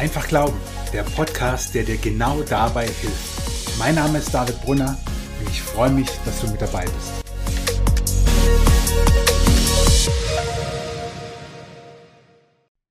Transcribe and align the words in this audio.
Einfach 0.00 0.28
Glauben, 0.28 0.56
der 0.94 1.02
Podcast, 1.02 1.74
der 1.74 1.84
dir 1.84 1.98
genau 1.98 2.42
dabei 2.44 2.86
hilft. 2.86 3.78
Mein 3.78 3.96
Name 3.96 4.16
ist 4.16 4.32
David 4.32 4.58
Brunner 4.62 4.98
und 5.38 5.50
ich 5.50 5.60
freue 5.60 5.90
mich, 5.90 6.08
dass 6.24 6.40
du 6.40 6.50
mit 6.50 6.58
dabei 6.58 6.86
bist. 6.86 7.22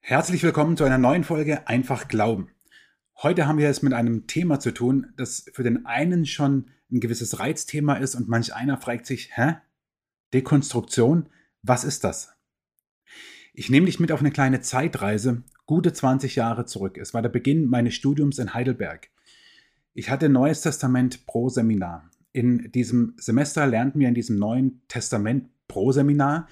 Herzlich 0.01 0.43
willkommen 0.43 0.77
zu 0.77 0.83
einer 0.83 0.99
neuen 0.99 1.23
Folge 1.23 1.67
Einfach 1.67 2.07
Glauben. 2.07 2.51
Heute 3.23 3.47
haben 3.47 3.57
wir 3.57 3.71
es 3.71 3.81
mit 3.81 3.93
einem 3.93 4.27
Thema 4.27 4.59
zu 4.59 4.71
tun, 4.71 5.11
das 5.17 5.49
für 5.51 5.63
den 5.63 5.87
einen 5.87 6.27
schon 6.27 6.69
ein 6.91 6.99
gewisses 6.99 7.39
Reizthema 7.39 7.95
ist 7.95 8.13
und 8.13 8.29
manch 8.29 8.53
einer 8.53 8.77
fragt 8.77 9.07
sich, 9.07 9.35
hä? 9.35 9.55
Dekonstruktion? 10.31 11.27
Was 11.63 11.85
ist 11.85 12.03
das? 12.03 12.38
Ich 13.59 13.69
nehme 13.69 13.87
dich 13.87 13.99
mit 13.99 14.13
auf 14.13 14.21
eine 14.21 14.31
kleine 14.31 14.61
Zeitreise, 14.61 15.43
gute 15.65 15.91
20 15.91 16.37
Jahre 16.37 16.63
zurück. 16.63 16.97
Es 16.97 17.13
war 17.13 17.21
der 17.21 17.27
Beginn 17.27 17.65
meines 17.65 17.93
Studiums 17.93 18.39
in 18.39 18.53
Heidelberg. 18.53 19.09
Ich 19.93 20.09
hatte 20.09 20.29
Neues 20.29 20.61
Testament 20.61 21.25
pro 21.25 21.49
Seminar. 21.49 22.09
In 22.31 22.71
diesem 22.71 23.15
Semester 23.17 23.67
lernten 23.67 23.99
wir 23.99 24.07
in 24.07 24.13
diesem 24.13 24.37
Neuen 24.37 24.81
Testament 24.87 25.49
pro 25.67 25.91
Seminar 25.91 26.47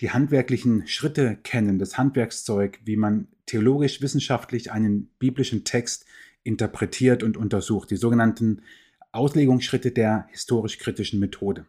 die 0.00 0.10
handwerklichen 0.10 0.88
Schritte 0.88 1.38
kennen, 1.44 1.78
das 1.78 1.98
Handwerkszeug, 1.98 2.80
wie 2.84 2.96
man 2.96 3.28
theologisch, 3.46 4.02
wissenschaftlich 4.02 4.72
einen 4.72 5.10
biblischen 5.20 5.62
Text 5.62 6.04
interpretiert 6.42 7.22
und 7.22 7.36
untersucht, 7.36 7.92
die 7.92 7.96
sogenannten 7.96 8.62
Auslegungsschritte 9.12 9.92
der 9.92 10.26
historisch-kritischen 10.32 11.20
Methode. 11.20 11.66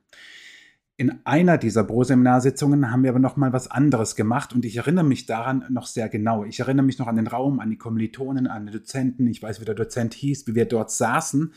In 0.97 1.19
einer 1.25 1.57
dieser 1.57 1.83
Pro-Seminarsitzungen 1.83 2.89
haben 2.89 3.03
wir 3.03 3.09
aber 3.09 3.19
noch 3.19 3.35
mal 3.35 3.51
was 3.51 3.69
anderes 3.69 4.15
gemacht 4.15 4.53
und 4.53 4.63
ich 4.63 4.77
erinnere 4.77 5.03
mich 5.03 5.25
daran 5.25 5.65
noch 5.69 5.87
sehr 5.87 6.07
genau. 6.07 6.45
Ich 6.45 6.61
erinnere 6.61 6.85
mich 6.85 6.99
noch 6.99 7.07
an 7.07 7.17
den 7.17 7.27
Raum, 7.27 7.59
an 7.59 7.69
die 7.69 7.77
Kommilitonen, 7.77 8.47
an 8.47 8.67
die 8.67 8.71
Dozenten. 8.71 9.27
Ich 9.27 9.43
weiß, 9.43 9.59
wie 9.59 9.65
der 9.65 9.75
Dozent 9.75 10.13
hieß, 10.13 10.47
wie 10.47 10.55
wir 10.55 10.63
dort 10.63 10.91
saßen. 10.91 11.53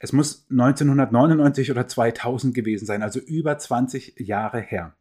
Es 0.00 0.12
muss 0.12 0.46
1999 0.50 1.70
oder 1.70 1.86
2000 1.86 2.52
gewesen 2.54 2.84
sein, 2.84 3.04
also 3.04 3.20
über 3.20 3.56
20 3.56 4.18
Jahre 4.18 4.60
her. 4.60 4.96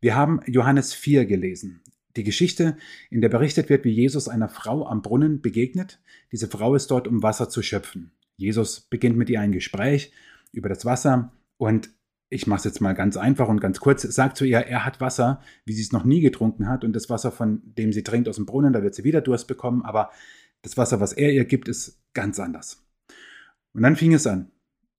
Wir 0.00 0.16
haben 0.16 0.40
Johannes 0.46 0.94
4 0.94 1.26
gelesen. 1.26 1.82
Die 2.16 2.24
Geschichte, 2.24 2.78
in 3.10 3.20
der 3.20 3.28
berichtet 3.28 3.68
wird, 3.68 3.84
wie 3.84 3.90
Jesus 3.90 4.28
einer 4.28 4.48
Frau 4.48 4.86
am 4.86 5.02
Brunnen 5.02 5.42
begegnet. 5.42 6.00
Diese 6.32 6.48
Frau 6.48 6.74
ist 6.74 6.90
dort, 6.90 7.06
um 7.06 7.22
Wasser 7.22 7.50
zu 7.50 7.60
schöpfen. 7.60 8.12
Jesus 8.38 8.80
beginnt 8.80 9.18
mit 9.18 9.28
ihr 9.28 9.40
ein 9.40 9.52
Gespräch 9.52 10.10
über 10.52 10.70
das 10.70 10.86
Wasser 10.86 11.32
und 11.58 11.90
ich 12.34 12.48
mache 12.48 12.58
es 12.58 12.64
jetzt 12.64 12.80
mal 12.80 12.94
ganz 12.94 13.16
einfach 13.16 13.48
und 13.48 13.60
ganz 13.60 13.78
kurz, 13.78 14.02
sagt 14.02 14.36
zu 14.36 14.44
ihr, 14.44 14.58
er 14.58 14.84
hat 14.84 15.00
Wasser, 15.00 15.40
wie 15.64 15.72
sie 15.72 15.82
es 15.82 15.92
noch 15.92 16.04
nie 16.04 16.20
getrunken 16.20 16.68
hat 16.68 16.82
und 16.82 16.92
das 16.92 17.08
Wasser, 17.08 17.30
von 17.30 17.62
dem 17.64 17.92
sie 17.92 18.02
trinkt 18.02 18.28
aus 18.28 18.36
dem 18.36 18.44
Brunnen, 18.44 18.72
da 18.72 18.82
wird 18.82 18.96
sie 18.96 19.04
wieder 19.04 19.20
Durst 19.20 19.46
bekommen, 19.46 19.82
aber 19.82 20.10
das 20.62 20.76
Wasser, 20.76 20.98
was 20.98 21.12
er 21.12 21.32
ihr 21.32 21.44
gibt, 21.44 21.68
ist 21.68 22.02
ganz 22.12 22.40
anders. 22.40 22.84
Und 23.72 23.82
dann 23.82 23.94
fing 23.94 24.12
es 24.12 24.26
an, 24.26 24.50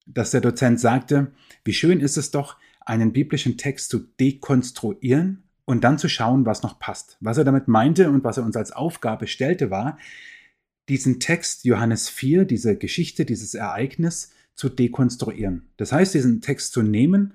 dass 0.06 0.30
der 0.30 0.40
Dozent 0.40 0.80
sagte, 0.80 1.32
wie 1.64 1.74
schön 1.74 2.00
ist 2.00 2.16
es 2.16 2.30
doch, 2.30 2.56
einen 2.80 3.12
biblischen 3.12 3.58
Text 3.58 3.90
zu 3.90 3.98
dekonstruieren 3.98 5.42
und 5.66 5.84
dann 5.84 5.98
zu 5.98 6.08
schauen, 6.08 6.46
was 6.46 6.62
noch 6.62 6.78
passt. 6.78 7.18
Was 7.20 7.36
er 7.36 7.44
damit 7.44 7.68
meinte 7.68 8.08
und 8.10 8.24
was 8.24 8.38
er 8.38 8.44
uns 8.44 8.56
als 8.56 8.72
Aufgabe 8.72 9.26
stellte, 9.26 9.70
war, 9.70 9.98
diesen 10.88 11.20
Text 11.20 11.64
Johannes 11.64 12.08
4, 12.08 12.44
diese 12.44 12.78
Geschichte, 12.78 13.26
dieses 13.26 13.54
Ereignis 13.54 14.30
zu 14.56 14.68
dekonstruieren. 14.68 15.68
Das 15.76 15.92
heißt, 15.92 16.14
diesen 16.14 16.40
Text 16.40 16.72
zu 16.72 16.82
nehmen 16.82 17.34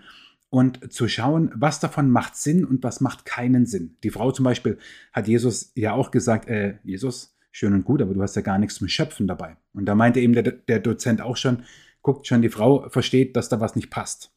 und 0.49 0.91
zu 0.91 1.07
schauen, 1.07 1.51
was 1.55 1.79
davon 1.79 2.09
macht 2.09 2.35
Sinn 2.35 2.65
und 2.65 2.83
was 2.83 2.99
macht 2.99 3.25
keinen 3.25 3.65
Sinn. 3.65 3.95
Die 4.03 4.09
Frau 4.09 4.31
zum 4.31 4.43
Beispiel 4.43 4.77
hat 5.13 5.27
Jesus 5.27 5.71
ja 5.75 5.93
auch 5.93 6.11
gesagt, 6.11 6.49
äh, 6.49 6.79
Jesus, 6.83 7.37
schön 7.51 7.73
und 7.73 7.85
gut, 7.85 8.01
aber 8.01 8.13
du 8.13 8.21
hast 8.21 8.35
ja 8.35 8.41
gar 8.41 8.59
nichts 8.59 8.75
zum 8.75 8.89
Schöpfen 8.89 9.27
dabei. 9.27 9.55
Und 9.73 9.85
da 9.85 9.95
meinte 9.95 10.19
eben 10.19 10.33
der, 10.33 10.43
der 10.43 10.79
Dozent 10.79 11.21
auch 11.21 11.37
schon, 11.37 11.63
guckt 12.01 12.27
schon, 12.27 12.41
die 12.41 12.49
Frau 12.49 12.89
versteht, 12.89 13.35
dass 13.35 13.49
da 13.49 13.61
was 13.61 13.75
nicht 13.75 13.89
passt. 13.89 14.31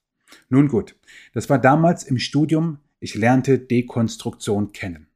Nun 0.48 0.68
gut, 0.68 0.94
das 1.32 1.50
war 1.50 1.58
damals 1.58 2.04
im 2.04 2.18
Studium, 2.18 2.78
ich 3.00 3.14
lernte 3.14 3.58
Dekonstruktion 3.58 4.72
kennen. 4.72 5.08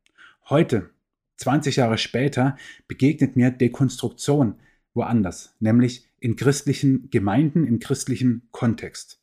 Heute, 0.48 0.91
20 1.37 1.76
Jahre 1.76 1.98
später, 1.98 2.56
begegnet 2.88 3.37
mir 3.37 3.50
Dekonstruktion 3.50 4.54
woanders, 4.94 5.54
nämlich 5.60 6.07
in 6.20 6.36
christlichen 6.36 7.10
Gemeinden, 7.10 7.66
im 7.66 7.78
christlichen 7.78 8.48
Kontext. 8.50 9.20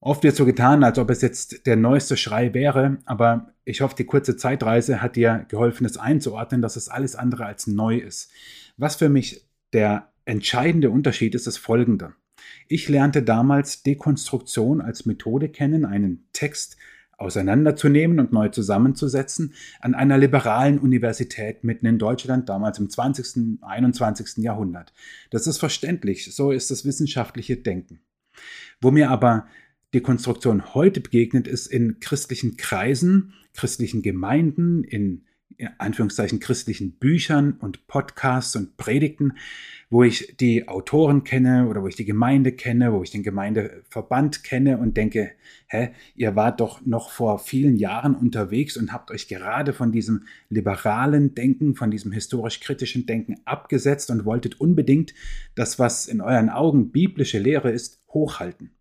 Oft 0.00 0.22
wird 0.22 0.36
so 0.36 0.44
getan, 0.44 0.84
als 0.84 0.98
ob 0.98 1.10
es 1.10 1.22
jetzt 1.22 1.66
der 1.66 1.76
neueste 1.76 2.16
Schrei 2.16 2.54
wäre, 2.54 2.98
aber 3.06 3.54
ich 3.64 3.80
hoffe, 3.80 3.96
die 3.96 4.04
kurze 4.04 4.36
Zeitreise 4.36 5.02
hat 5.02 5.16
dir 5.16 5.46
geholfen, 5.48 5.84
es 5.84 5.96
einzuordnen, 5.96 6.62
dass 6.62 6.76
es 6.76 6.88
alles 6.88 7.16
andere 7.16 7.46
als 7.46 7.66
neu 7.66 7.96
ist. 7.96 8.30
Was 8.76 8.96
für 8.96 9.08
mich 9.08 9.46
der 9.72 10.12
entscheidende 10.24 10.90
Unterschied 10.90 11.34
ist, 11.34 11.46
ist 11.46 11.58
folgender. 11.58 12.14
Ich 12.68 12.88
lernte 12.88 13.22
damals 13.22 13.82
Dekonstruktion 13.82 14.80
als 14.80 15.06
Methode 15.06 15.48
kennen, 15.48 15.84
einen 15.84 16.28
Text 16.32 16.76
auseinanderzunehmen 17.18 18.20
und 18.20 18.32
neu 18.32 18.48
zusammenzusetzen 18.48 19.54
an 19.80 19.94
einer 19.94 20.18
liberalen 20.18 20.78
Universität 20.78 21.64
mitten 21.64 21.86
in 21.86 21.98
Deutschland, 21.98 22.48
damals 22.48 22.78
im 22.78 22.90
20., 22.90 23.60
21. 23.62 24.44
Jahrhundert. 24.44 24.92
Das 25.30 25.46
ist 25.46 25.58
verständlich, 25.58 26.34
so 26.34 26.50
ist 26.50 26.70
das 26.70 26.84
wissenschaftliche 26.84 27.56
Denken. 27.56 28.00
Wo 28.80 28.90
mir 28.90 29.10
aber 29.10 29.46
die 29.94 30.00
Konstruktion 30.00 30.74
heute 30.74 31.00
begegnet, 31.00 31.48
ist 31.48 31.66
in 31.66 32.00
christlichen 32.00 32.56
Kreisen, 32.56 33.32
christlichen 33.54 34.02
Gemeinden, 34.02 34.84
in, 34.84 35.25
in 35.58 35.68
Anführungszeichen 35.78 36.40
christlichen 36.40 36.92
Büchern 36.92 37.52
und 37.60 37.86
Podcasts 37.86 38.56
und 38.56 38.76
Predigten, 38.76 39.32
wo 39.88 40.02
ich 40.02 40.36
die 40.38 40.68
Autoren 40.68 41.24
kenne 41.24 41.68
oder 41.68 41.82
wo 41.82 41.88
ich 41.88 41.96
die 41.96 42.04
Gemeinde 42.04 42.52
kenne, 42.52 42.92
wo 42.92 43.02
ich 43.02 43.10
den 43.10 43.22
Gemeindeverband 43.22 44.42
kenne 44.42 44.78
und 44.78 44.96
denke, 44.96 45.32
hä, 45.68 45.90
ihr 46.14 46.34
wart 46.34 46.60
doch 46.60 46.84
noch 46.84 47.10
vor 47.10 47.38
vielen 47.38 47.76
Jahren 47.76 48.14
unterwegs 48.14 48.76
und 48.76 48.92
habt 48.92 49.10
euch 49.10 49.28
gerade 49.28 49.72
von 49.72 49.92
diesem 49.92 50.24
liberalen 50.50 51.34
Denken, 51.34 51.74
von 51.74 51.90
diesem 51.90 52.12
historisch-kritischen 52.12 53.06
Denken 53.06 53.36
abgesetzt 53.44 54.10
und 54.10 54.24
wolltet 54.24 54.60
unbedingt 54.60 55.14
das, 55.54 55.78
was 55.78 56.06
in 56.06 56.20
euren 56.20 56.50
Augen 56.50 56.90
biblische 56.90 57.38
Lehre 57.38 57.70
ist, 57.70 58.02
hochhalten. 58.08 58.72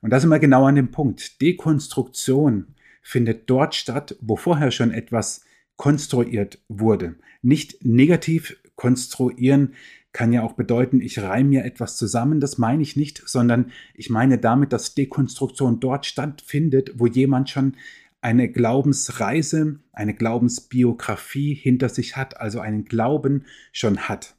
Und 0.00 0.10
da 0.10 0.20
sind 0.20 0.30
wir 0.30 0.38
genau 0.38 0.64
an 0.64 0.76
dem 0.76 0.90
Punkt. 0.92 1.40
Dekonstruktion 1.40 2.74
findet 3.02 3.50
dort 3.50 3.74
statt, 3.74 4.16
wo 4.20 4.36
vorher 4.36 4.70
schon 4.70 4.92
etwas 4.92 5.44
konstruiert 5.78 6.58
wurde. 6.68 7.14
Nicht 7.40 7.86
negativ 7.86 8.58
konstruieren 8.76 9.72
kann 10.12 10.32
ja 10.32 10.42
auch 10.42 10.54
bedeuten, 10.54 11.00
ich 11.00 11.20
reime 11.22 11.48
mir 11.48 11.64
etwas 11.64 11.96
zusammen. 11.96 12.40
Das 12.40 12.58
meine 12.58 12.82
ich 12.82 12.96
nicht, 12.96 13.22
sondern 13.24 13.70
ich 13.94 14.10
meine 14.10 14.38
damit, 14.38 14.72
dass 14.72 14.94
Dekonstruktion 14.94 15.80
dort 15.80 16.04
stattfindet, 16.04 16.92
wo 16.96 17.06
jemand 17.06 17.48
schon 17.48 17.76
eine 18.20 18.50
Glaubensreise, 18.50 19.78
eine 19.92 20.14
Glaubensbiografie 20.14 21.54
hinter 21.54 21.88
sich 21.88 22.16
hat, 22.16 22.40
also 22.40 22.58
einen 22.58 22.84
Glauben 22.84 23.44
schon 23.72 24.08
hat. 24.08 24.34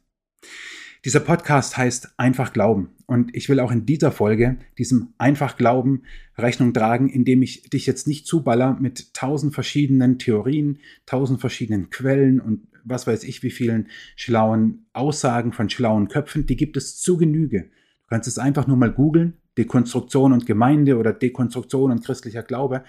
Dieser 1.06 1.20
Podcast 1.20 1.78
heißt 1.78 2.12
Einfach 2.18 2.52
Glauben 2.52 2.90
und 3.06 3.34
ich 3.34 3.48
will 3.48 3.58
auch 3.58 3.72
in 3.72 3.86
dieser 3.86 4.12
Folge 4.12 4.58
diesem 4.76 5.14
Einfach 5.16 5.56
Glauben 5.56 6.02
Rechnung 6.36 6.74
tragen, 6.74 7.08
indem 7.08 7.40
ich 7.40 7.70
dich 7.70 7.86
jetzt 7.86 8.06
nicht 8.06 8.26
zuballer 8.26 8.76
mit 8.78 9.14
tausend 9.14 9.54
verschiedenen 9.54 10.18
Theorien, 10.18 10.78
tausend 11.06 11.40
verschiedenen 11.40 11.88
Quellen 11.88 12.38
und 12.38 12.66
was 12.84 13.06
weiß 13.06 13.24
ich, 13.24 13.42
wie 13.42 13.50
vielen 13.50 13.88
schlauen 14.14 14.84
Aussagen 14.92 15.54
von 15.54 15.70
schlauen 15.70 16.08
Köpfen, 16.08 16.44
die 16.44 16.56
gibt 16.56 16.76
es 16.76 17.00
zu 17.00 17.16
Genüge. 17.16 17.70
Du 18.02 18.08
kannst 18.10 18.28
es 18.28 18.36
einfach 18.36 18.66
nur 18.66 18.76
mal 18.76 18.92
googeln, 18.92 19.38
Dekonstruktion 19.56 20.34
und 20.34 20.44
Gemeinde 20.44 20.98
oder 20.98 21.14
Dekonstruktion 21.14 21.92
und 21.92 22.04
christlicher 22.04 22.42
Glaube. 22.42 22.84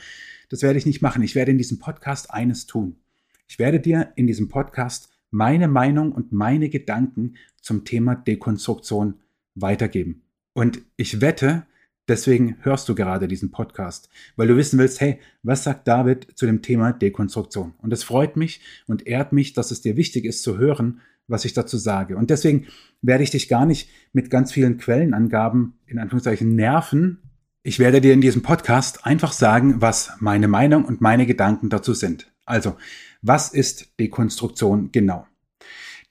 Das 0.50 0.64
werde 0.64 0.78
ich 0.78 0.86
nicht 0.86 1.02
machen. 1.02 1.24
Ich 1.24 1.36
werde 1.36 1.52
in 1.52 1.58
diesem 1.58 1.80
Podcast 1.80 2.30
eines 2.30 2.66
tun. 2.66 2.98
Ich 3.48 3.58
werde 3.58 3.80
dir 3.80 4.12
in 4.18 4.28
diesem 4.28 4.50
Podcast 4.50 5.11
meine 5.32 5.68
Meinung 5.68 6.12
und 6.12 6.32
meine 6.32 6.70
Gedanken 6.70 7.36
zum 7.62 7.86
Thema 7.86 8.16
Dekonstruktion 8.16 9.16
weitergeben. 9.56 10.24
Und 10.54 10.82
ich 10.98 11.22
wette, 11.22 11.66
Deswegen 12.08 12.58
hörst 12.62 12.90
du 12.90 12.96
gerade 12.96 13.28
diesen 13.28 13.52
Podcast, 13.52 14.10
weil 14.36 14.48
du 14.48 14.58
wissen 14.58 14.78
willst, 14.80 15.00
hey, 15.00 15.20
was 15.44 15.64
sagt 15.64 15.88
David 15.88 16.28
zu 16.36 16.46
dem 16.46 16.62
Thema 16.62 16.92
Dekonstruktion? 16.92 17.74
Und 17.78 17.94
es 17.94 18.04
freut 18.04 18.36
mich 18.36 18.60
und 18.88 19.08
ehrt 19.08 19.32
mich, 19.32 19.54
dass 19.54 19.72
es 19.72 19.82
dir 19.82 19.96
wichtig 19.96 20.26
ist 20.26 20.44
zu 20.44 20.58
hören, 20.58 21.00
was 21.28 21.46
ich 21.46 21.54
dazu 21.54 21.78
sage. 21.78 22.18
Und 22.18 22.30
deswegen 22.30 22.66
werde 23.02 23.24
ich 23.24 23.30
dich 23.30 23.48
gar 23.48 23.66
nicht 23.66 23.90
mit 24.14 24.30
ganz 24.30 24.52
vielen 24.52 24.78
Quellenangaben 24.78 25.76
in 25.86 26.00
Anführungszeichen 26.00 26.56
nerven. 26.56 27.20
Ich 27.64 27.80
werde 27.80 28.02
dir 28.02 28.14
in 28.14 28.22
diesem 28.22 28.42
Podcast 28.42 29.06
einfach 29.06 29.32
sagen, 29.32 29.80
was 29.80 30.12
meine 30.20 30.48
Meinung 30.48 30.84
und 30.86 31.02
meine 31.02 31.26
Gedanken 31.26 31.70
dazu 31.70 31.94
sind. 31.94 32.31
Also, 32.46 32.78
was 33.22 33.50
ist 33.50 34.00
Dekonstruktion 34.00 34.92
genau? 34.92 35.28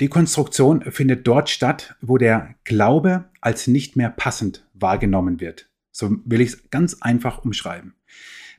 Dekonstruktion 0.00 0.82
findet 0.90 1.26
dort 1.26 1.50
statt, 1.50 1.96
wo 2.00 2.16
der 2.16 2.54
Glaube 2.64 3.26
als 3.40 3.66
nicht 3.66 3.96
mehr 3.96 4.10
passend 4.10 4.66
wahrgenommen 4.72 5.40
wird. 5.40 5.68
So 5.92 6.16
will 6.24 6.40
ich 6.40 6.50
es 6.50 6.70
ganz 6.70 6.98
einfach 7.00 7.44
umschreiben. 7.44 7.94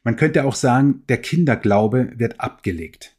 Man 0.04 0.16
könnte 0.16 0.46
auch 0.46 0.56
sagen, 0.56 1.04
der 1.10 1.18
Kinderglaube 1.18 2.14
wird 2.16 2.40
abgelegt. 2.40 3.16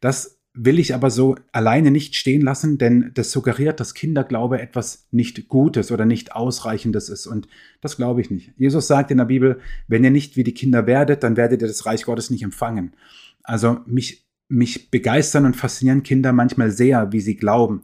Das 0.00 0.38
will 0.56 0.78
ich 0.78 0.94
aber 0.94 1.10
so 1.10 1.36
alleine 1.52 1.90
nicht 1.90 2.16
stehen 2.16 2.40
lassen, 2.40 2.78
denn 2.78 3.10
das 3.14 3.30
suggeriert, 3.30 3.78
dass 3.78 3.94
Kinderglaube 3.94 4.60
etwas 4.60 5.06
nicht 5.10 5.48
Gutes 5.48 5.92
oder 5.92 6.06
nicht 6.06 6.32
Ausreichendes 6.32 7.08
ist. 7.08 7.26
Und 7.26 7.46
das 7.80 7.96
glaube 7.96 8.22
ich 8.22 8.30
nicht. 8.30 8.52
Jesus 8.56 8.86
sagt 8.86 9.10
in 9.10 9.18
der 9.18 9.26
Bibel, 9.26 9.60
wenn 9.86 10.02
ihr 10.02 10.10
nicht 10.10 10.36
wie 10.36 10.44
die 10.44 10.54
Kinder 10.54 10.86
werdet, 10.86 11.22
dann 11.22 11.36
werdet 11.36 11.60
ihr 11.60 11.68
das 11.68 11.84
Reich 11.84 12.04
Gottes 12.04 12.30
nicht 12.30 12.42
empfangen. 12.42 12.94
Also 13.46 13.80
mich, 13.86 14.26
mich 14.48 14.90
begeistern 14.90 15.46
und 15.46 15.56
faszinieren 15.56 16.02
Kinder 16.02 16.32
manchmal 16.32 16.70
sehr, 16.70 17.12
wie 17.12 17.20
sie 17.20 17.36
glauben. 17.36 17.82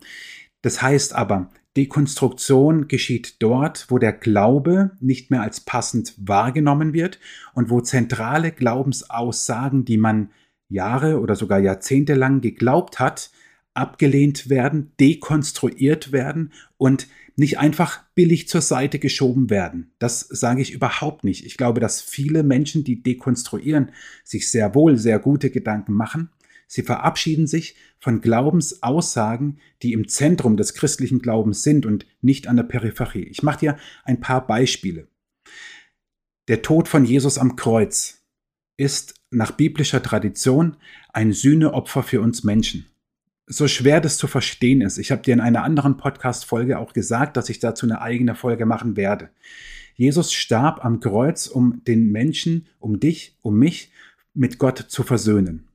Das 0.61 0.82
heißt 0.82 1.14
aber, 1.14 1.50
Dekonstruktion 1.76 2.88
geschieht 2.88 3.37
dort, 3.38 3.87
wo 3.88 3.99
der 3.99 4.12
Glaube 4.12 4.91
nicht 5.00 5.31
mehr 5.31 5.41
als 5.41 5.61
passend 5.61 6.14
wahrgenommen 6.19 6.93
wird 6.93 7.19
und 7.55 7.70
wo 7.70 7.81
zentrale 7.81 8.53
Glaubensaussagen, 8.53 9.85
die 9.85 9.97
man 9.97 10.31
Jahre 10.69 11.20
oder 11.20 11.35
sogar 11.35 11.61
Jahrzehnte 11.61 12.15
lang 12.15 12.41
geglaubt 12.41 12.99
hat, 12.99 13.31
abgelehnt 13.75 14.50
werden, 14.50 14.93
dekonstruiert 15.00 16.12
werden 16.12 16.53
und 16.76 17.08
nicht 17.37 17.58
einfach 17.58 18.02
billig 18.14 18.49
zur 18.49 18.61
Seite 18.61 18.99
geschoben 18.99 19.50
werden. 19.50 19.93
Das 19.99 20.20
sage 20.20 20.62
ich 20.62 20.73
überhaupt 20.73 21.25
nicht. 21.25 21.44
Ich 21.46 21.56
glaube, 21.56 21.81
dass 21.81 22.00
viele 22.00 22.43
Menschen, 22.43 22.84
die 22.84 23.02
dekonstruieren, 23.02 23.93
sich 24.25 24.50
sehr 24.50 24.75
wohl 24.75 24.99
sehr 24.99 25.19
gute 25.19 25.50
Gedanken 25.50 25.93
machen. 25.93 26.31
Sie 26.67 26.82
verabschieden 26.82 27.46
sich 27.46 27.76
von 27.99 28.20
Glaubensaussagen, 28.20 29.58
die 29.82 29.93
im 29.93 30.08
Zentrum 30.08 30.56
des 30.56 30.75
christlichen 30.75 31.20
Glaubens 31.20 31.62
sind 31.62 31.84
und 31.84 32.06
nicht 32.23 32.49
an 32.49 32.56
der 32.56 32.62
Peripherie. 32.62 33.25
Ich 33.25 33.43
mache 33.43 33.61
dir 33.61 33.76
ein 34.05 34.20
paar 34.20 34.46
Beispiele. 34.46 35.08
Der 36.49 36.62
Tod 36.62 36.88
von 36.88 37.05
Jesus 37.05 37.38
am 37.38 37.56
Kreuz 37.56 38.23
ist 38.76 39.14
nach 39.31 39.52
biblischer 39.52 40.02
Tradition 40.02 40.76
ein 41.12 41.32
Sühneopfer 41.32 42.02
für 42.02 42.20
uns 42.20 42.43
Menschen. 42.43 42.87
So 43.53 43.69
schwer 43.69 44.01
das 44.01 44.17
zu 44.17 44.29
verstehen 44.29 44.81
ist, 44.81 44.97
ich 44.97 45.11
habe 45.11 45.21
dir 45.21 45.35
in 45.35 45.41
einer 45.41 45.63
anderen 45.63 45.99
Podcast-Folge 45.99 46.79
auch 46.79 46.95
gesagt, 46.95 47.37
dass 47.37 47.51
ich 47.51 47.59
dazu 47.59 47.85
eine 47.85 48.01
eigene 48.01 48.35
Folge 48.35 48.65
machen 48.65 48.97
werde. 48.97 49.29
Jesus 49.95 50.33
starb 50.33 50.83
am 50.83 51.01
Kreuz, 51.01 51.49
um 51.49 51.85
den 51.87 52.11
Menschen, 52.11 52.67
um 52.79 52.99
dich, 52.99 53.37
um 53.43 53.59
mich 53.59 53.93
mit 54.33 54.59
Gott 54.59 54.79
zu 54.79 55.03
versöhnen. 55.03 55.69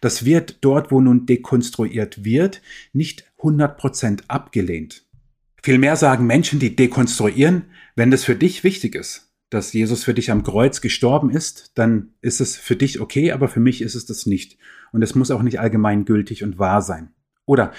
Das 0.00 0.24
wird 0.24 0.56
dort, 0.62 0.90
wo 0.90 1.00
nun 1.00 1.24
dekonstruiert 1.24 2.24
wird, 2.24 2.62
nicht 2.92 3.30
100% 3.38 4.22
abgelehnt. 4.26 5.04
Vielmehr 5.62 5.94
sagen 5.94 6.26
Menschen, 6.26 6.58
die 6.58 6.74
dekonstruieren, 6.74 7.66
wenn 7.94 8.10
das 8.10 8.24
für 8.24 8.34
dich 8.34 8.64
wichtig 8.64 8.96
ist, 8.96 9.30
dass 9.50 9.72
Jesus 9.72 10.02
für 10.02 10.14
dich 10.14 10.32
am 10.32 10.42
Kreuz 10.42 10.80
gestorben 10.80 11.30
ist, 11.30 11.70
dann 11.76 12.12
ist 12.22 12.40
es 12.40 12.56
für 12.56 12.74
dich 12.74 12.98
okay, 13.00 13.30
aber 13.30 13.46
für 13.46 13.60
mich 13.60 13.82
ist 13.82 13.94
es 13.94 14.04
das 14.04 14.26
nicht. 14.26 14.58
Und 14.90 15.02
es 15.02 15.14
muss 15.14 15.30
auch 15.30 15.42
nicht 15.42 15.60
allgemeingültig 15.60 16.42
und 16.42 16.58
wahr 16.58 16.82
sein. 16.82 17.12
Oder 17.50 17.72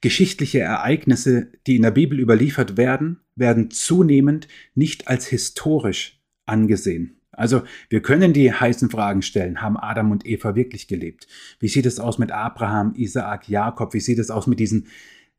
geschichtliche 0.00 0.60
Ereignisse, 0.60 1.52
die 1.66 1.76
in 1.76 1.82
der 1.82 1.90
Bibel 1.90 2.18
überliefert 2.18 2.78
werden, 2.78 3.20
werden 3.36 3.70
zunehmend 3.70 4.48
nicht 4.74 5.06
als 5.06 5.26
historisch 5.26 6.22
angesehen. 6.46 7.20
Also 7.30 7.60
wir 7.90 8.00
können 8.00 8.32
die 8.32 8.50
heißen 8.50 8.88
Fragen 8.88 9.20
stellen. 9.20 9.60
Haben 9.60 9.76
Adam 9.76 10.12
und 10.12 10.24
Eva 10.24 10.54
wirklich 10.54 10.88
gelebt? 10.88 11.26
Wie 11.60 11.68
sieht 11.68 11.84
es 11.84 12.00
aus 12.00 12.16
mit 12.16 12.32
Abraham, 12.32 12.94
Isaak, 12.96 13.50
Jakob? 13.50 13.92
Wie 13.92 14.00
sieht 14.00 14.18
es 14.18 14.30
aus 14.30 14.46
mit 14.46 14.60
diesen 14.60 14.86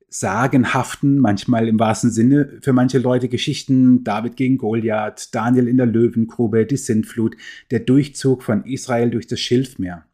sagenhaften, 0.07 1.17
manchmal 1.17 1.67
im 1.67 1.79
wahrsten 1.79 2.11
Sinne 2.11 2.59
für 2.61 2.73
manche 2.73 2.99
Leute 2.99 3.27
Geschichten, 3.27 4.03
David 4.03 4.35
gegen 4.37 4.59
Goliath, 4.59 5.29
Daniel 5.33 5.67
in 5.67 5.77
der 5.77 5.87
Löwengrube, 5.87 6.67
die 6.67 6.77
Sintflut, 6.77 7.35
der 7.71 7.79
Durchzug 7.79 8.43
von 8.43 8.65
Israel 8.65 9.09
durch 9.09 9.25
das 9.25 9.39
Schilfmeer. 9.39 10.05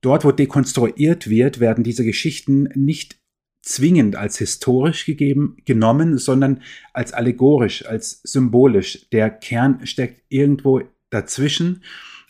Dort, 0.00 0.24
wo 0.24 0.32
dekonstruiert 0.32 1.28
wird, 1.28 1.60
werden 1.60 1.84
diese 1.84 2.04
Geschichten 2.04 2.68
nicht 2.74 3.18
zwingend 3.62 4.14
als 4.16 4.38
historisch 4.38 5.06
gegeben, 5.06 5.56
genommen, 5.64 6.18
sondern 6.18 6.62
als 6.92 7.12
allegorisch, 7.12 7.84
als 7.86 8.20
symbolisch. 8.22 9.08
Der 9.10 9.28
Kern 9.28 9.84
steckt 9.86 10.22
irgendwo 10.28 10.82
dazwischen, 11.10 11.82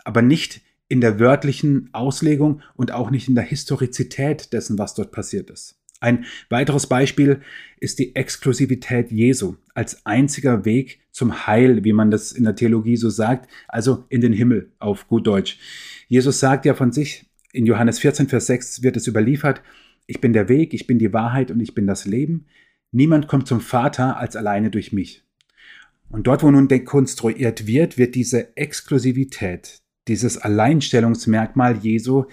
aber 0.05 0.23
nicht 0.23 0.63
in 0.89 1.01
der 1.01 1.21
wörtlichen 1.21 1.91
Auslegung 1.93 2.63
und 2.75 2.93
auch 2.93 3.11
nicht 3.11 3.29
in 3.29 3.35
der 3.35 3.45
Historizität 3.45 4.53
dessen, 4.53 4.79
was 4.79 4.95
dort 4.95 5.13
passiert 5.13 5.51
ist. 5.51 5.79
Ein 6.01 6.27
weiteres 6.51 6.87
Beispiel 6.87 7.41
ist 7.81 7.99
die 7.99 8.15
Exklusivität 8.15 9.11
Jesu 9.11 9.57
als 9.75 10.05
einziger 10.07 10.65
Weg 10.65 11.01
zum 11.11 11.47
Heil, 11.47 11.85
wie 11.85 11.93
man 11.93 12.11
das 12.11 12.33
in 12.33 12.45
der 12.45 12.55
Theologie 12.55 12.97
so 12.97 13.11
sagt, 13.11 13.51
also 13.69 14.05
in 14.09 14.21
den 14.21 14.33
Himmel 14.33 14.73
auf 14.79 15.09
gut 15.09 15.27
Deutsch. 15.27 15.59
Jesus 16.09 16.39
sagt 16.39 16.67
ja 16.67 16.75
von 16.75 16.93
sich, 16.93 17.26
in 17.57 17.67
Johannes 17.67 17.99
14, 17.99 18.29
Vers 18.29 18.47
6 18.47 18.83
wird 18.83 18.97
es 18.97 19.07
überliefert, 19.07 19.63
ich 20.07 20.21
bin 20.21 20.33
der 20.33 20.49
Weg, 20.49 20.75
ich 20.75 20.87
bin 20.87 20.99
die 20.99 21.13
Wahrheit 21.13 21.51
und 21.51 21.59
ich 21.61 21.75
bin 21.75 21.87
das 21.87 22.05
Leben. 22.05 22.47
Niemand 22.93 23.27
kommt 23.27 23.49
zum 23.49 23.61
Vater 23.61 24.19
als 24.19 24.37
alleine 24.37 24.71
durch 24.71 24.93
mich. 24.93 25.25
Und 26.09 26.27
dort, 26.27 26.43
wo 26.43 26.51
nun 26.51 26.69
dekonstruiert 26.69 27.67
wird, 27.67 27.99
wird 27.99 28.15
diese 28.15 28.57
Exklusivität, 28.57 29.81
dieses 30.07 30.39
Alleinstellungsmerkmal 30.39 31.79
Jesu 31.79 32.27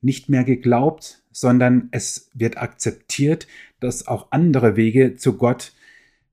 nicht 0.00 0.28
mehr 0.28 0.44
geglaubt, 0.44 1.22
sondern 1.30 1.88
es 1.90 2.30
wird 2.34 2.56
akzeptiert, 2.56 3.46
dass 3.80 4.06
auch 4.06 4.28
andere 4.30 4.76
Wege 4.76 5.16
zu 5.16 5.36
Gott 5.36 5.72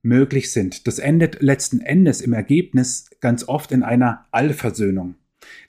möglich 0.02 0.52
sind. 0.52 0.86
Das 0.86 0.98
endet 0.98 1.42
letzten 1.42 1.80
Endes 1.80 2.20
im 2.20 2.32
Ergebnis 2.32 3.10
ganz 3.20 3.46
oft 3.46 3.72
in 3.72 3.82
einer 3.82 4.26
Allversöhnung. 4.30 5.16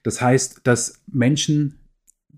Das 0.04 0.22
heißt, 0.22 0.62
dass 0.64 1.02
Menschen, 1.08 1.80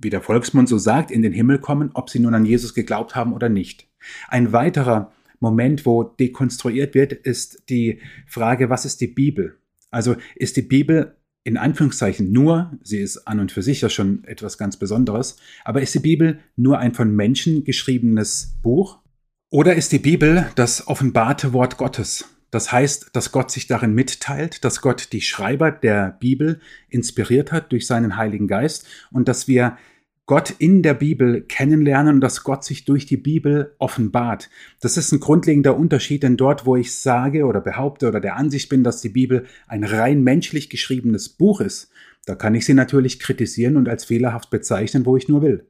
wie 0.02 0.10
der 0.10 0.22
Volksmund 0.22 0.70
so 0.70 0.78
sagt, 0.78 1.12
in 1.12 1.22
den 1.22 1.34
Himmel 1.34 1.60
kommen, 1.60 1.92
ob 1.94 2.10
sie 2.10 2.20
nun 2.20 2.34
an 2.34 2.46
Jesus 2.46 2.74
geglaubt 2.74 3.16
haben 3.16 3.34
oder 3.34 3.50
nicht. 3.50 3.88
Ein 4.28 4.54
weiterer 4.54 5.12
Moment, 5.40 5.86
wo 5.86 6.04
dekonstruiert 6.04 6.96
wird, 6.96 7.14
ist 7.14 7.64
die 7.70 8.00
Frage, 8.28 8.70
was 8.70 8.86
ist 8.86 9.02
die 9.02 9.08
Bibel? 9.08 9.58
Also 9.92 10.16
ist 10.36 10.58
die 10.58 10.62
Bibel 10.62 11.16
in 11.44 11.58
Anführungszeichen 11.58 12.32
nur, 12.32 12.78
sie 12.84 13.00
ist 13.00 13.28
an 13.28 13.40
und 13.40 13.52
für 13.52 13.64
sich 13.64 13.82
ja 13.82 13.90
schon 13.90 14.24
etwas 14.26 14.58
ganz 14.58 14.78
Besonderes, 14.78 15.38
aber 15.64 15.82
ist 15.82 15.96
die 15.96 16.00
Bibel 16.00 16.40
nur 16.56 16.80
ein 16.80 16.94
von 16.94 17.16
Menschen 17.16 17.64
geschriebenes 17.64 18.60
Buch? 18.62 19.00
Oder 19.50 19.76
ist 19.76 19.92
die 19.92 20.00
Bibel 20.00 20.48
das 20.56 20.88
offenbarte 20.88 21.54
Wort 21.54 21.78
Gottes? 21.78 22.26
Das 22.52 22.72
heißt, 22.72 23.12
dass 23.14 23.32
Gott 23.32 23.52
sich 23.52 23.68
darin 23.68 23.94
mitteilt, 23.94 24.64
dass 24.64 24.82
Gott 24.82 25.10
die 25.12 25.22
Schreiber 25.22 25.72
der 25.72 26.18
Bibel 26.20 26.60
inspiriert 26.90 27.52
hat 27.52 27.72
durch 27.72 27.86
seinen 27.86 28.18
Heiligen 28.18 28.48
Geist 28.48 28.86
und 29.12 29.28
dass 29.28 29.48
wir 29.48 29.78
Gott 30.30 30.54
in 30.60 30.84
der 30.84 30.94
Bibel 30.94 31.42
kennenlernen 31.42 32.16
und 32.16 32.22
dass 32.22 32.44
Gott 32.44 32.64
sich 32.64 32.86
durch 32.86 33.08
die 33.08 33.18
Bibel 33.18 33.74
offenbart. 33.80 34.52
Das 34.80 34.96
ist 34.96 35.12
ein 35.12 35.20
grundlegender 35.20 35.76
Unterschied, 35.76 36.22
denn 36.22 36.38
dort, 36.38 36.68
wo 36.68 36.76
ich 36.76 36.96
sage 36.96 37.46
oder 37.46 37.62
behaupte 37.62 38.08
oder 38.08 38.20
der 38.20 38.36
Ansicht 38.36 38.70
bin, 38.70 38.84
dass 38.84 39.02
die 39.02 39.10
Bibel 39.10 39.48
ein 39.68 39.84
rein 39.84 40.24
menschlich 40.24 40.70
geschriebenes 40.70 41.30
Buch 41.30 41.62
ist, 41.62 41.90
da 42.28 42.36
kann 42.36 42.54
ich 42.54 42.64
sie 42.64 42.76
natürlich 42.76 43.20
kritisieren 43.20 43.76
und 43.76 43.90
als 43.90 44.06
fehlerhaft 44.06 44.52
bezeichnen, 44.52 45.04
wo 45.08 45.18
ich 45.18 45.28
nur 45.28 45.42
will. 45.42 45.66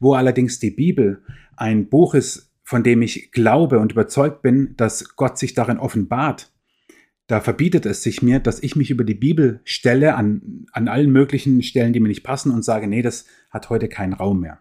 Wo 0.00 0.14
allerdings 0.14 0.58
die 0.58 0.72
Bibel 0.72 1.22
ein 1.56 1.88
Buch 1.88 2.14
ist, 2.14 2.49
von 2.70 2.84
dem 2.84 3.02
ich 3.02 3.32
glaube 3.32 3.80
und 3.80 3.90
überzeugt 3.90 4.42
bin, 4.42 4.76
dass 4.76 5.16
Gott 5.16 5.38
sich 5.38 5.54
darin 5.54 5.80
offenbart, 5.80 6.52
da 7.26 7.40
verbietet 7.40 7.84
es 7.84 8.04
sich 8.04 8.22
mir, 8.22 8.38
dass 8.38 8.62
ich 8.62 8.76
mich 8.76 8.92
über 8.92 9.02
die 9.02 9.16
Bibel 9.16 9.60
stelle 9.64 10.14
an, 10.14 10.66
an 10.70 10.86
allen 10.86 11.10
möglichen 11.10 11.64
Stellen, 11.64 11.92
die 11.92 11.98
mir 11.98 12.06
nicht 12.06 12.22
passen 12.22 12.52
und 12.52 12.64
sage, 12.64 12.86
nee, 12.86 13.02
das 13.02 13.26
hat 13.50 13.70
heute 13.70 13.88
keinen 13.88 14.12
Raum 14.12 14.38
mehr. 14.38 14.60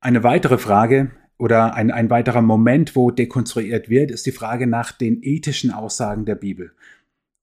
Eine 0.00 0.22
weitere 0.22 0.56
Frage 0.56 1.10
oder 1.36 1.74
ein, 1.74 1.90
ein 1.90 2.08
weiterer 2.08 2.40
Moment, 2.40 2.96
wo 2.96 3.10
dekonstruiert 3.10 3.90
wird, 3.90 4.10
ist 4.10 4.24
die 4.24 4.32
Frage 4.32 4.66
nach 4.66 4.90
den 4.90 5.22
ethischen 5.22 5.70
Aussagen 5.70 6.24
der 6.24 6.36
Bibel. 6.36 6.72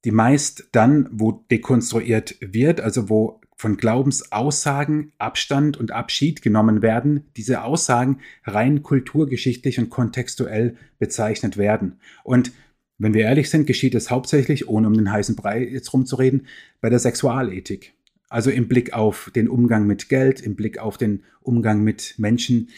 Die 0.06 0.12
meist 0.12 0.70
dann, 0.72 1.10
wo 1.12 1.44
dekonstruiert 1.50 2.36
wird, 2.40 2.80
also 2.80 3.10
wo 3.10 3.42
von 3.58 3.78
Glaubensaussagen 3.78 5.14
Abstand 5.18 5.78
und 5.78 5.92
Abschied 5.92 6.42
genommen 6.42 6.82
werden, 6.82 7.26
diese 7.38 7.64
Aussagen 7.64 8.20
rein 8.44 8.84
kulturgeschichtlich 8.84 9.80
und 9.80 9.90
kontextuell 9.90 10.78
bezeichnet 11.00 11.58
werden. 11.58 12.00
Und 12.24 12.52
wenn 12.98 13.14
wir 13.14 13.24
ehrlich 13.24 13.50
sind, 13.50 13.66
geschieht 13.66 13.96
es 13.96 14.12
hauptsächlich, 14.12 14.68
ohne 14.70 14.88
um 14.88 14.94
den 14.94 15.12
heißen 15.12 15.36
Brei 15.36 15.68
jetzt 15.68 15.92
rumzureden, 15.92 16.48
bei 16.82 16.90
der 16.90 17.00
Sexualethik. 17.00 17.94
Also 18.30 18.52
im 18.52 18.68
Blick 18.68 18.94
auf 18.94 19.32
den 19.36 19.50
Umgang 19.50 19.88
mit 19.88 20.10
Geld, 20.10 20.42
im 20.42 20.56
Blick 20.56 20.78
auf 20.78 20.98
den 20.98 21.24
Umgang 21.42 21.84
mit 21.84 22.16
Menschen, 22.18 22.70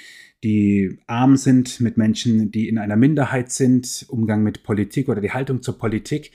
die 0.44 1.00
arm 1.08 1.36
sind, 1.36 1.82
mit 1.82 1.98
Menschen, 1.98 2.52
die 2.52 2.70
in 2.70 2.78
einer 2.78 2.96
Minderheit 2.96 3.52
sind, 3.52 4.06
Umgang 4.08 4.44
mit 4.44 4.64
Politik 4.64 5.10
oder 5.10 5.22
die 5.22 5.32
Haltung 5.32 5.62
zur 5.62 5.78
Politik. 5.78 6.32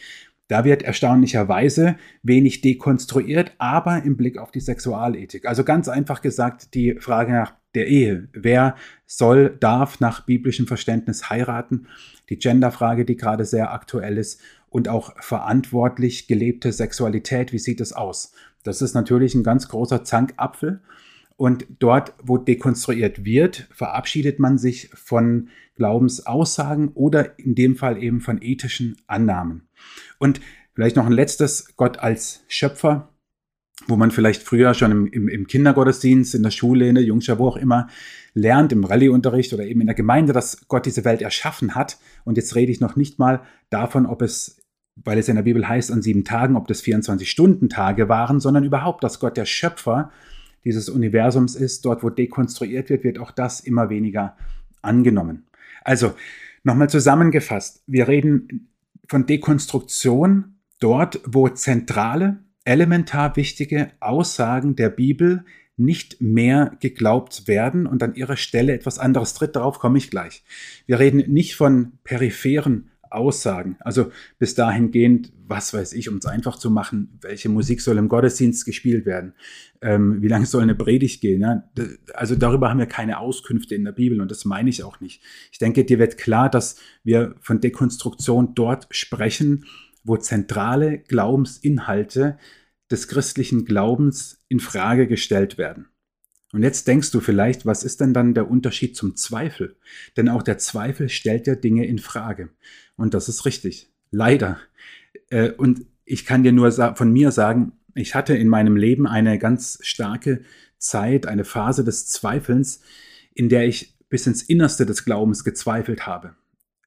Da 0.52 0.66
wird 0.66 0.82
erstaunlicherweise 0.82 1.97
wenig 2.23 2.61
dekonstruiert, 2.61 3.52
aber 3.56 4.02
im 4.02 4.18
Blick 4.18 4.37
auf 4.37 4.50
die 4.50 4.61
Sexualethik. 4.61 5.47
Also 5.47 5.64
ganz 5.64 5.88
einfach 5.88 6.21
gesagt 6.21 6.75
die 6.75 6.97
Frage 7.00 7.32
nach 7.32 7.54
der 7.75 7.87
Ehe. 7.87 8.28
Wer 8.35 8.76
soll, 9.06 9.56
darf 9.61 10.00
nach 10.00 10.26
biblischem 10.26 10.66
Verständnis 10.66 11.30
heiraten? 11.30 11.87
Die 12.28 12.38
Genderfrage, 12.38 13.06
die 13.06 13.16
gerade 13.16 13.47
sehr 13.47 13.73
aktuell 13.73 14.18
ist. 14.18 14.42
Und 14.68 14.88
auch 14.88 15.14
verantwortlich 15.23 16.26
gelebte 16.26 16.71
Sexualität, 16.71 17.54
wie 17.54 17.59
sieht 17.59 17.80
es 17.80 17.94
aus? 17.94 18.35
Das 18.62 18.82
ist 18.82 18.92
natürlich 18.92 19.35
ein 19.35 19.44
ganz 19.44 19.68
großer 19.68 20.04
Zankapfel. 20.04 20.82
Und 21.37 21.66
dort, 21.78 22.12
wo 22.23 22.37
dekonstruiert 22.37 23.25
wird, 23.25 23.68
verabschiedet 23.73 24.38
man 24.38 24.59
sich 24.59 24.90
von 24.92 25.49
Glaubensaussagen 25.76 26.88
oder 26.88 27.38
in 27.38 27.54
dem 27.54 27.75
Fall 27.75 28.02
eben 28.02 28.21
von 28.21 28.42
ethischen 28.42 28.99
Annahmen. 29.06 29.62
Und 30.19 30.41
vielleicht 30.75 30.97
noch 30.97 31.07
ein 31.07 31.12
letztes, 31.12 31.77
Gott 31.77 31.99
als 31.99 32.45
Schöpfer, 32.49 33.12
wo 33.89 33.97
man 33.97 34.11
vielleicht 34.11 34.43
früher 34.43 34.75
schon 34.75 34.93
im, 34.93 35.07
im, 35.07 35.29
im 35.29 35.47
Kindergottesdienst, 35.47 36.35
in 36.35 36.43
der 36.43 36.51
Schule, 36.51 36.89
in 36.89 36.95
der 36.95 37.05
Jungschar, 37.05 37.39
wo 37.39 37.49
auch 37.49 37.57
immer, 37.57 37.89
lernt, 38.35 38.73
im 38.73 38.85
Rallyeunterricht 38.85 39.53
oder 39.53 39.65
eben 39.65 39.81
in 39.81 39.87
der 39.87 39.97
Gemeinde, 39.97 40.33
dass 40.33 40.69
Gott 40.69 40.87
diese 40.87 41.05
Welt 41.05 41.23
erschaffen 41.23 41.75
hat. 41.75 41.99
Und 42.25 42.37
jetzt 42.37 42.55
rede 42.55 42.73
ich 42.73 42.81
noch 42.81 42.97
nicht 42.97 43.19
mal 43.19 43.43
davon, 43.71 44.07
ob 44.07 44.23
es, 44.23 44.62
weil 44.97 45.19
es 45.19 45.29
in 45.29 45.37
der 45.37 45.43
Bibel 45.43 45.69
heißt, 45.69 45.91
an 45.91 46.03
sieben 46.03 46.25
Tagen, 46.25 46.57
ob 46.57 46.69
das 46.69 46.83
24-Stunden-Tage 46.83 48.09
waren, 48.09 48.41
sondern 48.41 48.65
überhaupt, 48.65 49.05
dass 49.05 49.21
Gott 49.21 49.37
der 49.37 49.47
Schöpfer 49.47 50.11
dieses 50.65 50.89
Universums 50.89 51.55
ist. 51.55 51.85
Dort, 51.85 52.03
wo 52.03 52.11
dekonstruiert 52.11 52.89
wird, 52.89 53.05
wird 53.05 53.19
auch 53.19 53.33
das 53.33 53.61
immer 53.61 53.91
weniger 53.91 54.37
angenommen. 54.81 55.47
Also, 55.83 56.15
nochmal 56.62 56.89
zusammengefasst. 56.89 57.83
Wir 57.87 58.09
reden 58.09 58.72
von 59.12 59.26
Dekonstruktion 59.26 60.54
dort, 60.81 61.21
wo 61.26 61.47
zentrale, 61.47 62.38
elementar 62.64 63.37
wichtige 63.37 63.92
Aussagen 64.00 64.75
der 64.75 64.88
Bibel 64.88 65.45
nicht 65.76 66.23
mehr 66.23 66.78
geglaubt 66.81 67.47
werden 67.47 67.87
und 67.87 68.02
an 68.02 68.14
ihrer 68.14 68.38
Stelle 68.38 68.73
etwas 68.73 68.99
anderes 68.99 69.35
tritt. 69.35 69.54
Darauf 69.54 69.78
komme 69.78 69.99
ich 69.99 70.09
gleich. 70.09 70.45
Wir 70.87 70.99
reden 70.99 71.31
nicht 71.31 71.57
von 71.57 71.99
peripheren 72.04 72.90
Aussagen. 73.14 73.76
Also 73.81 74.11
bis 74.38 74.54
dahingehend, 74.54 75.33
was 75.47 75.75
weiß 75.75 75.92
ich, 75.92 76.09
um 76.09 76.16
es 76.16 76.26
einfach 76.26 76.57
zu 76.57 76.71
machen, 76.71 77.19
welche 77.21 77.49
Musik 77.49 77.81
soll 77.81 77.99
im 77.99 78.09
Gottesdienst 78.09 78.64
gespielt 78.64 79.07
werden, 79.07 79.35
ähm, 79.81 80.23
wie 80.23 80.28
lange 80.28 80.47
soll 80.47 80.62
eine 80.62 80.75
Predigt 80.75 81.21
gehen. 81.21 81.42
Ja? 81.42 81.64
Also 82.14 82.35
darüber 82.37 82.71
haben 82.71 82.78
wir 82.78 82.87
keine 82.87 83.19
Auskünfte 83.19 83.75
in 83.75 83.85
der 83.85 83.92
Bibel 83.92 84.21
und 84.21 84.31
das 84.31 84.45
meine 84.45 84.71
ich 84.71 84.83
auch 84.83 85.00
nicht. 85.00 85.23
Ich 85.50 85.59
denke, 85.59 85.85
dir 85.85 85.99
wird 85.99 86.19
klar, 86.19 86.49
dass 86.49 86.76
wir 87.04 87.35
von 87.40 87.61
Dekonstruktion 87.61 88.54
dort 88.54 88.87
sprechen, 88.90 89.64
wo 90.04 90.16
zentrale 90.16 90.99
Glaubensinhalte 90.99 92.38
des 92.90 93.09
christlichen 93.09 93.64
Glaubens 93.64 94.45
in 94.49 94.61
Frage 94.61 95.07
gestellt 95.07 95.59
werden. 95.59 95.87
Und 96.52 96.62
jetzt 96.62 96.87
denkst 96.87 97.11
du 97.11 97.21
vielleicht, 97.21 97.64
was 97.64 97.82
ist 97.82 98.00
denn 98.00 98.12
dann 98.12 98.35
der 98.35 98.50
Unterschied 98.50 98.97
zum 98.97 99.16
Zweifel? 99.16 99.76
Denn 100.16 100.28
auch 100.28 100.42
der 100.42 100.59
Zweifel 100.59 101.09
stellt 101.09 101.47
ja 101.47 101.54
Dinge 101.54 101.87
in 101.87 101.99
Frage. 101.99 102.50
Und 102.97 103.14
das 103.14 103.28
ist 103.28 103.47
richtig. 103.47 103.90
Leider. 104.11 104.59
Äh, 105.30 105.52
und 105.52 105.87
ich 106.04 106.26
kann 106.26 106.42
dir 106.42 106.52
nur 106.52 106.71
von 106.71 107.12
mir 107.12 107.30
sagen, 107.30 107.73
ich 107.94 108.14
hatte 108.14 108.37
in 108.37 108.49
meinem 108.49 108.76
Leben 108.76 109.06
eine 109.06 109.38
ganz 109.38 109.78
starke 109.82 110.42
Zeit, 110.78 111.26
eine 111.26 111.44
Phase 111.44 111.85
des 111.85 112.06
Zweifelns, 112.06 112.80
in 113.35 113.49
der 113.49 113.66
ich 113.66 113.97
bis 114.09 114.26
ins 114.26 114.42
Innerste 114.42 114.85
des 114.85 115.04
Glaubens 115.04 115.44
gezweifelt 115.44 116.06
habe 116.06 116.35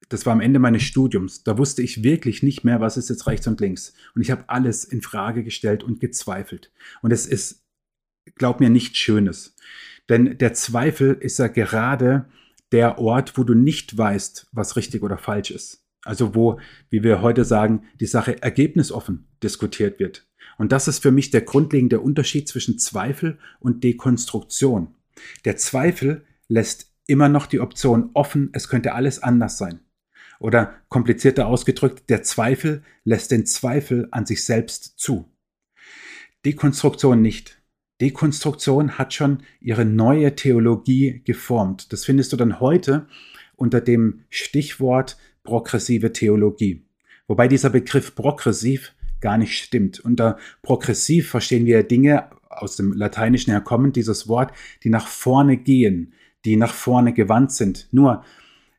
das 0.10 0.26
war 0.26 0.34
am 0.34 0.42
Ende 0.42 0.60
meines 0.60 0.84
Studiums. 0.84 1.44
Da 1.44 1.58
wusste 1.58 1.82
ich 1.82 2.04
wirklich 2.04 2.44
nicht 2.44 2.64
mehr, 2.64 2.80
was 2.80 2.98
ist 2.98 3.10
jetzt 3.10 3.28
rechts 3.28 3.48
und 3.48 3.60
links. 3.60 3.94
Und 4.14 4.22
ich 4.22 4.32
habe 4.32 4.46
alles 4.48 4.84
in 4.84 5.02
Frage 5.02 5.44
gestellt 5.44 5.84
und 5.84 6.00
gezweifelt. 6.00 6.72
Und 7.02 7.12
es 7.12 7.26
ist, 7.26 7.65
glaub 8.36 8.60
mir, 8.60 8.70
nichts 8.70 8.98
Schönes. 8.98 9.56
Denn 10.10 10.38
der 10.38 10.54
Zweifel 10.54 11.14
ist 11.14 11.40
ja 11.40 11.48
gerade 11.48 12.26
der 12.72 13.00
Ort, 13.00 13.38
wo 13.38 13.44
du 13.44 13.54
nicht 13.54 13.98
weißt, 13.98 14.48
was 14.52 14.76
richtig 14.76 15.04
oder 15.04 15.18
falsch 15.18 15.52
ist. 15.52 15.86
Also 16.04 16.36
wo, 16.36 16.60
wie 16.90 17.04
wir 17.04 17.22
heute 17.22 17.46
sagen, 17.46 17.86
die 18.00 18.06
Sache 18.06 18.42
ergebnisoffen 18.42 19.28
diskutiert 19.42 20.00
wird. 20.00 20.28
Und 20.58 20.72
das 20.72 20.88
ist 20.88 21.00
für 21.00 21.12
mich 21.12 21.32
der 21.32 21.42
grundlegende 21.42 22.00
Unterschied 22.00 22.48
zwischen 22.48 22.80
Zweifel 22.80 23.40
und 23.60 23.84
Dekonstruktion. 23.84 24.96
Der 25.46 25.58
Zweifel 25.58 26.26
lässt 26.48 26.92
immer 27.08 27.30
noch 27.30 27.48
die 27.48 27.60
Option 27.60 28.12
offen, 28.14 28.50
es 28.54 28.68
könnte 28.70 28.94
alles 28.94 29.22
anders 29.22 29.58
sein. 29.58 29.80
Oder 30.40 30.76
komplizierter 30.90 31.48
ausgedrückt, 31.48 32.10
der 32.10 32.24
Zweifel 32.24 32.84
lässt 33.04 33.32
den 33.32 33.46
Zweifel 33.46 34.08
an 34.12 34.26
sich 34.26 34.46
selbst 34.46 35.00
zu. 35.00 35.32
Dekonstruktion 36.46 37.22
nicht. 37.22 37.62
Dekonstruktion 38.02 38.98
hat 38.98 39.14
schon 39.14 39.40
ihre 39.62 39.86
neue 39.86 40.36
Theologie 40.36 41.22
geformt. 41.24 41.94
Das 41.94 42.06
findest 42.06 42.34
du 42.34 42.38
dann 42.38 42.60
heute 42.60 43.08
unter 43.56 43.82
dem 43.82 44.22
Stichwort 44.30 45.18
progressive 45.44 46.12
Theologie. 46.12 46.84
Wobei 47.28 47.48
dieser 47.48 47.70
Begriff 47.70 48.16
progressiv 48.16 48.94
gar 49.22 49.38
nicht 49.38 49.58
stimmt. 49.58 50.00
Unter 50.00 50.38
progressiv 50.62 51.30
verstehen 51.30 51.66
wir 51.66 51.84
Dinge 51.84 52.30
aus 52.50 52.76
dem 52.76 52.94
Lateinischen 52.94 53.52
herkommen, 53.52 53.92
dieses 53.92 54.28
Wort, 54.28 54.52
die 54.84 54.90
nach 54.90 55.08
vorne 55.08 55.58
gehen, 55.58 56.14
die 56.44 56.58
nach 56.58 56.74
vorne 56.74 57.14
gewandt 57.14 57.52
sind. 57.52 57.88
Nur 57.92 58.24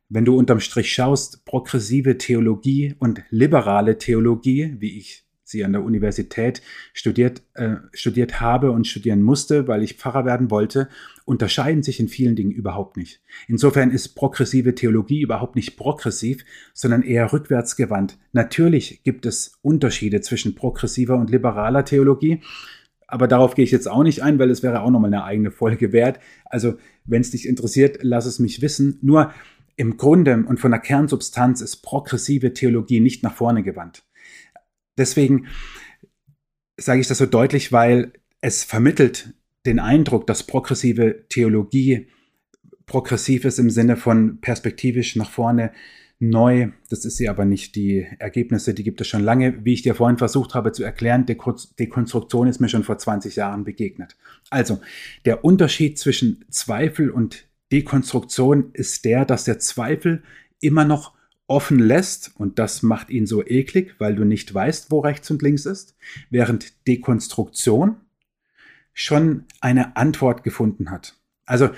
wenn 0.09 0.25
du 0.25 0.37
unterm 0.37 0.59
Strich 0.59 0.91
schaust, 0.93 1.43
progressive 1.43 2.17
Theologie 2.17 2.95
und 2.99 3.23
liberale 3.29 3.97
Theologie, 3.97 4.75
wie 4.79 4.97
ich 4.97 5.26
sie 5.49 5.63
an 5.63 5.71
der 5.71 5.83
Universität 5.83 6.61
studiert, 6.93 7.41
äh, 7.53 7.75
studiert 7.93 8.41
habe 8.41 8.71
und 8.71 8.85
studieren 8.85 9.21
musste, 9.21 9.67
weil 9.67 9.83
ich 9.83 9.95
Pfarrer 9.95 10.25
werden 10.25 10.51
wollte, 10.51 10.89
unterscheiden 11.25 11.83
sich 11.83 11.99
in 11.99 12.09
vielen 12.09 12.35
Dingen 12.35 12.51
überhaupt 12.51 12.97
nicht. 12.97 13.21
Insofern 13.47 13.91
ist 13.91 14.09
progressive 14.09 14.75
Theologie 14.75 15.21
überhaupt 15.21 15.55
nicht 15.55 15.77
progressiv, 15.77 16.43
sondern 16.73 17.01
eher 17.01 17.31
rückwärtsgewandt. 17.31 18.17
Natürlich 18.33 19.03
gibt 19.03 19.25
es 19.25 19.57
Unterschiede 19.61 20.21
zwischen 20.21 20.55
progressiver 20.55 21.17
und 21.17 21.29
liberaler 21.29 21.85
Theologie, 21.85 22.41
aber 23.07 23.27
darauf 23.27 23.55
gehe 23.55 23.63
ich 23.63 23.71
jetzt 23.71 23.89
auch 23.89 24.03
nicht 24.03 24.21
ein, 24.21 24.37
weil 24.37 24.51
es 24.51 24.63
wäre 24.63 24.81
auch 24.81 24.91
nochmal 24.91 25.13
eine 25.13 25.23
eigene 25.23 25.51
Folge 25.51 25.93
wert. 25.93 26.19
Also, 26.45 26.77
wenn 27.05 27.21
es 27.21 27.31
dich 27.31 27.47
interessiert, 27.47 27.99
lass 28.01 28.25
es 28.25 28.39
mich 28.39 28.61
wissen. 28.61 28.99
Nur 29.01 29.31
im 29.77 29.95
Grunde 29.95 30.43
und 30.45 30.59
von 30.59 30.71
der 30.71 30.81
Kernsubstanz 30.81 31.61
ist 31.61 31.77
progressive 31.77 32.51
Theologie 32.53 32.99
nicht 32.99 33.23
nach 33.23 33.33
vorne 33.33 33.63
gewandt. 33.63 34.06
Deswegen 34.97 35.47
sage 36.77 37.01
ich 37.01 37.07
das 37.07 37.17
so 37.17 37.25
deutlich, 37.25 37.71
weil 37.71 38.13
es 38.41 38.63
vermittelt 38.63 39.33
den 39.65 39.79
Eindruck, 39.79 40.27
dass 40.27 40.43
progressive 40.43 41.25
Theologie 41.29 42.07
progressiv 42.85 43.45
ist 43.45 43.59
im 43.59 43.69
Sinne 43.69 43.97
von 43.97 44.39
perspektivisch 44.39 45.15
nach 45.15 45.29
vorne 45.29 45.71
neu. 46.19 46.69
Das 46.89 47.05
ist 47.05 47.17
sie 47.17 47.29
aber 47.29 47.45
nicht. 47.45 47.75
Die 47.75 48.07
Ergebnisse, 48.17 48.73
die 48.73 48.83
gibt 48.83 49.01
es 49.01 49.07
schon 49.07 49.23
lange. 49.23 49.65
Wie 49.65 49.73
ich 49.73 49.83
dir 49.83 49.93
vorhin 49.93 50.17
versucht 50.17 50.55
habe 50.55 50.71
zu 50.71 50.83
erklären, 50.83 51.25
Dekonstruktion 51.25 52.47
ist 52.47 52.59
mir 52.59 52.69
schon 52.69 52.83
vor 52.83 52.97
20 52.97 53.35
Jahren 53.35 53.63
begegnet. 53.65 54.15
Also, 54.49 54.79
der 55.25 55.43
Unterschied 55.43 55.99
zwischen 55.99 56.45
Zweifel 56.49 57.11
und 57.11 57.47
Dekonstruktion 57.71 58.71
ist 58.73 59.05
der, 59.05 59.25
dass 59.25 59.43
der 59.43 59.59
Zweifel 59.59 60.23
immer 60.61 60.85
noch 60.85 61.13
offen 61.47 61.79
lässt 61.79 62.31
und 62.35 62.59
das 62.59 62.83
macht 62.83 63.09
ihn 63.09 63.25
so 63.25 63.45
eklig, 63.45 63.95
weil 63.99 64.15
du 64.15 64.25
nicht 64.25 64.53
weißt, 64.53 64.91
wo 64.91 64.99
rechts 64.99 65.31
und 65.31 65.41
links 65.41 65.65
ist, 65.65 65.95
während 66.29 66.87
Dekonstruktion 66.87 67.97
schon 68.93 69.45
eine 69.61 69.95
Antwort 69.95 70.43
gefunden 70.43 70.91
hat. 70.91 71.15
Also, 71.45 71.69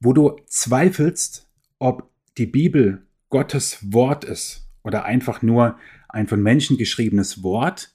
wo 0.00 0.12
du 0.12 0.36
zweifelst, 0.46 1.46
ob 1.78 2.10
die 2.38 2.46
Bibel 2.46 3.06
Gottes 3.30 3.78
Wort 3.92 4.24
ist 4.24 4.68
oder 4.82 5.04
einfach 5.04 5.42
nur 5.42 5.78
ein 6.08 6.26
von 6.26 6.42
Menschen 6.42 6.76
geschriebenes 6.76 7.42
Wort, 7.42 7.94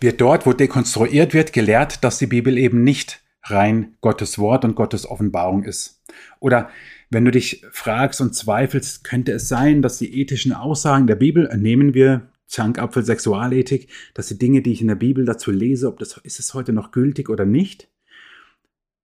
wird 0.00 0.20
dort, 0.20 0.46
wo 0.46 0.52
dekonstruiert 0.52 1.34
wird, 1.34 1.52
gelehrt, 1.52 2.04
dass 2.04 2.18
die 2.18 2.26
Bibel 2.26 2.58
eben 2.58 2.84
nicht 2.84 3.22
rein 3.42 3.96
Gottes 4.00 4.38
Wort 4.38 4.64
und 4.64 4.74
Gottes 4.74 5.06
Offenbarung 5.06 5.64
ist. 5.64 6.02
Oder 6.38 6.70
wenn 7.10 7.24
du 7.24 7.30
dich 7.30 7.64
fragst 7.70 8.20
und 8.20 8.34
zweifelst, 8.34 9.04
könnte 9.04 9.32
es 9.32 9.48
sein, 9.48 9.82
dass 9.82 9.98
die 9.98 10.20
ethischen 10.20 10.52
Aussagen 10.52 11.06
der 11.06 11.14
Bibel, 11.14 11.48
nehmen 11.56 11.94
wir 11.94 12.30
Zankapfel 12.46 13.04
Sexualethik, 13.04 13.88
dass 14.14 14.28
die 14.28 14.38
Dinge, 14.38 14.62
die 14.62 14.72
ich 14.72 14.80
in 14.80 14.88
der 14.88 14.94
Bibel 14.94 15.24
dazu 15.24 15.50
lese, 15.50 15.88
ob 15.88 15.98
das 15.98 16.16
ist 16.18 16.38
es 16.38 16.54
heute 16.54 16.72
noch 16.72 16.92
gültig 16.92 17.28
oder 17.28 17.44
nicht, 17.44 17.88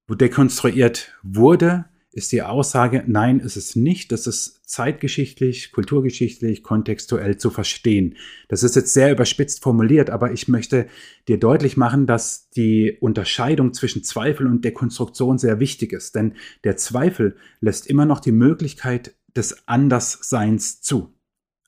wo 0.07 0.15
dekonstruiert 0.15 1.15
wurde, 1.23 1.87
ist 2.13 2.31
die 2.33 2.43
Aussage, 2.43 3.05
nein, 3.07 3.41
ist 3.41 3.57
es 3.57 3.75
nicht. 3.75 4.13
Das 4.13 4.27
ist 4.27 4.61
zeitgeschichtlich, 4.69 5.73
kulturgeschichtlich, 5.73 6.63
kontextuell 6.63 7.39
zu 7.39 7.51
verstehen. 7.51 8.17
Das 8.49 8.63
ist 8.63 8.77
jetzt 8.77 8.93
sehr 8.93 9.11
überspitzt 9.11 9.63
formuliert, 9.63 10.11
aber 10.11 10.33
ich 10.33 10.47
möchte 10.47 10.89
dir 11.27 11.39
deutlich 11.39 11.79
machen, 11.79 12.07
dass 12.07 12.51
die 12.51 12.99
Unterscheidung 13.01 13.73
zwischen 13.73 14.05
Zweifel 14.05 14.47
und 14.47 14.65
Dekonstruktion 14.65 15.39
sehr 15.39 15.59
wichtig 15.59 15.93
ist. 15.93 16.15
Denn 16.15 16.35
der 16.65 16.77
Zweifel 16.77 17.37
lässt 17.61 17.87
immer 17.87 18.05
noch 18.05 18.21
die 18.21 18.33
Möglichkeit 18.33 19.15
des 19.35 19.67
Andersseins 19.67 20.83
zu. 20.83 21.15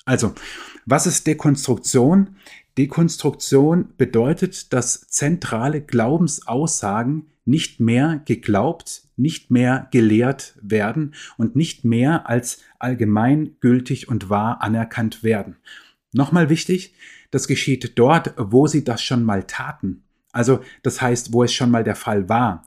Also, 0.05 0.35
was 0.85 1.07
ist 1.07 1.27
Dekonstruktion? 1.27 2.37
Dekonstruktion 2.77 3.95
bedeutet, 3.97 4.75
dass 4.75 5.07
zentrale 5.09 5.81
Glaubensaussagen 5.81 7.31
nicht 7.45 7.81
mehr 7.81 8.23
geglaubt, 8.25 9.03
nicht 9.17 9.51
mehr 9.51 9.89
gelehrt 9.91 10.55
werden 10.61 11.15
und 11.37 11.57
nicht 11.57 11.85
mehr 11.85 12.29
als 12.29 12.63
allgemein 12.79 13.57
gültig 13.61 14.09
und 14.09 14.31
wahr 14.31 14.63
anerkannt 14.63 15.23
werden. 15.23 15.57
Nochmal 16.13 16.49
wichtig, 16.49 16.95
das 17.31 17.49
geschieht 17.49 17.99
dort, 17.99 18.35
wo 18.39 18.67
sie 18.67 18.85
das 18.85 19.03
schon 19.03 19.25
mal 19.25 19.45
taten. 19.45 20.05
Also 20.33 20.61
das 20.83 21.01
heißt, 21.01 21.33
wo 21.33 21.43
es 21.43 21.53
schon 21.53 21.71
mal 21.71 21.85
der 21.85 21.97
Fall 21.97 22.29
war. 22.29 22.65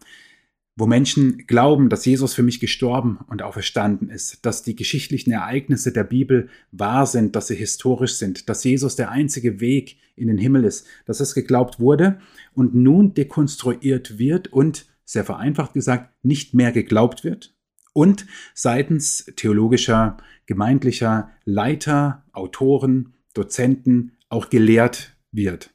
Wo 0.77 0.85
Menschen 0.85 1.45
glauben, 1.47 1.89
dass 1.89 2.05
Jesus 2.05 2.35
für 2.35 2.43
mich 2.43 2.59
gestorben 2.59 3.19
und 3.27 3.41
auferstanden 3.41 4.09
ist, 4.09 4.45
dass 4.45 4.61
die 4.61 4.75
geschichtlichen 4.75 5.31
Ereignisse 5.31 5.91
der 5.91 6.03
Bibel 6.03 6.49
wahr 6.71 7.07
sind, 7.07 7.35
dass 7.35 7.47
sie 7.47 7.55
historisch 7.55 8.13
sind, 8.13 8.47
dass 8.47 8.63
Jesus 8.63 8.95
der 8.95 9.09
einzige 9.09 9.59
Weg 9.59 9.97
in 10.15 10.27
den 10.27 10.37
Himmel 10.37 10.63
ist, 10.63 10.85
dass 11.05 11.19
es 11.19 11.33
geglaubt 11.33 11.79
wurde 11.79 12.19
und 12.53 12.75
nun 12.75 13.15
dekonstruiert 13.15 14.19
wird 14.19 14.53
und, 14.53 14.85
sehr 15.03 15.23
vereinfacht 15.23 15.73
gesagt, 15.73 16.13
nicht 16.23 16.53
mehr 16.53 16.71
geglaubt 16.71 17.23
wird 17.23 17.55
und 17.93 18.27
seitens 18.53 19.25
theologischer, 19.35 20.17
gemeindlicher 20.45 21.31
Leiter, 21.43 22.23
Autoren, 22.33 23.15
Dozenten 23.33 24.11
auch 24.29 24.49
gelehrt 24.49 25.17
wird. 25.31 25.71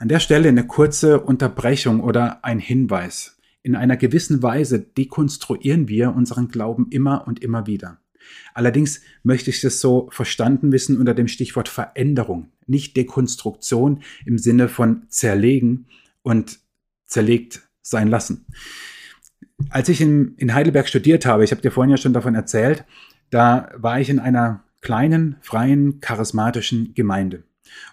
An 0.00 0.06
der 0.06 0.20
Stelle 0.20 0.48
eine 0.48 0.64
kurze 0.64 1.20
Unterbrechung 1.20 2.00
oder 2.00 2.44
ein 2.44 2.60
Hinweis. 2.60 3.36
In 3.64 3.74
einer 3.74 3.96
gewissen 3.96 4.44
Weise 4.44 4.78
dekonstruieren 4.78 5.88
wir 5.88 6.14
unseren 6.14 6.48
Glauben 6.48 6.86
immer 6.90 7.26
und 7.26 7.42
immer 7.42 7.66
wieder. 7.66 7.98
Allerdings 8.54 9.00
möchte 9.24 9.50
ich 9.50 9.60
das 9.60 9.80
so 9.80 10.08
verstanden 10.12 10.70
wissen 10.70 10.98
unter 10.98 11.14
dem 11.14 11.26
Stichwort 11.26 11.68
Veränderung, 11.68 12.52
nicht 12.66 12.96
Dekonstruktion 12.96 14.02
im 14.24 14.38
Sinne 14.38 14.68
von 14.68 15.02
zerlegen 15.08 15.88
und 16.22 16.60
zerlegt 17.04 17.68
sein 17.82 18.06
lassen. 18.06 18.46
Als 19.68 19.88
ich 19.88 20.00
in, 20.00 20.36
in 20.36 20.54
Heidelberg 20.54 20.86
studiert 20.86 21.26
habe, 21.26 21.42
ich 21.42 21.50
habe 21.50 21.62
dir 21.62 21.72
vorhin 21.72 21.90
ja 21.90 21.96
schon 21.96 22.12
davon 22.12 22.36
erzählt, 22.36 22.84
da 23.30 23.72
war 23.74 24.00
ich 24.00 24.10
in 24.10 24.20
einer 24.20 24.62
kleinen, 24.80 25.38
freien, 25.40 26.00
charismatischen 26.00 26.94
Gemeinde. 26.94 27.42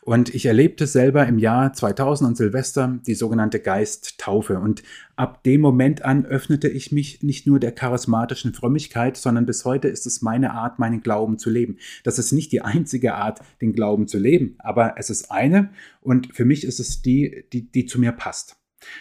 Und 0.01 0.33
ich 0.33 0.45
erlebte 0.45 0.87
selber 0.87 1.25
im 1.25 1.37
Jahr 1.37 1.73
2000 1.73 2.29
an 2.29 2.35
Silvester 2.35 2.99
die 3.05 3.15
sogenannte 3.15 3.59
Geisttaufe. 3.59 4.59
Und 4.59 4.83
ab 5.15 5.43
dem 5.43 5.61
Moment 5.61 6.03
an 6.03 6.25
öffnete 6.25 6.67
ich 6.67 6.91
mich 6.91 7.23
nicht 7.23 7.47
nur 7.47 7.59
der 7.59 7.71
charismatischen 7.71 8.53
Frömmigkeit, 8.53 9.17
sondern 9.17 9.45
bis 9.45 9.65
heute 9.65 9.87
ist 9.87 10.05
es 10.05 10.21
meine 10.21 10.53
Art, 10.53 10.79
meinen 10.79 11.01
Glauben 11.01 11.37
zu 11.37 11.49
leben. 11.49 11.77
Das 12.03 12.19
ist 12.19 12.31
nicht 12.31 12.51
die 12.51 12.61
einzige 12.61 13.15
Art, 13.15 13.39
den 13.61 13.73
Glauben 13.73 14.07
zu 14.07 14.17
leben, 14.17 14.55
aber 14.59 14.95
es 14.97 15.09
ist 15.09 15.31
eine 15.31 15.69
und 16.01 16.35
für 16.35 16.45
mich 16.45 16.63
ist 16.63 16.79
es 16.79 17.01
die, 17.01 17.45
die, 17.51 17.71
die 17.71 17.85
zu 17.85 17.99
mir 17.99 18.11
passt. 18.11 18.57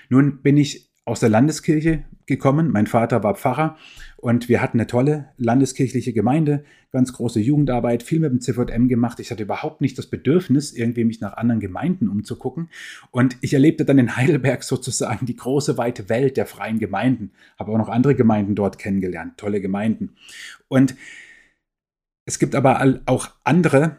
Nun 0.09 0.41
bin 0.43 0.57
ich 0.57 0.94
aus 1.05 1.21
der 1.21 1.29
Landeskirche 1.29 2.05
gekommen. 2.27 2.71
Mein 2.71 2.87
Vater 2.87 3.23
war 3.23 3.35
Pfarrer 3.35 3.77
und 4.17 4.49
wir 4.49 4.63
hatten 4.63 4.79
eine 4.79 4.87
tolle 4.87 5.29
landeskirchliche 5.37 6.15
Gemeinde, 6.15 6.65
ganz 6.91 7.13
große 7.13 7.41
Jugendarbeit, 7.41 8.03
viel 8.03 8.21
mit 8.21 8.33
dem 8.33 8.41
CVM 8.41 8.89
gemacht. 8.89 9.21
Ich 9.21 9.31
hatte 9.31 9.43
überhaupt 9.43 9.83
nicht 9.83 9.99
das 9.99 10.07
Bedürfnis, 10.07 10.73
irgendwie 10.73 11.05
mich 11.05 11.21
nach 11.21 11.37
anderen 11.37 11.61
Gemeinden 11.61 12.09
umzugucken. 12.09 12.71
Und 13.11 13.37
ich 13.43 13.53
erlebte 13.53 13.85
dann 13.85 13.99
in 13.99 14.17
Heidelberg 14.17 14.63
sozusagen 14.63 15.27
die 15.27 15.37
große, 15.37 15.77
weite 15.77 16.09
Welt 16.09 16.39
der 16.39 16.47
freien 16.47 16.79
Gemeinden. 16.79 17.33
Habe 17.59 17.73
auch 17.73 17.79
noch 17.79 17.91
andere 17.91 18.15
Gemeinden 18.15 18.55
dort 18.55 18.79
kennengelernt, 18.79 19.37
tolle 19.37 19.61
Gemeinden. 19.61 20.15
Und 20.69 20.95
es 22.25 22.39
gibt 22.39 22.55
aber 22.55 23.01
auch 23.05 23.29
andere 23.45 23.99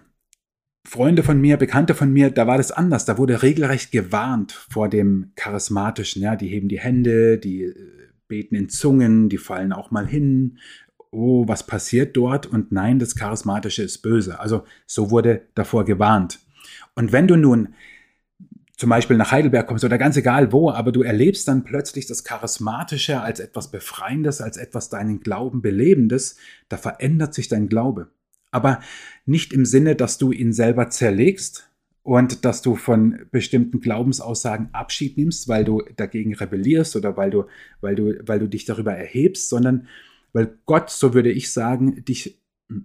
Freunde 0.85 1.23
von 1.23 1.41
mir, 1.41 1.57
Bekannte 1.57 1.95
von 1.95 2.11
mir, 2.13 2.29
da 2.29 2.47
war 2.47 2.57
das 2.57 2.71
anders. 2.71 3.05
Da 3.05 3.17
wurde 3.17 3.41
regelrecht 3.41 3.91
gewarnt 3.91 4.51
vor 4.51 4.87
dem 4.87 5.31
Charismatischen. 5.35 6.21
Ja, 6.21 6.35
die 6.35 6.47
heben 6.47 6.69
die 6.69 6.79
Hände, 6.79 7.37
die 7.37 7.63
äh, 7.63 7.75
beten 8.27 8.55
in 8.55 8.69
Zungen, 8.69 9.29
die 9.29 9.37
fallen 9.37 9.73
auch 9.73 9.91
mal 9.91 10.07
hin. 10.07 10.59
Oh, 11.11 11.47
was 11.47 11.65
passiert 11.65 12.15
dort? 12.15 12.45
Und 12.45 12.71
nein, 12.71 12.99
das 12.99 13.15
Charismatische 13.15 13.83
ist 13.83 13.99
böse. 13.99 14.39
Also 14.39 14.63
so 14.85 15.11
wurde 15.11 15.41
davor 15.55 15.85
gewarnt. 15.85 16.39
Und 16.93 17.11
wenn 17.11 17.27
du 17.27 17.35
nun 17.35 17.73
zum 18.77 18.89
Beispiel 18.89 19.17
nach 19.17 19.31
Heidelberg 19.31 19.67
kommst 19.67 19.85
oder 19.85 19.97
ganz 19.97 20.17
egal 20.17 20.51
wo, 20.51 20.69
aber 20.69 20.91
du 20.91 21.01
erlebst 21.01 21.47
dann 21.47 21.63
plötzlich 21.63 22.07
das 22.07 22.23
Charismatische 22.23 23.21
als 23.21 23.39
etwas 23.39 23.71
Befreiendes, 23.71 24.41
als 24.41 24.57
etwas 24.57 24.89
deinen 24.89 25.21
Glauben 25.21 25.61
Belebendes, 25.61 26.37
da 26.67 26.77
verändert 26.77 27.33
sich 27.33 27.47
dein 27.47 27.69
Glaube 27.69 28.09
aber 28.55 28.79
nicht 29.25 29.53
im 29.53 29.65
Sinne, 29.65 29.95
dass 29.95 30.17
du 30.17 30.31
ihn 30.31 30.53
selber 30.53 30.89
zerlegst 30.89 31.69
und 32.03 32.45
dass 32.45 32.61
du 32.61 32.75
von 32.75 33.25
bestimmten 33.31 33.81
Glaubensaussagen 33.81 34.69
Abschied 34.73 35.17
nimmst, 35.17 35.47
weil 35.47 35.65
du 35.65 35.83
dagegen 35.95 36.35
rebellierst 36.35 36.95
oder 36.95 37.17
weil 37.17 37.31
du, 37.31 37.45
weil 37.81 37.95
du, 37.95 38.15
weil 38.25 38.39
du 38.39 38.47
dich 38.47 38.65
darüber 38.65 38.93
erhebst, 38.93 39.49
sondern 39.49 39.87
weil 40.33 40.57
Gott, 40.65 40.89
so 40.89 41.13
würde 41.13 41.31
ich 41.31 41.51
sagen, 41.51 42.03
dich 42.05 42.39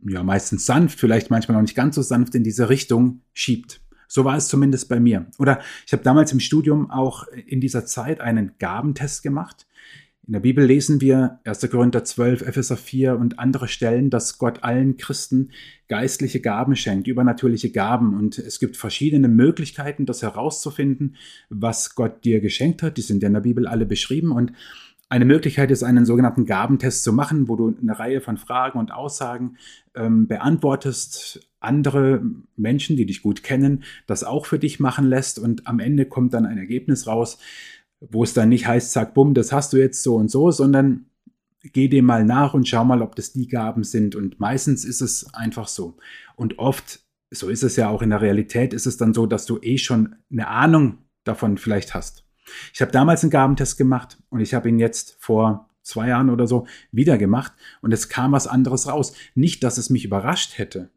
ja 0.06 0.22
meistens 0.22 0.66
sanft, 0.66 0.98
vielleicht 0.98 1.30
manchmal 1.30 1.56
noch 1.56 1.62
nicht 1.62 1.74
ganz 1.74 1.94
so 1.94 2.02
sanft 2.02 2.34
in 2.34 2.44
diese 2.44 2.68
Richtung 2.68 3.20
schiebt. 3.32 3.80
So 4.08 4.24
war 4.24 4.36
es 4.36 4.48
zumindest 4.48 4.88
bei 4.88 4.98
mir. 4.98 5.26
Oder 5.38 5.60
ich 5.86 5.92
habe 5.92 6.02
damals 6.02 6.32
im 6.32 6.40
Studium 6.40 6.90
auch 6.90 7.28
in 7.28 7.60
dieser 7.60 7.86
Zeit 7.86 8.20
einen 8.20 8.52
Gabentest 8.58 9.22
gemacht. 9.22 9.66
In 10.26 10.34
der 10.34 10.40
Bibel 10.40 10.64
lesen 10.64 11.00
wir 11.00 11.40
1. 11.44 11.70
Korinther 11.70 12.04
12, 12.04 12.42
Epheser 12.42 12.76
4 12.76 13.16
und 13.16 13.38
andere 13.38 13.68
Stellen, 13.68 14.10
dass 14.10 14.38
Gott 14.38 14.62
allen 14.62 14.96
Christen 14.96 15.50
geistliche 15.88 16.40
Gaben 16.40 16.76
schenkt, 16.76 17.08
übernatürliche 17.08 17.70
Gaben. 17.72 18.16
Und 18.16 18.38
es 18.38 18.60
gibt 18.60 18.76
verschiedene 18.76 19.28
Möglichkeiten, 19.28 20.06
das 20.06 20.22
herauszufinden, 20.22 21.16
was 21.48 21.94
Gott 21.94 22.24
dir 22.24 22.40
geschenkt 22.40 22.82
hat. 22.82 22.96
Die 22.96 23.02
sind 23.02 23.22
ja 23.22 23.28
in 23.28 23.34
der 23.34 23.40
Bibel 23.40 23.66
alle 23.66 23.86
beschrieben. 23.86 24.30
Und 24.30 24.52
eine 25.08 25.24
Möglichkeit 25.24 25.72
ist, 25.72 25.82
einen 25.82 26.06
sogenannten 26.06 26.46
Gabentest 26.46 27.02
zu 27.02 27.12
machen, 27.12 27.48
wo 27.48 27.56
du 27.56 27.74
eine 27.82 27.98
Reihe 27.98 28.20
von 28.20 28.36
Fragen 28.36 28.78
und 28.78 28.92
Aussagen 28.92 29.56
ähm, 29.96 30.28
beantwortest, 30.28 31.48
andere 31.58 32.22
Menschen, 32.56 32.96
die 32.96 33.06
dich 33.06 33.22
gut 33.22 33.42
kennen, 33.42 33.82
das 34.06 34.22
auch 34.22 34.46
für 34.46 34.60
dich 34.60 34.78
machen 34.78 35.06
lässt 35.06 35.40
und 35.40 35.66
am 35.66 35.80
Ende 35.80 36.06
kommt 36.06 36.32
dann 36.32 36.46
ein 36.46 36.58
Ergebnis 36.58 37.08
raus, 37.08 37.38
wo 38.00 38.24
es 38.24 38.34
dann 38.34 38.48
nicht 38.48 38.66
heißt, 38.66 38.92
sag 38.92 39.14
bumm, 39.14 39.34
das 39.34 39.52
hast 39.52 39.72
du 39.72 39.76
jetzt 39.76 40.02
so 40.02 40.16
und 40.16 40.30
so, 40.30 40.50
sondern 40.50 41.06
geh 41.62 41.88
dem 41.88 42.06
mal 42.06 42.24
nach 42.24 42.54
und 42.54 42.66
schau 42.66 42.84
mal, 42.84 43.02
ob 43.02 43.14
das 43.14 43.32
die 43.32 43.48
Gaben 43.48 43.84
sind. 43.84 44.14
Und 44.16 44.40
meistens 44.40 44.84
ist 44.84 45.00
es 45.00 45.32
einfach 45.34 45.68
so. 45.68 45.96
Und 46.36 46.58
oft, 46.58 47.00
so 47.30 47.48
ist 47.48 47.62
es 47.62 47.76
ja 47.76 47.88
auch 47.88 48.02
in 48.02 48.10
der 48.10 48.22
Realität, 48.22 48.72
ist 48.72 48.86
es 48.86 48.96
dann 48.96 49.12
so, 49.12 49.26
dass 49.26 49.46
du 49.46 49.58
eh 49.60 49.78
schon 49.78 50.16
eine 50.30 50.48
Ahnung 50.48 50.98
davon 51.24 51.58
vielleicht 51.58 51.94
hast. 51.94 52.24
Ich 52.72 52.80
habe 52.80 52.90
damals 52.90 53.22
einen 53.22 53.30
Gabentest 53.30 53.76
gemacht 53.76 54.18
und 54.30 54.40
ich 54.40 54.54
habe 54.54 54.68
ihn 54.68 54.78
jetzt 54.78 55.16
vor 55.20 55.68
zwei 55.82 56.08
Jahren 56.08 56.30
oder 56.30 56.46
so 56.46 56.66
wieder 56.90 57.18
gemacht 57.18 57.52
und 57.80 57.92
es 57.92 58.08
kam 58.08 58.32
was 58.32 58.46
anderes 58.46 58.88
raus. 58.88 59.12
Nicht, 59.34 59.62
dass 59.62 59.78
es 59.78 59.90
mich 59.90 60.04
überrascht 60.04 60.58
hätte, 60.58 60.90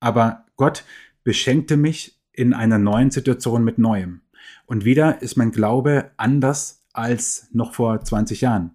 aber 0.00 0.46
Gott 0.56 0.84
beschenkte 1.24 1.76
mich 1.76 2.20
in 2.32 2.54
einer 2.54 2.78
neuen 2.78 3.10
Situation 3.10 3.64
mit 3.64 3.78
Neuem. 3.78 4.22
Und 4.66 4.84
wieder 4.84 5.22
ist 5.22 5.36
mein 5.36 5.52
Glaube 5.52 6.10
anders 6.16 6.86
als 6.92 7.48
noch 7.52 7.74
vor 7.74 8.02
20 8.02 8.40
Jahren. 8.40 8.72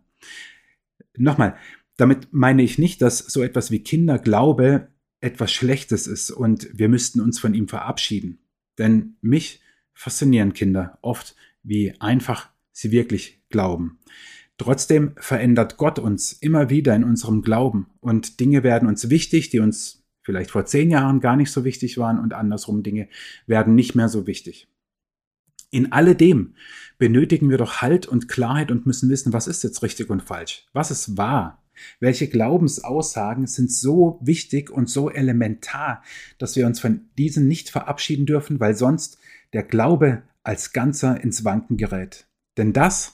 Nochmal, 1.18 1.56
damit 1.98 2.30
meine 2.32 2.64
ich 2.64 2.78
nicht, 2.78 3.02
dass 3.02 3.20
so 3.20 3.44
etwas 3.44 3.72
wie 3.72 3.84
Kinderglaube 3.84 4.88
etwas 5.22 5.52
Schlechtes 5.54 6.08
ist 6.08 6.32
und 6.32 6.68
wir 6.74 6.90
müssten 6.90 7.22
uns 7.22 7.40
von 7.40 7.54
ihm 7.54 7.68
verabschieden. 7.68 8.40
Denn 8.78 9.16
mich 9.22 9.62
faszinieren 9.94 10.54
Kinder 10.54 10.98
oft, 11.02 11.36
wie 11.62 11.94
einfach 12.02 12.50
sie 12.72 12.92
wirklich 12.92 13.42
glauben. 13.50 14.00
Trotzdem 14.58 15.14
verändert 15.18 15.78
Gott 15.78 16.00
uns 16.00 16.34
immer 16.34 16.70
wieder 16.70 16.96
in 16.96 17.04
unserem 17.04 17.42
Glauben 17.42 17.88
und 18.02 18.40
Dinge 18.40 18.64
werden 18.64 18.88
uns 18.88 19.10
wichtig, 19.10 19.50
die 19.50 19.60
uns 19.60 20.04
vielleicht 20.22 20.52
vor 20.52 20.66
zehn 20.66 20.90
Jahren 20.90 21.20
gar 21.20 21.36
nicht 21.36 21.52
so 21.52 21.64
wichtig 21.64 21.98
waren 21.98 22.20
und 22.20 22.34
andersrum 22.34 22.84
Dinge 22.84 23.08
werden 23.48 23.76
nicht 23.76 23.96
mehr 23.96 24.10
so 24.10 24.28
wichtig. 24.28 24.68
In 25.74 25.92
alledem 25.92 26.54
benötigen 27.00 27.50
wir 27.50 27.58
doch 27.58 27.82
Halt 27.82 28.06
und 28.06 28.30
Klarheit 28.30 28.70
und 28.70 28.86
müssen 28.86 29.10
wissen, 29.10 29.34
was 29.34 29.48
ist 29.48 29.64
jetzt 29.64 29.82
richtig 29.82 30.12
und 30.12 30.22
falsch? 30.22 30.68
Was 30.72 30.92
ist 30.92 31.18
wahr? 31.18 31.64
Welche 32.00 32.28
Glaubensaussagen 32.28 33.48
sind 33.48 33.72
so 33.72 34.20
wichtig 34.22 34.70
und 34.70 34.88
so 34.88 35.10
elementar, 35.10 36.04
dass 36.38 36.56
wir 36.56 36.68
uns 36.68 36.80
von 36.80 37.10
diesen 37.18 37.48
nicht 37.48 37.72
verabschieden 37.72 38.28
dürfen, 38.28 38.60
weil 38.60 38.76
sonst 38.76 39.18
der 39.54 39.64
Glaube 39.64 40.22
als 40.44 40.74
Ganzer 40.74 41.20
ins 41.24 41.44
Wanken 41.44 41.78
gerät. 41.78 42.28
Denn 42.58 42.72
das, 42.72 43.14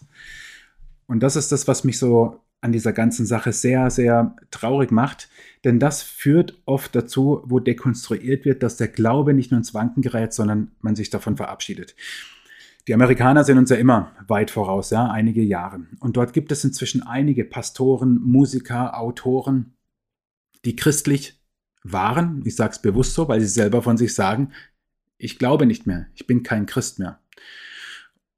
und 1.07 1.23
das 1.23 1.37
ist 1.37 1.53
das, 1.53 1.65
was 1.65 1.85
mich 1.85 1.97
so 1.97 2.41
an 2.59 2.73
dieser 2.73 2.91
ganzen 2.91 3.25
Sache 3.25 3.53
sehr, 3.53 3.89
sehr 3.89 4.35
traurig 4.51 4.91
macht, 4.91 5.29
denn 5.63 5.79
das 5.79 6.03
führt 6.03 6.61
oft 6.65 6.93
dazu, 6.93 7.41
wo 7.45 7.61
dekonstruiert 7.61 8.43
wird, 8.43 8.63
dass 8.63 8.75
der 8.75 8.89
Glaube 8.89 9.33
nicht 9.33 9.49
nur 9.49 9.59
ins 9.59 9.73
Wanken 9.73 10.01
gerät, 10.01 10.33
sondern 10.33 10.71
man 10.81 10.97
sich 10.97 11.09
davon 11.09 11.37
verabschiedet. 11.37 11.95
Die 12.87 12.93
Amerikaner 12.93 13.43
sind 13.43 13.57
uns 13.57 13.69
ja 13.69 13.75
immer 13.75 14.15
weit 14.27 14.51
voraus, 14.51 14.89
ja, 14.89 15.09
einige 15.09 15.43
Jahre. 15.43 15.85
Und 15.99 16.17
dort 16.17 16.33
gibt 16.33 16.51
es 16.51 16.63
inzwischen 16.63 17.03
einige 17.03 17.45
Pastoren, 17.45 18.19
Musiker, 18.21 18.97
Autoren, 18.97 19.73
die 20.65 20.75
christlich 20.75 21.39
waren. 21.83 22.41
Ich 22.45 22.55
sage 22.55 22.71
es 22.71 22.81
bewusst 22.81 23.13
so, 23.13 23.27
weil 23.27 23.41
sie 23.41 23.47
selber 23.47 23.81
von 23.81 23.97
sich 23.97 24.13
sagen, 24.13 24.51
ich 25.17 25.37
glaube 25.37 25.65
nicht 25.65 25.85
mehr, 25.85 26.07
ich 26.15 26.25
bin 26.27 26.43
kein 26.43 26.65
Christ 26.65 26.99
mehr. 26.99 27.19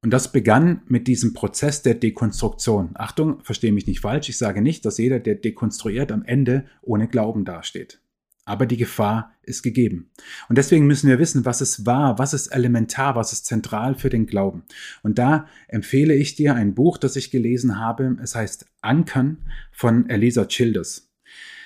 Und 0.04 0.12
das 0.12 0.32
begann 0.32 0.82
mit 0.88 1.08
diesem 1.08 1.34
Prozess 1.34 1.84
der 1.84 1.94
Dekonstruktion. 1.94 2.92
Achtung, 2.96 3.40
verstehe 3.44 3.72
mich 3.72 3.86
nicht 3.86 4.00
falsch, 4.00 4.30
ich 4.30 4.38
sage 4.38 4.62
nicht, 4.62 4.84
dass 4.84 4.98
jeder, 4.98 5.20
der 5.20 5.36
dekonstruiert, 5.36 6.12
am 6.12 6.24
Ende 6.24 6.66
ohne 6.82 7.08
Glauben 7.08 7.46
dasteht. 7.46 8.02
Aber 8.46 8.66
die 8.66 8.78
Gefahr 8.78 9.36
ist 9.44 9.62
gegeben. 9.62 10.12
Und 10.50 10.58
deswegen 10.58 10.88
müssen 10.88 11.10
wir 11.10 11.20
wissen, 11.20 11.46
was 11.46 11.62
ist 11.62 11.86
wahr, 11.86 12.18
was 12.20 12.34
ist 12.34 12.48
elementar, 12.48 13.16
was 13.16 13.34
ist 13.34 13.46
zentral 13.46 13.96
für 13.96 14.10
den 14.10 14.26
Glauben. 14.26 14.64
Und 15.04 15.20
da 15.20 15.48
empfehle 15.68 16.16
ich 16.16 16.36
dir 16.36 16.56
ein 16.56 16.74
Buch, 16.74 16.98
das 16.98 17.16
ich 17.16 17.32
gelesen 17.32 17.80
habe. 17.80 18.18
Es 18.22 18.36
heißt 18.36 18.66
Ankern 18.82 19.38
von 19.72 20.10
Elisa 20.10 20.46
Childers. 20.46 21.12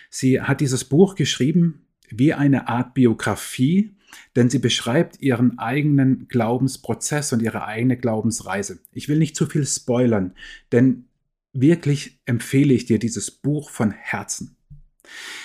Sie 0.10 0.42
hat 0.42 0.62
dieses 0.62 0.86
Buch 0.86 1.16
geschrieben 1.16 1.86
wie 2.10 2.34
eine 2.34 2.68
Art 2.68 2.94
Biografie, 2.94 3.96
denn 4.36 4.50
sie 4.50 4.60
beschreibt 4.60 5.22
ihren 5.22 5.58
eigenen 5.58 6.28
Glaubensprozess 6.28 7.34
und 7.34 7.42
ihre 7.42 7.66
eigene 7.66 7.98
Glaubensreise. 7.98 8.80
Ich 8.92 9.10
will 9.10 9.18
nicht 9.18 9.36
zu 9.36 9.46
viel 9.46 9.66
spoilern, 9.66 10.34
denn 10.72 11.06
wirklich 11.54 12.20
empfehle 12.26 12.74
ich 12.74 12.86
dir 12.86 13.00
dieses 13.00 13.32
Buch 13.32 13.70
von 13.70 13.92
Herzen. 13.92 14.56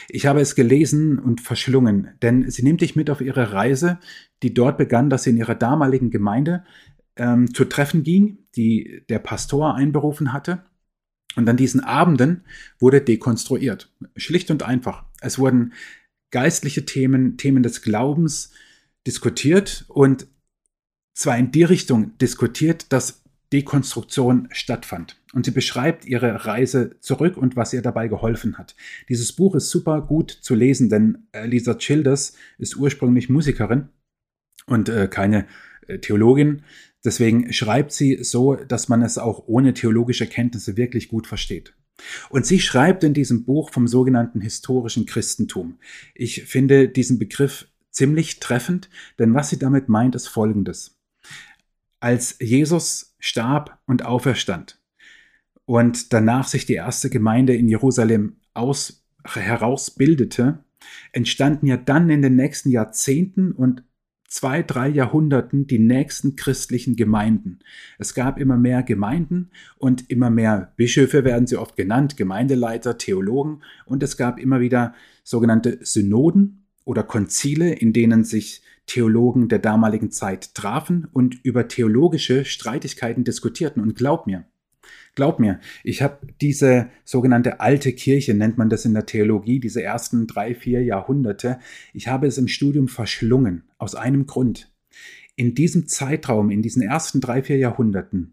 Ich 0.09 0.27
habe 0.27 0.41
es 0.41 0.55
gelesen 0.55 1.19
und 1.19 1.41
verschlungen, 1.41 2.11
denn 2.23 2.51
sie 2.51 2.63
nimmt 2.63 2.81
dich 2.81 2.97
mit 2.97 3.11
auf 3.11 3.21
ihre 3.21 3.53
Reise, 3.53 3.99
die 4.43 4.55
dort 4.55 4.79
begann, 4.79 5.11
dass 5.11 5.25
sie 5.25 5.31
in 5.31 5.37
ihrer 5.37 5.55
damaligen 5.55 6.11
Gemeinde 6.11 6.65
ähm, 7.17 7.53
zu 7.55 7.65
Treffen 7.65 8.03
ging, 8.03 8.39
die 8.57 9.05
der 9.09 9.19
Pastor 9.19 9.75
einberufen 9.75 10.33
hatte. 10.33 10.65
Und 11.37 11.49
an 11.49 11.57
diesen 11.57 11.81
Abenden 11.81 12.45
wurde 12.81 13.01
dekonstruiert. 13.01 13.93
Schlicht 14.17 14.51
und 14.51 14.65
einfach. 14.65 15.05
Es 15.21 15.39
wurden 15.39 15.73
geistliche 16.31 16.85
Themen, 16.85 17.37
Themen 17.37 17.63
des 17.63 17.83
Glaubens 17.83 18.53
diskutiert 19.07 19.85
und 19.89 20.27
zwar 21.15 21.39
in 21.39 21.53
die 21.53 21.65
Richtung 21.65 22.17
diskutiert, 22.19 22.93
dass 22.93 23.20
Dekonstruktion 23.53 24.49
stattfand. 24.53 25.21
Und 25.33 25.45
sie 25.45 25.51
beschreibt 25.51 26.05
ihre 26.05 26.47
Reise 26.47 26.97
zurück 27.01 27.37
und 27.37 27.57
was 27.57 27.73
ihr 27.73 27.83
dabei 27.83 28.09
geholfen 28.09 28.59
hat. 28.59 28.75
Dieses 29.09 29.33
Buch 29.33 29.55
ist 29.55 29.71
super 29.71 30.01
gut 30.03 30.31
zu 30.31 30.55
lesen, 30.55 30.89
denn 30.89 31.27
Lisa 31.45 31.75
Childers 31.75 32.35
ist 32.59 32.77
ursprünglich 32.77 33.29
Musikerin 33.29 33.89
und 34.67 34.89
äh, 34.89 35.09
keine 35.09 35.47
äh, 35.87 35.99
Theologin. 35.99 36.63
Deswegen 37.05 37.53
schreibt 37.53 37.93
sie 37.93 38.23
so, 38.23 38.57
dass 38.57 38.89
man 38.89 39.03
es 39.03 39.19
auch 39.19 39.45
ohne 39.47 39.75
theologische 39.75 40.27
Kenntnisse 40.27 40.77
wirklich 40.77 41.09
gut 41.09 41.27
versteht. 41.27 41.75
Und 42.29 42.47
sie 42.47 42.61
schreibt 42.61 43.05
in 43.05 43.15
diesem 43.15 43.45
Buch 43.45 43.71
vom 43.71 43.87
sogenannten 43.87 44.41
historischen 44.41 45.07
Christentum. 45.07 45.79
Ich 46.15 46.45
finde 46.45 46.89
diesen 46.89 47.19
Begriff 47.19 47.69
ziemlich 47.91 48.41
treffend, 48.41 48.89
denn 49.19 49.35
was 49.35 49.51
sie 49.51 49.59
damit 49.59 49.89
meint, 49.89 50.15
ist 50.15 50.29
Folgendes. 50.29 51.00
Als 52.01 52.37
Jesus 52.41 53.15
starb 53.19 53.79
und 53.87 54.05
auferstand 54.05 54.81
und 55.67 56.13
danach 56.13 56.49
sich 56.49 56.67
die 56.67 56.75
erste 56.75 57.11
Gemeinde 57.11 57.55
in 57.55 57.69
Jerusalem 57.69 58.37
aus, 58.55 59.05
herausbildete, 59.25 60.65
entstanden 61.13 61.67
ja 61.67 61.77
dann 61.77 62.09
in 62.11 62.23
den 62.23 62.37
nächsten 62.37 62.71
Jahrzehnten 62.71 63.53
und 63.53 63.85
zwei, 64.31 64.63
drei 64.63 64.89
Jahrhunderten 64.89 65.67
die 65.67 65.79
nächsten 65.79 66.37
christlichen 66.37 66.97
Gemeinden. 66.97 67.59
Es 67.99 68.15
gab 68.15 68.39
immer 68.39 68.57
mehr 68.57 68.83
Gemeinden 68.83 69.51
und 69.77 70.09
immer 70.09 70.31
mehr 70.31 70.73
Bischöfe 70.77 71.25
werden 71.25 71.47
sie 71.47 71.57
oft 71.57 71.77
genannt, 71.77 72.17
Gemeindeleiter, 72.17 72.97
Theologen 72.97 73.63
und 73.85 74.03
es 74.03 74.17
gab 74.17 74.39
immer 74.39 74.61
wieder 74.61 74.95
sogenannte 75.25 75.79
Synoden 75.83 76.67
oder 76.85 77.03
Konzile, 77.03 77.73
in 77.73 77.93
denen 77.93 78.25
sich 78.25 78.63
Theologen 78.91 79.49
der 79.49 79.61
damaligen 79.61 80.11
Zeit 80.11 80.53
trafen 80.57 81.07
und 81.13 81.45
über 81.45 81.69
theologische 81.69 82.45
Streitigkeiten 82.45 83.23
diskutierten. 83.23 83.81
Und 83.81 83.95
glaub 83.95 84.27
mir, 84.27 84.47
glaub 85.15 85.39
mir, 85.39 85.61
ich 85.85 86.03
habe 86.03 86.27
diese 86.41 86.89
sogenannte 87.05 87.61
alte 87.61 87.93
Kirche, 87.93 88.35
nennt 88.35 88.59
man 88.59 88.69
das 88.69 88.85
in 88.85 88.93
der 88.93 89.07
Theologie, 89.07 89.61
diese 89.61 89.81
ersten 89.81 90.27
drei, 90.27 90.57
vier 90.57 90.83
Jahrhunderte, 90.83 91.61
ich 91.95 92.09
habe 92.09 92.27
es 92.27 92.37
im 92.37 92.49
Studium 92.49 92.89
verschlungen, 92.89 93.63
aus 93.79 93.95
einem 93.95 94.27
Grund. 94.27 94.73
In 95.37 95.55
diesem 95.55 95.87
Zeitraum, 95.87 96.51
in 96.51 96.61
diesen 96.61 96.83
ersten 96.83 97.21
drei, 97.21 97.45
vier 97.45 97.59
Jahrhunderten, 97.59 98.33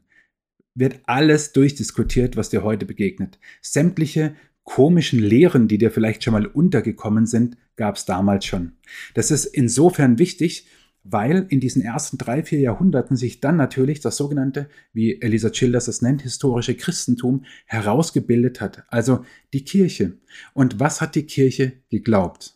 wird 0.73 1.01
alles 1.03 1.53
durchdiskutiert, 1.53 2.35
was 2.35 2.49
dir 2.49 2.63
heute 2.63 2.87
begegnet. 2.87 3.37
Sämtliche 3.61 4.35
komischen 4.63 5.19
Lehren, 5.19 5.67
die 5.67 5.77
dir 5.77 5.91
vielleicht 5.91 6.23
schon 6.23 6.33
mal 6.33 6.47
untergekommen 6.47 7.27
sind, 7.27 7.57
gab 7.77 7.95
es 7.95 8.05
damals 8.05 8.45
schon. 8.45 8.73
Das 9.13 9.31
ist 9.31 9.45
insofern 9.45 10.19
wichtig, 10.19 10.67
weil 11.03 11.45
in 11.49 11.61
diesen 11.61 11.81
ersten 11.81 12.17
drei, 12.17 12.43
vier 12.43 12.59
Jahrhunderten 12.59 13.15
sich 13.15 13.39
dann 13.39 13.55
natürlich 13.55 14.01
das 14.01 14.17
sogenannte, 14.17 14.67
wie 14.91 15.21
Elisa 15.21 15.49
Childers 15.49 15.87
es 15.87 16.01
nennt, 16.01 16.21
historische 16.21 16.75
Christentum 16.75 17.45
herausgebildet 17.65 18.59
hat, 18.59 18.83
also 18.89 19.23
die 19.53 19.63
Kirche. 19.63 20.17
Und 20.53 20.81
was 20.81 20.99
hat 20.99 21.15
die 21.15 21.25
Kirche 21.25 21.73
geglaubt? 21.89 22.55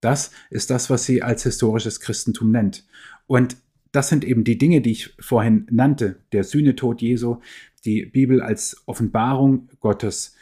Das 0.00 0.30
ist 0.50 0.70
das, 0.70 0.90
was 0.90 1.04
sie 1.04 1.22
als 1.22 1.42
historisches 1.42 1.98
Christentum 1.98 2.52
nennt. 2.52 2.86
Und 3.26 3.56
das 3.90 4.08
sind 4.08 4.24
eben 4.24 4.44
die 4.44 4.58
Dinge, 4.58 4.80
die 4.80 4.92
ich 4.92 5.14
vorhin 5.18 5.66
nannte, 5.70 6.20
der 6.32 6.44
Sühnetod 6.44 7.02
Jesu, 7.02 7.38
die 7.84 8.06
Bibel 8.06 8.40
als 8.40 8.82
Offenbarung 8.86 9.68
Gottes, 9.80 10.36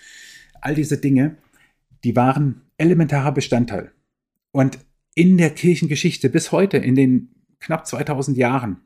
all 0.60 0.74
diese 0.74 0.98
Dinge, 0.98 1.38
die 2.04 2.16
waren 2.16 2.62
elementarer 2.76 3.32
Bestandteil. 3.32 3.92
Und 4.56 4.78
in 5.14 5.36
der 5.36 5.50
Kirchengeschichte 5.50 6.30
bis 6.30 6.50
heute, 6.50 6.78
in 6.78 6.94
den 6.94 7.28
knapp 7.60 7.86
2000 7.86 8.38
Jahren 8.38 8.78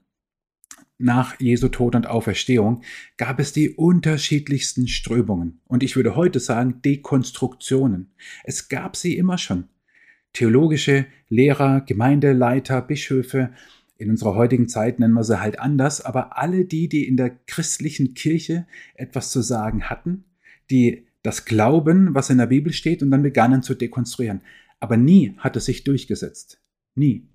nach 0.99 1.39
Jesu 1.39 1.69
Tod 1.69 1.95
und 1.95 2.09
Auferstehung, 2.09 2.83
gab 3.17 3.39
es 3.39 3.53
die 3.53 3.71
unterschiedlichsten 3.71 4.89
Strömungen. 4.89 5.61
Und 5.69 5.85
ich 5.85 5.95
würde 5.95 6.17
heute 6.17 6.41
sagen, 6.41 6.83
Dekonstruktionen. 6.83 8.11
Es 8.43 8.69
gab 8.69 8.97
sie 8.97 9.17
immer 9.17 9.39
schon. 9.39 9.69
Theologische 10.33 11.07
Lehrer, 11.29 11.83
Gemeindeleiter, 11.83 12.83
Bischöfe, 12.83 13.53
in 13.97 14.11
unserer 14.11 14.35
heutigen 14.35 14.67
Zeit 14.67 14.99
nennen 14.99 15.15
wir 15.15 15.23
sie 15.23 15.41
halt 15.41 15.61
anders, 15.61 16.01
aber 16.01 16.37
alle 16.37 16.65
die, 16.65 16.89
die 16.89 17.07
in 17.07 17.17
der 17.17 17.31
christlichen 17.47 18.15
Kirche 18.15 18.67
etwas 18.95 19.31
zu 19.31 19.41
sagen 19.41 19.85
hatten, 19.89 20.25
die 20.69 21.07
das 21.23 21.45
Glauben, 21.45 22.13
was 22.13 22.29
in 22.29 22.39
der 22.39 22.47
Bibel 22.47 22.73
steht, 22.73 23.05
und 23.05 23.13
dann 23.13 23.23
begannen 23.23 23.63
zu 23.63 23.77
dekonstruieren. 23.77 24.41
Aber 24.81 24.97
nie 24.97 25.37
hat 25.39 25.57
es 25.57 25.67
sich 25.67 25.85
durchgesetzt. 25.85 26.61
Nie. 26.95 27.29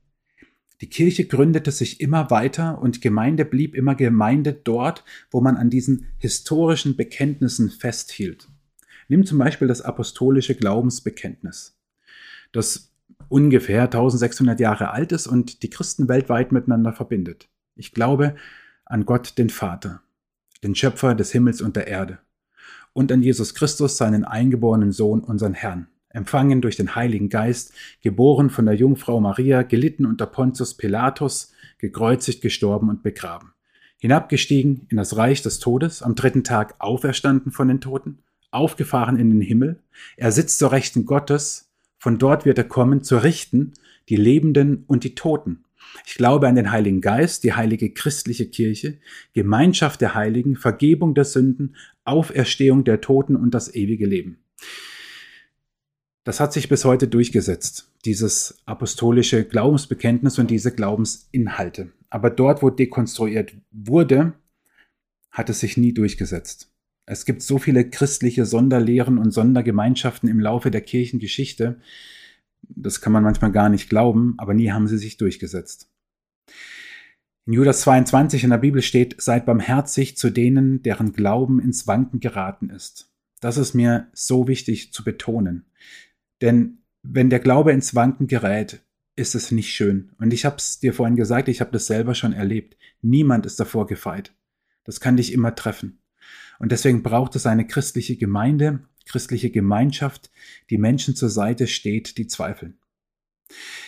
Die 0.82 0.90
Kirche 0.90 1.26
gründete 1.26 1.72
sich 1.72 2.02
immer 2.02 2.30
weiter 2.30 2.82
und 2.82 3.02
Gemeinde 3.02 3.46
blieb 3.46 3.76
immer 3.76 3.96
Gemeinde 3.96 4.52
dort, 4.52 5.06
wo 5.32 5.40
man 5.40 5.56
an 5.56 5.70
diesen 5.70 6.08
historischen 6.18 6.98
Bekenntnissen 6.98 7.70
festhielt. 7.70 8.50
Nimm 9.08 9.26
zum 9.26 9.38
Beispiel 9.38 9.68
das 9.68 9.82
apostolische 9.82 10.56
Glaubensbekenntnis, 10.56 11.80
das 12.52 12.92
ungefähr 13.30 13.84
1600 13.84 14.60
Jahre 14.60 14.92
alt 14.92 15.12
ist 15.12 15.28
und 15.28 15.64
die 15.64 15.70
Christen 15.70 16.10
weltweit 16.10 16.52
miteinander 16.52 16.92
verbindet. 16.92 17.48
Ich 17.76 17.94
glaube 17.94 18.36
an 18.84 19.06
Gott 19.06 19.38
den 19.38 19.50
Vater, 19.50 20.02
den 20.64 20.76
Schöpfer 20.76 21.16
des 21.16 21.32
Himmels 21.32 21.62
und 21.62 21.76
der 21.76 21.88
Erde 21.88 22.20
und 22.94 23.12
an 23.12 23.22
Jesus 23.22 23.54
Christus, 23.54 23.98
seinen 23.98 24.24
eingeborenen 24.24 24.92
Sohn, 24.92 25.20
unseren 25.20 25.54
Herrn, 25.54 25.88
empfangen 26.16 26.62
durch 26.62 26.76
den 26.76 26.96
Heiligen 26.96 27.30
Geist, 27.30 27.74
geboren 28.02 28.50
von 28.50 28.66
der 28.66 28.76
Jungfrau 28.76 29.20
Maria, 29.20 29.64
gelitten 29.64 30.06
unter 30.06 30.26
Pontius 30.26 30.76
Pilatus, 30.76 31.52
gekreuzigt, 31.78 32.42
gestorben 32.42 32.90
und 32.90 33.04
begraben, 33.04 33.52
hinabgestiegen 33.98 34.88
in 34.90 34.98
das 34.98 35.18
Reich 35.18 35.42
des 35.42 35.60
Todes, 35.60 36.02
am 36.02 36.16
dritten 36.16 36.44
Tag 36.44 36.76
auferstanden 36.80 37.52
von 37.52 37.68
den 37.68 37.82
Toten, 37.82 38.20
aufgefahren 38.52 39.18
in 39.18 39.30
den 39.30 39.42
Himmel, 39.42 39.84
er 40.18 40.32
sitzt 40.32 40.60
zur 40.60 40.72
Rechten 40.72 41.06
Gottes, 41.06 41.70
von 41.98 42.18
dort 42.18 42.46
wird 42.46 42.58
er 42.58 42.64
kommen, 42.64 43.04
zu 43.04 43.18
richten 43.18 43.74
die 44.10 44.16
Lebenden 44.16 44.84
und 44.88 45.04
die 45.04 45.16
Toten. 45.16 45.66
Ich 46.06 46.16
glaube 46.16 46.48
an 46.48 46.56
den 46.56 46.72
Heiligen 46.72 47.02
Geist, 47.02 47.44
die 47.44 47.54
heilige 47.54 47.90
christliche 47.92 48.48
Kirche, 48.48 49.00
Gemeinschaft 49.34 50.02
der 50.02 50.14
Heiligen, 50.14 50.56
Vergebung 50.56 51.16
der 51.16 51.26
Sünden, 51.26 51.76
Auferstehung 52.04 52.84
der 52.84 53.02
Toten 53.02 53.36
und 53.36 53.54
das 53.54 53.74
ewige 53.74 54.06
Leben. 54.06 54.38
Das 56.26 56.40
hat 56.40 56.52
sich 56.52 56.68
bis 56.68 56.84
heute 56.84 57.08
durchgesetzt, 57.08 57.92
dieses 58.04 58.62
apostolische 58.66 59.46
Glaubensbekenntnis 59.46 60.40
und 60.40 60.50
diese 60.50 60.74
Glaubensinhalte. 60.74 61.92
Aber 62.10 62.32
dort, 62.32 62.62
wo 62.62 62.70
dekonstruiert 62.70 63.54
wurde, 63.72 64.34
hat 65.32 65.50
es 65.50 65.60
sich 65.60 65.78
nie 65.78 65.94
durchgesetzt. 65.94 66.72
Es 67.06 67.26
gibt 67.26 67.44
so 67.44 67.60
viele 67.60 67.90
christliche 67.90 68.46
Sonderlehren 68.46 69.20
und 69.20 69.32
Sondergemeinschaften 69.32 70.28
im 70.28 70.40
Laufe 70.40 70.72
der 70.72 70.82
Kirchengeschichte, 70.82 71.80
das 72.70 73.02
kann 73.02 73.14
man 73.14 73.24
manchmal 73.24 73.52
gar 73.52 73.70
nicht 73.70 73.90
glauben, 73.90 74.34
aber 74.38 74.54
nie 74.54 74.72
haben 74.72 74.88
sie 74.88 74.98
sich 74.98 75.18
durchgesetzt. 75.18 75.92
In 77.46 77.54
Judas 77.54 77.82
22 77.82 78.44
in 78.44 78.50
der 78.50 78.58
Bibel 78.58 78.82
steht, 78.82 79.22
seid 79.22 79.46
barmherzig 79.46 80.18
zu 80.18 80.32
denen, 80.32 80.82
deren 80.82 81.14
Glauben 81.14 81.60
ins 81.60 81.86
Wanken 81.86 82.20
geraten 82.20 82.72
ist. 82.72 83.12
Das 83.40 83.58
ist 83.58 83.76
mir 83.76 84.08
so 84.14 84.48
wichtig 84.48 84.92
zu 84.94 85.04
betonen. 85.04 85.66
Denn 86.46 86.78
wenn 87.02 87.32
der 87.32 87.40
Glaube 87.40 87.72
ins 87.72 87.96
Wanken 87.96 88.28
gerät, 88.28 88.84
ist 89.16 89.34
es 89.34 89.50
nicht 89.50 89.74
schön. 89.74 90.12
Und 90.20 90.32
ich 90.32 90.46
habe 90.46 90.58
es 90.58 90.80
dir 90.80 90.94
vorhin 90.94 91.16
gesagt, 91.16 91.48
ich 91.48 91.60
habe 91.60 91.72
das 91.72 91.88
selber 91.88 92.14
schon 92.14 92.34
erlebt. 92.34 92.78
Niemand 93.02 93.48
ist 93.48 93.60
davor 93.60 93.88
gefeit. 93.88 94.32
Das 94.84 95.00
kann 95.00 95.18
dich 95.18 95.34
immer 95.34 95.56
treffen. 95.56 96.04
Und 96.60 96.72
deswegen 96.72 97.02
braucht 97.02 97.36
es 97.36 97.48
eine 97.48 97.66
christliche 97.66 98.16
Gemeinde, 98.16 98.82
christliche 99.08 99.50
Gemeinschaft, 99.50 100.30
die 100.70 100.78
Menschen 100.78 101.16
zur 101.16 101.30
Seite 101.30 101.66
steht, 101.66 102.20
die 102.20 102.28
zweifeln. 102.28 102.78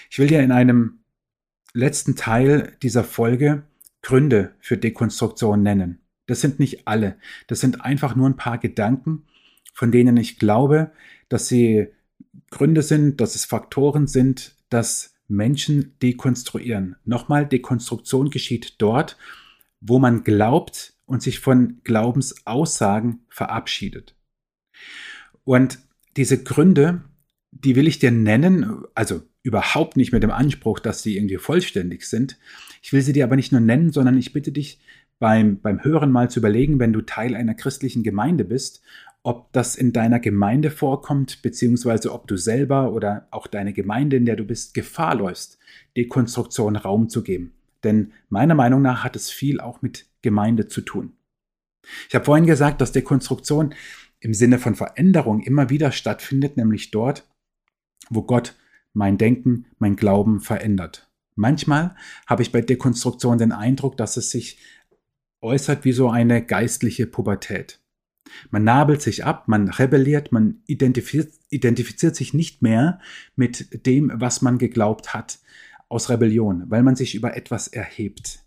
Ich 0.10 0.18
will 0.18 0.28
dir 0.28 0.42
in 0.42 0.52
einem 0.52 1.04
letzten 1.74 2.16
Teil 2.16 2.76
dieser 2.82 3.04
Folge 3.04 3.68
Gründe 4.02 4.56
für 4.62 4.78
Dekonstruktion 4.78 5.62
nennen. 5.62 6.00
Das 6.26 6.42
sind 6.42 6.60
nicht 6.60 6.88
alle. 6.88 7.20
Das 7.46 7.60
sind 7.60 7.82
einfach 7.82 8.16
nur 8.16 8.28
ein 8.28 8.36
paar 8.36 8.58
Gedanken, 8.58 9.28
von 9.76 9.92
denen 9.92 10.18
ich 10.18 10.40
glaube, 10.40 10.92
dass 11.30 11.48
sie 11.48 11.90
Gründe 12.50 12.82
sind, 12.82 13.20
dass 13.22 13.36
es 13.36 13.46
Faktoren 13.46 14.08
sind, 14.08 14.56
dass 14.70 15.14
Menschen 15.28 15.94
dekonstruieren. 16.02 16.96
Nochmal, 17.06 17.46
Dekonstruktion 17.46 18.30
geschieht 18.30 18.76
dort, 18.78 19.18
wo 19.82 20.00
man 20.00 20.24
glaubt 20.24 20.94
und 21.06 21.22
sich 21.22 21.40
von 21.40 21.82
Glaubensaussagen 21.84 23.20
verabschiedet. 23.30 24.16
Und 25.44 25.80
diese 26.16 26.44
Gründe, 26.44 27.02
die 27.52 27.76
will 27.76 27.88
ich 27.88 28.00
dir 28.00 28.12
nennen, 28.12 28.84
also 28.96 29.22
überhaupt 29.44 29.96
nicht 29.96 30.12
mit 30.12 30.24
dem 30.24 30.32
Anspruch, 30.32 30.80
dass 30.80 31.04
sie 31.04 31.16
irgendwie 31.16 31.38
vollständig 31.38 32.04
sind. 32.04 32.38
Ich 32.82 32.92
will 32.92 33.02
sie 33.02 33.14
dir 33.14 33.24
aber 33.24 33.36
nicht 33.36 33.52
nur 33.52 33.62
nennen, 33.62 33.92
sondern 33.92 34.18
ich 34.18 34.34
bitte 34.34 34.52
dich 34.52 34.80
beim, 35.20 35.60
beim 35.62 35.84
Hören 35.84 36.12
mal 36.12 36.30
zu 36.30 36.40
überlegen, 36.40 36.80
wenn 36.80 36.94
du 36.94 37.02
Teil 37.02 37.36
einer 37.36 37.54
christlichen 37.54 38.04
Gemeinde 38.04 38.44
bist, 38.44 38.82
ob 39.28 39.52
das 39.52 39.76
in 39.76 39.92
deiner 39.92 40.22
Gemeinde 40.22 40.72
vorkommt, 40.72 41.42
beziehungsweise 41.42 42.14
ob 42.14 42.30
du 42.30 42.38
selber 42.38 42.94
oder 42.94 43.28
auch 43.32 43.48
deine 43.48 43.74
Gemeinde, 43.74 44.16
in 44.16 44.26
der 44.26 44.38
du 44.38 44.46
bist, 44.46 44.74
Gefahr 44.74 45.16
läufst, 45.16 45.60
Dekonstruktion 45.98 46.78
Raum 46.78 47.10
zu 47.10 47.24
geben. 47.24 47.54
Denn 47.84 48.14
meiner 48.30 48.56
Meinung 48.56 48.82
nach 48.82 49.04
hat 49.04 49.18
es 49.18 49.30
viel 49.30 49.60
auch 49.60 49.82
mit 49.82 50.06
Gemeinde 50.22 50.70
zu 50.70 50.80
tun. 50.80 51.12
Ich 52.08 52.16
habe 52.16 52.24
vorhin 52.24 52.46
gesagt, 52.46 52.80
dass 52.80 52.94
Dekonstruktion 52.94 53.76
im 54.22 54.34
Sinne 54.34 54.60
von 54.60 54.76
Veränderung 54.76 55.42
immer 55.42 55.70
wieder 55.70 55.92
stattfindet, 55.92 56.56
nämlich 56.56 56.92
dort, 56.92 57.28
wo 58.10 58.22
Gott 58.22 58.56
mein 58.94 59.18
Denken, 59.18 59.66
mein 59.78 59.98
Glauben 59.98 60.40
verändert. 60.40 61.12
Manchmal 61.36 61.98
habe 62.28 62.44
ich 62.44 62.54
bei 62.54 62.62
Dekonstruktion 62.62 63.38
den 63.38 63.52
Eindruck, 63.52 63.98
dass 63.98 64.16
es 64.16 64.32
sich 64.32 64.58
äußert 65.42 65.84
wie 65.84 65.92
so 65.92 66.10
eine 66.10 66.42
geistliche 66.46 67.08
Pubertät. 67.08 67.82
Man 68.50 68.64
nabelt 68.64 69.02
sich 69.02 69.26
ab, 69.26 69.48
man 69.48 69.70
rebelliert, 69.70 70.32
man 70.32 70.62
identifiziert, 70.66 71.34
identifiziert 71.50 72.16
sich 72.16 72.34
nicht 72.34 72.62
mehr 72.62 73.00
mit 73.36 73.86
dem, 73.86 74.12
was 74.16 74.42
man 74.42 74.58
geglaubt 74.58 75.14
hat, 75.14 75.40
aus 75.90 76.10
Rebellion, 76.10 76.66
weil 76.68 76.84
man 76.84 76.96
sich 76.96 77.16
über 77.16 77.36
etwas 77.38 77.68
erhebt. 77.68 78.44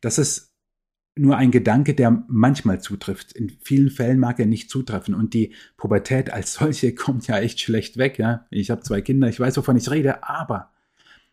Das 0.00 0.18
ist 0.18 0.54
nur 1.16 1.36
ein 1.36 1.50
Gedanke, 1.50 1.94
der 1.94 2.24
manchmal 2.28 2.80
zutrifft. 2.80 3.32
In 3.32 3.50
vielen 3.62 3.90
Fällen 3.90 4.18
mag 4.18 4.40
er 4.40 4.46
nicht 4.46 4.70
zutreffen. 4.70 5.14
Und 5.14 5.34
die 5.34 5.54
Pubertät 5.76 6.30
als 6.30 6.54
solche 6.54 6.94
kommt 6.94 7.26
ja 7.26 7.38
echt 7.38 7.60
schlecht 7.60 7.96
weg. 7.96 8.18
Ja? 8.18 8.46
Ich 8.50 8.70
habe 8.70 8.82
zwei 8.82 9.00
Kinder, 9.00 9.28
ich 9.28 9.40
weiß, 9.40 9.56
wovon 9.56 9.76
ich 9.76 9.90
rede, 9.90 10.24
aber 10.24 10.72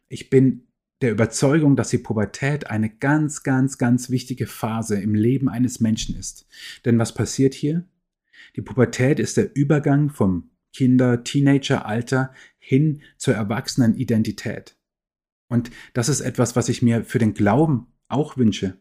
ich 0.07 0.29
bin 0.29 0.67
der 1.01 1.11
Überzeugung, 1.11 1.75
dass 1.75 1.89
die 1.89 1.97
Pubertät 1.97 2.69
eine 2.69 2.89
ganz, 2.89 3.43
ganz, 3.43 3.77
ganz 3.77 4.09
wichtige 4.09 4.47
Phase 4.47 4.99
im 5.01 5.15
Leben 5.15 5.49
eines 5.49 5.79
Menschen 5.79 6.15
ist. 6.15 6.47
Denn 6.85 6.99
was 6.99 7.13
passiert 7.13 7.53
hier? 7.53 7.85
Die 8.55 8.61
Pubertät 8.61 9.19
ist 9.19 9.37
der 9.37 9.55
Übergang 9.55 10.09
vom 10.09 10.49
Kinder-, 10.73 11.23
Teenager-Alter 11.23 12.33
hin 12.59 13.01
zur 13.17 13.33
erwachsenen 13.33 13.95
Identität. 13.95 14.75
Und 15.47 15.71
das 15.93 16.07
ist 16.07 16.21
etwas, 16.21 16.55
was 16.55 16.69
ich 16.69 16.81
mir 16.81 17.03
für 17.03 17.19
den 17.19 17.33
Glauben 17.33 17.87
auch 18.07 18.37
wünsche. 18.37 18.77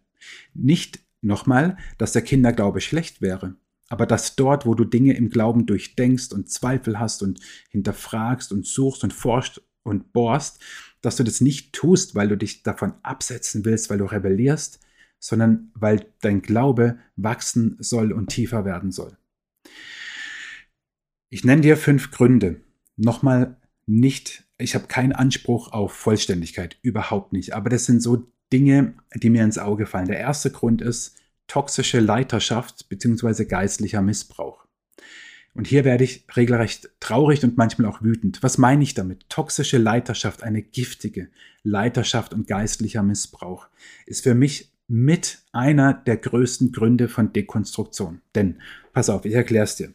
Nicht 0.55 1.01
nochmal, 1.21 1.77
dass 1.99 2.13
der 2.13 2.23
Kinderglaube 2.23 2.81
schlecht 2.81 3.23
wäre, 3.23 3.57
aber 3.89 4.07
dass 4.07 4.37
dort, 4.37 4.67
wo 4.67 4.75
du 4.75 4.85
Dinge 4.85 5.15
im 5.15 5.31
Glauben 5.31 5.67
durchdenkst 5.67 6.33
und 6.33 6.49
Zweifel 6.49 6.99
hast 6.99 7.23
und 7.23 7.41
hinterfragst 7.71 8.53
und 8.53 8.67
suchst 8.67 9.03
und 9.03 9.13
forscht 9.13 9.61
und 9.83 10.13
bohrst, 10.13 10.61
dass 11.03 11.17
du 11.17 11.25
das 11.25 11.41
nicht 11.41 11.73
tust, 11.73 12.15
weil 12.15 12.29
du 12.29 12.37
dich 12.37 12.63
davon 12.63 12.95
absetzen 13.03 13.65
willst, 13.65 13.91
weil 13.91 13.99
du 13.99 14.05
rebellierst, 14.05 14.81
sondern 15.19 15.71
weil 15.75 16.07
dein 16.21 16.43
Glaube 16.43 16.99
wachsen 17.17 17.77
soll 17.79 18.13
und 18.13 18.29
tiefer 18.29 18.65
werden 18.65 18.91
soll. 18.91 19.17
Ich 21.31 21.45
nenne 21.45 21.63
dir 21.63 21.77
fünf 21.77 22.11
Gründe. 22.11 22.61
Nochmal 22.97 23.57
nicht, 23.87 24.45
ich 24.59 24.75
habe 24.75 24.87
keinen 24.87 25.13
Anspruch 25.13 25.73
auf 25.73 25.93
Vollständigkeit, 25.93 26.79
überhaupt 26.83 27.33
nicht. 27.33 27.55
Aber 27.55 27.71
das 27.71 27.87
sind 27.87 28.03
so 28.03 28.27
Dinge, 28.53 28.95
die 29.15 29.31
mir 29.31 29.45
ins 29.45 29.59
Auge 29.59 29.87
fallen. 29.87 30.09
Der 30.09 30.19
erste 30.19 30.51
Grund 30.51 30.83
ist 30.83 31.17
toxische 31.47 32.01
Leiterschaft 32.01 32.89
bzw. 32.89 33.45
geistlicher 33.45 34.03
Missbrauch. 34.03 34.67
Und 35.55 35.67
hier 35.67 35.85
werde 35.85 36.05
ich 36.05 36.25
regelrecht 36.37 36.91
traurig 37.01 37.43
und 37.43 37.57
manchmal 37.57 37.91
auch 37.91 38.03
wütend. 38.03 38.43
Was 38.43 38.57
meine 38.57 38.83
ich 38.83 38.95
damit? 38.95 39.29
Toxische 39.29 39.79
Leiterschaft, 39.79 40.43
eine 40.43 40.63
giftige 40.63 41.29
Leiterschaft 41.63 42.33
und 42.33 42.47
geistlicher 42.47 43.03
Missbrauch 43.03 43.69
ist 44.07 44.23
für 44.23 44.35
mich 44.35 44.73
mit 44.87 45.39
einer 45.53 45.95
der 45.95 46.17
größten 46.17 46.73
Gründe 46.73 47.09
von 47.09 47.33
Dekonstruktion. 47.33 48.21
Denn, 48.35 48.61
pass 48.93 49.09
auf, 49.09 49.25
ich 49.25 49.35
erkläre 49.35 49.65
es 49.65 49.77
dir. 49.77 49.93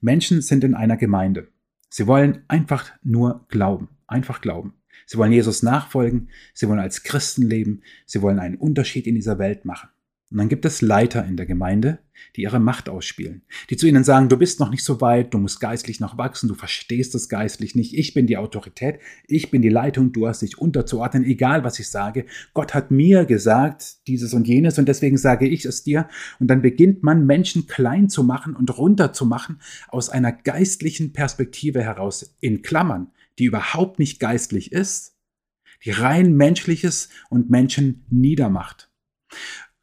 Menschen 0.00 0.42
sind 0.42 0.64
in 0.64 0.74
einer 0.74 0.96
Gemeinde. 0.96 1.48
Sie 1.88 2.06
wollen 2.06 2.44
einfach 2.48 2.90
nur 3.02 3.44
glauben, 3.48 3.88
einfach 4.06 4.40
glauben. 4.40 4.74
Sie 5.06 5.18
wollen 5.18 5.32
Jesus 5.32 5.62
nachfolgen, 5.62 6.28
sie 6.54 6.68
wollen 6.68 6.78
als 6.78 7.02
Christen 7.02 7.42
leben, 7.42 7.82
sie 8.06 8.22
wollen 8.22 8.38
einen 8.38 8.56
Unterschied 8.56 9.06
in 9.06 9.14
dieser 9.14 9.38
Welt 9.38 9.64
machen. 9.64 9.88
Und 10.30 10.38
dann 10.38 10.48
gibt 10.48 10.64
es 10.64 10.80
Leiter 10.80 11.24
in 11.24 11.36
der 11.36 11.46
Gemeinde, 11.46 11.98
die 12.36 12.42
ihre 12.42 12.60
Macht 12.60 12.88
ausspielen, 12.88 13.42
die 13.68 13.76
zu 13.76 13.88
ihnen 13.88 14.04
sagen, 14.04 14.28
du 14.28 14.36
bist 14.36 14.60
noch 14.60 14.70
nicht 14.70 14.84
so 14.84 15.00
weit, 15.00 15.34
du 15.34 15.38
musst 15.38 15.58
geistlich 15.58 15.98
noch 15.98 16.18
wachsen, 16.18 16.48
du 16.48 16.54
verstehst 16.54 17.16
es 17.16 17.28
geistlich 17.28 17.74
nicht, 17.74 17.96
ich 17.96 18.14
bin 18.14 18.28
die 18.28 18.36
Autorität, 18.36 19.00
ich 19.26 19.50
bin 19.50 19.60
die 19.60 19.68
Leitung, 19.68 20.12
du 20.12 20.28
hast 20.28 20.42
dich 20.42 20.56
unterzuordnen, 20.56 21.24
egal 21.24 21.64
was 21.64 21.80
ich 21.80 21.88
sage. 21.88 22.26
Gott 22.54 22.74
hat 22.74 22.92
mir 22.92 23.24
gesagt, 23.24 24.06
dieses 24.06 24.32
und 24.32 24.46
jenes 24.46 24.78
und 24.78 24.86
deswegen 24.86 25.16
sage 25.16 25.48
ich 25.48 25.64
es 25.64 25.82
dir. 25.82 26.08
Und 26.38 26.46
dann 26.46 26.62
beginnt 26.62 27.02
man 27.02 27.26
Menschen 27.26 27.66
klein 27.66 28.08
zu 28.08 28.22
machen 28.22 28.54
und 28.54 28.78
runter 28.78 29.12
zu 29.12 29.26
machen 29.26 29.60
aus 29.88 30.10
einer 30.10 30.30
geistlichen 30.30 31.12
Perspektive 31.12 31.82
heraus, 31.82 32.36
in 32.40 32.62
Klammern, 32.62 33.10
die 33.40 33.46
überhaupt 33.46 33.98
nicht 33.98 34.20
geistlich 34.20 34.70
ist, 34.70 35.16
die 35.84 35.90
rein 35.90 36.34
menschliches 36.34 37.08
und 37.30 37.50
Menschen 37.50 38.04
niedermacht. 38.10 38.90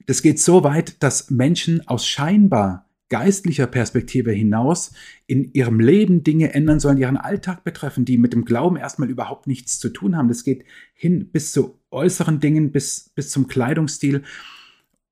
Das 0.07 0.21
geht 0.21 0.39
so 0.39 0.63
weit, 0.63 1.03
dass 1.03 1.29
Menschen 1.29 1.87
aus 1.87 2.07
scheinbar 2.07 2.87
geistlicher 3.09 3.67
Perspektive 3.67 4.31
hinaus 4.31 4.93
in 5.27 5.53
ihrem 5.53 5.79
Leben 5.79 6.23
Dinge 6.23 6.53
ändern 6.53 6.79
sollen, 6.79 6.97
ihren 6.97 7.17
Alltag 7.17 7.63
betreffen, 7.63 8.05
die 8.05 8.17
mit 8.17 8.33
dem 8.33 8.45
Glauben 8.45 8.77
erstmal 8.77 9.09
überhaupt 9.09 9.47
nichts 9.47 9.79
zu 9.79 9.89
tun 9.89 10.17
haben. 10.17 10.27
Das 10.29 10.43
geht 10.43 10.65
hin 10.93 11.29
bis 11.31 11.51
zu 11.51 11.79
äußeren 11.91 12.39
Dingen, 12.39 12.71
bis, 12.71 13.11
bis 13.15 13.31
zum 13.31 13.47
Kleidungsstil, 13.47 14.23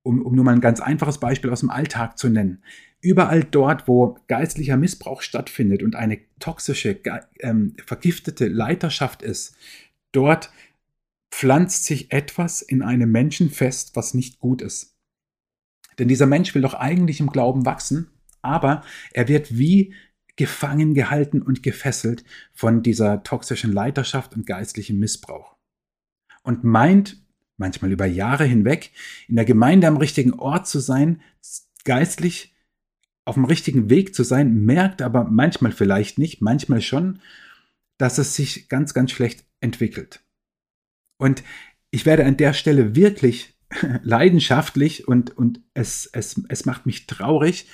um, 0.01 0.21
um 0.21 0.33
nur 0.35 0.45
mal 0.45 0.53
ein 0.53 0.61
ganz 0.61 0.79
einfaches 0.79 1.19
Beispiel 1.19 1.49
aus 1.49 1.61
dem 1.61 1.69
Alltag 1.69 2.17
zu 2.17 2.29
nennen. 2.29 2.63
Überall 3.01 3.43
dort, 3.43 3.87
wo 3.87 4.17
geistlicher 4.27 4.77
Missbrauch 4.77 5.21
stattfindet 5.21 5.83
und 5.83 5.95
eine 5.95 6.19
toxische, 6.39 6.97
ähm, 7.39 7.75
vergiftete 7.85 8.47
Leiterschaft 8.47 9.21
ist, 9.21 9.55
dort 10.11 10.51
pflanzt 11.31 11.85
sich 11.85 12.11
etwas 12.11 12.61
in 12.61 12.81
einem 12.81 13.11
Menschen 13.11 13.49
fest, 13.49 13.95
was 13.95 14.13
nicht 14.13 14.39
gut 14.39 14.61
ist. 14.61 14.95
Denn 15.99 16.07
dieser 16.07 16.25
Mensch 16.25 16.53
will 16.55 16.61
doch 16.61 16.73
eigentlich 16.73 17.19
im 17.19 17.29
Glauben 17.29 17.65
wachsen, 17.65 18.09
aber 18.41 18.83
er 19.13 19.27
wird 19.27 19.57
wie 19.57 19.93
gefangen 20.35 20.93
gehalten 20.93 21.41
und 21.41 21.63
gefesselt 21.63 22.23
von 22.53 22.83
dieser 22.83 23.23
toxischen 23.23 23.71
Leiterschaft 23.71 24.35
und 24.35 24.45
geistlichem 24.45 24.99
Missbrauch. 24.99 25.55
Und 26.43 26.63
meint, 26.63 27.23
manchmal 27.57 27.91
über 27.91 28.05
Jahre 28.05 28.43
hinweg, 28.43 28.91
in 29.27 29.35
der 29.35 29.45
Gemeinde 29.45 29.87
am 29.87 29.97
richtigen 29.97 30.33
Ort 30.33 30.67
zu 30.67 30.79
sein, 30.79 31.21
geistlich 31.85 32.53
auf 33.23 33.35
dem 33.35 33.45
richtigen 33.45 33.89
Weg 33.89 34.13
zu 34.13 34.23
sein, 34.23 34.65
merkt 34.65 35.01
aber 35.01 35.23
manchmal 35.23 35.71
vielleicht 35.71 36.19
nicht, 36.19 36.41
manchmal 36.41 36.81
schon, 36.81 37.19
dass 37.97 38.17
es 38.17 38.35
sich 38.35 38.67
ganz, 38.67 38.93
ganz 38.93 39.11
schlecht 39.11 39.45
entwickelt. 39.61 40.24
Und 41.17 41.43
ich 41.91 42.05
werde 42.05 42.25
an 42.25 42.37
der 42.37 42.53
Stelle 42.53 42.95
wirklich 42.95 43.57
leidenschaftlich 44.03 45.07
und, 45.07 45.35
und 45.37 45.61
es, 45.73 46.09
es, 46.11 46.41
es 46.49 46.65
macht 46.65 46.85
mich 46.85 47.07
traurig, 47.07 47.67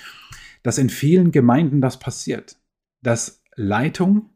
dass 0.62 0.78
in 0.78 0.90
vielen 0.90 1.32
Gemeinden 1.32 1.80
das 1.80 1.98
passiert, 1.98 2.56
dass 3.02 3.42
Leitung 3.56 4.30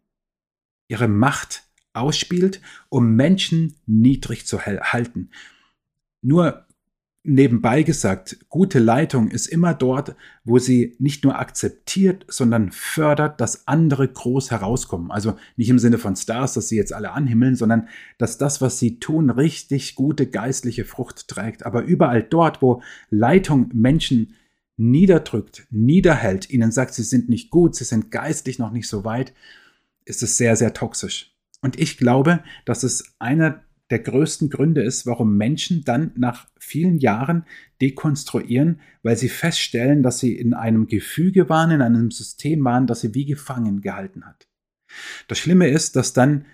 ihre 0.88 1.08
Macht 1.08 1.64
ausspielt, 1.92 2.60
um 2.88 3.14
Menschen 3.14 3.76
niedrig 3.86 4.46
zu 4.46 4.66
halten. 4.66 5.30
Nur 6.20 6.65
nebenbei 7.26 7.82
gesagt, 7.82 8.38
gute 8.48 8.78
Leitung 8.78 9.30
ist 9.30 9.46
immer 9.46 9.74
dort, 9.74 10.16
wo 10.44 10.58
sie 10.58 10.96
nicht 10.98 11.24
nur 11.24 11.38
akzeptiert, 11.38 12.24
sondern 12.28 12.70
fördert, 12.70 13.40
dass 13.40 13.66
andere 13.66 14.08
groß 14.08 14.50
herauskommen. 14.50 15.10
Also 15.10 15.36
nicht 15.56 15.68
im 15.68 15.78
Sinne 15.78 15.98
von 15.98 16.16
Stars, 16.16 16.54
dass 16.54 16.68
sie 16.68 16.76
jetzt 16.76 16.92
alle 16.92 17.12
anhimmeln, 17.12 17.56
sondern 17.56 17.88
dass 18.18 18.38
das, 18.38 18.60
was 18.60 18.78
sie 18.78 18.98
tun, 18.98 19.30
richtig 19.30 19.94
gute 19.96 20.26
geistliche 20.26 20.84
Frucht 20.84 21.28
trägt. 21.28 21.66
Aber 21.66 21.82
überall 21.82 22.22
dort, 22.22 22.62
wo 22.62 22.82
Leitung 23.10 23.70
Menschen 23.74 24.34
niederdrückt, 24.76 25.66
niederhält, 25.70 26.50
ihnen 26.50 26.70
sagt, 26.70 26.94
sie 26.94 27.02
sind 27.02 27.28
nicht 27.28 27.50
gut, 27.50 27.74
sie 27.74 27.84
sind 27.84 28.10
geistlich 28.10 28.58
noch 28.58 28.70
nicht 28.70 28.88
so 28.88 29.04
weit, 29.04 29.32
ist 30.04 30.22
es 30.22 30.36
sehr, 30.36 30.56
sehr 30.56 30.72
toxisch. 30.72 31.34
Und 31.62 31.78
ich 31.80 31.98
glaube, 31.98 32.44
dass 32.64 32.82
es 32.82 33.16
einer 33.18 33.62
der 33.90 34.00
größten 34.00 34.50
Gründe 34.50 34.82
ist, 34.82 35.06
warum 35.06 35.36
Menschen 35.36 35.84
dann 35.84 36.10
nach 36.16 36.48
vielen 36.58 36.98
Jahren 36.98 37.44
dekonstruieren, 37.80 38.80
weil 39.02 39.16
sie 39.16 39.28
feststellen, 39.28 40.02
dass 40.02 40.18
sie 40.18 40.34
in 40.34 40.54
einem 40.54 40.88
Gefüge 40.88 41.48
waren, 41.48 41.70
in 41.70 41.82
einem 41.82 42.10
System 42.10 42.64
waren, 42.64 42.86
das 42.86 43.00
sie 43.00 43.14
wie 43.14 43.26
gefangen 43.26 43.80
gehalten 43.80 44.24
hat. 44.24 44.48
Das 45.28 45.38
Schlimme 45.38 45.68
ist, 45.68 45.94
dass 45.94 46.12
dann, 46.12 46.46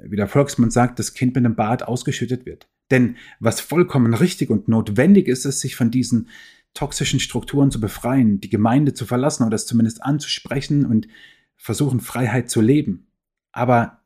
wie 0.00 0.16
der 0.16 0.28
Volksmund 0.28 0.72
sagt, 0.72 0.98
das 0.98 1.14
Kind 1.14 1.34
mit 1.34 1.44
dem 1.44 1.54
Bart 1.54 1.86
ausgeschüttet 1.86 2.46
wird. 2.46 2.68
Denn 2.90 3.16
was 3.40 3.60
vollkommen 3.60 4.14
richtig 4.14 4.50
und 4.50 4.68
notwendig 4.68 5.28
ist, 5.28 5.44
ist, 5.44 5.60
sich 5.60 5.76
von 5.76 5.90
diesen 5.90 6.28
toxischen 6.74 7.20
Strukturen 7.20 7.70
zu 7.70 7.80
befreien, 7.80 8.40
die 8.40 8.50
Gemeinde 8.50 8.92
zu 8.92 9.06
verlassen 9.06 9.44
oder 9.44 9.54
es 9.54 9.66
zumindest 9.66 10.02
anzusprechen 10.02 10.84
und 10.84 11.08
versuchen, 11.56 12.00
Freiheit 12.00 12.50
zu 12.50 12.60
leben. 12.60 13.06
Aber 13.50 14.02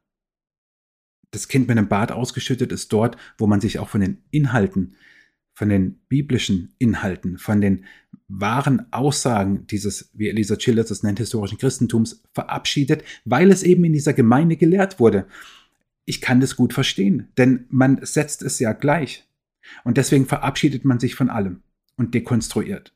das 1.30 1.48
Kind 1.48 1.68
mit 1.68 1.78
dem 1.78 1.88
Bart 1.88 2.12
ausgeschüttet 2.12 2.72
ist 2.72 2.92
dort, 2.92 3.16
wo 3.38 3.46
man 3.46 3.60
sich 3.60 3.78
auch 3.78 3.88
von 3.88 4.00
den 4.00 4.18
Inhalten, 4.30 4.96
von 5.54 5.68
den 5.68 6.00
biblischen 6.08 6.74
Inhalten, 6.78 7.38
von 7.38 7.60
den 7.60 7.84
wahren 8.28 8.92
Aussagen 8.92 9.66
dieses, 9.66 10.10
wie 10.14 10.28
Elisa 10.28 10.56
Childers 10.56 10.90
es 10.90 11.02
nennt, 11.02 11.18
historischen 11.18 11.58
Christentums 11.58 12.22
verabschiedet, 12.32 13.04
weil 13.24 13.50
es 13.50 13.62
eben 13.62 13.84
in 13.84 13.92
dieser 13.92 14.12
Gemeinde 14.12 14.56
gelehrt 14.56 15.00
wurde. 15.00 15.26
Ich 16.04 16.20
kann 16.20 16.40
das 16.40 16.56
gut 16.56 16.72
verstehen, 16.72 17.28
denn 17.36 17.66
man 17.68 18.04
setzt 18.04 18.42
es 18.42 18.58
ja 18.58 18.72
gleich. 18.72 19.28
Und 19.84 19.98
deswegen 19.98 20.26
verabschiedet 20.26 20.84
man 20.84 20.98
sich 20.98 21.14
von 21.14 21.30
allem 21.30 21.62
und 21.96 22.14
dekonstruiert. 22.14 22.94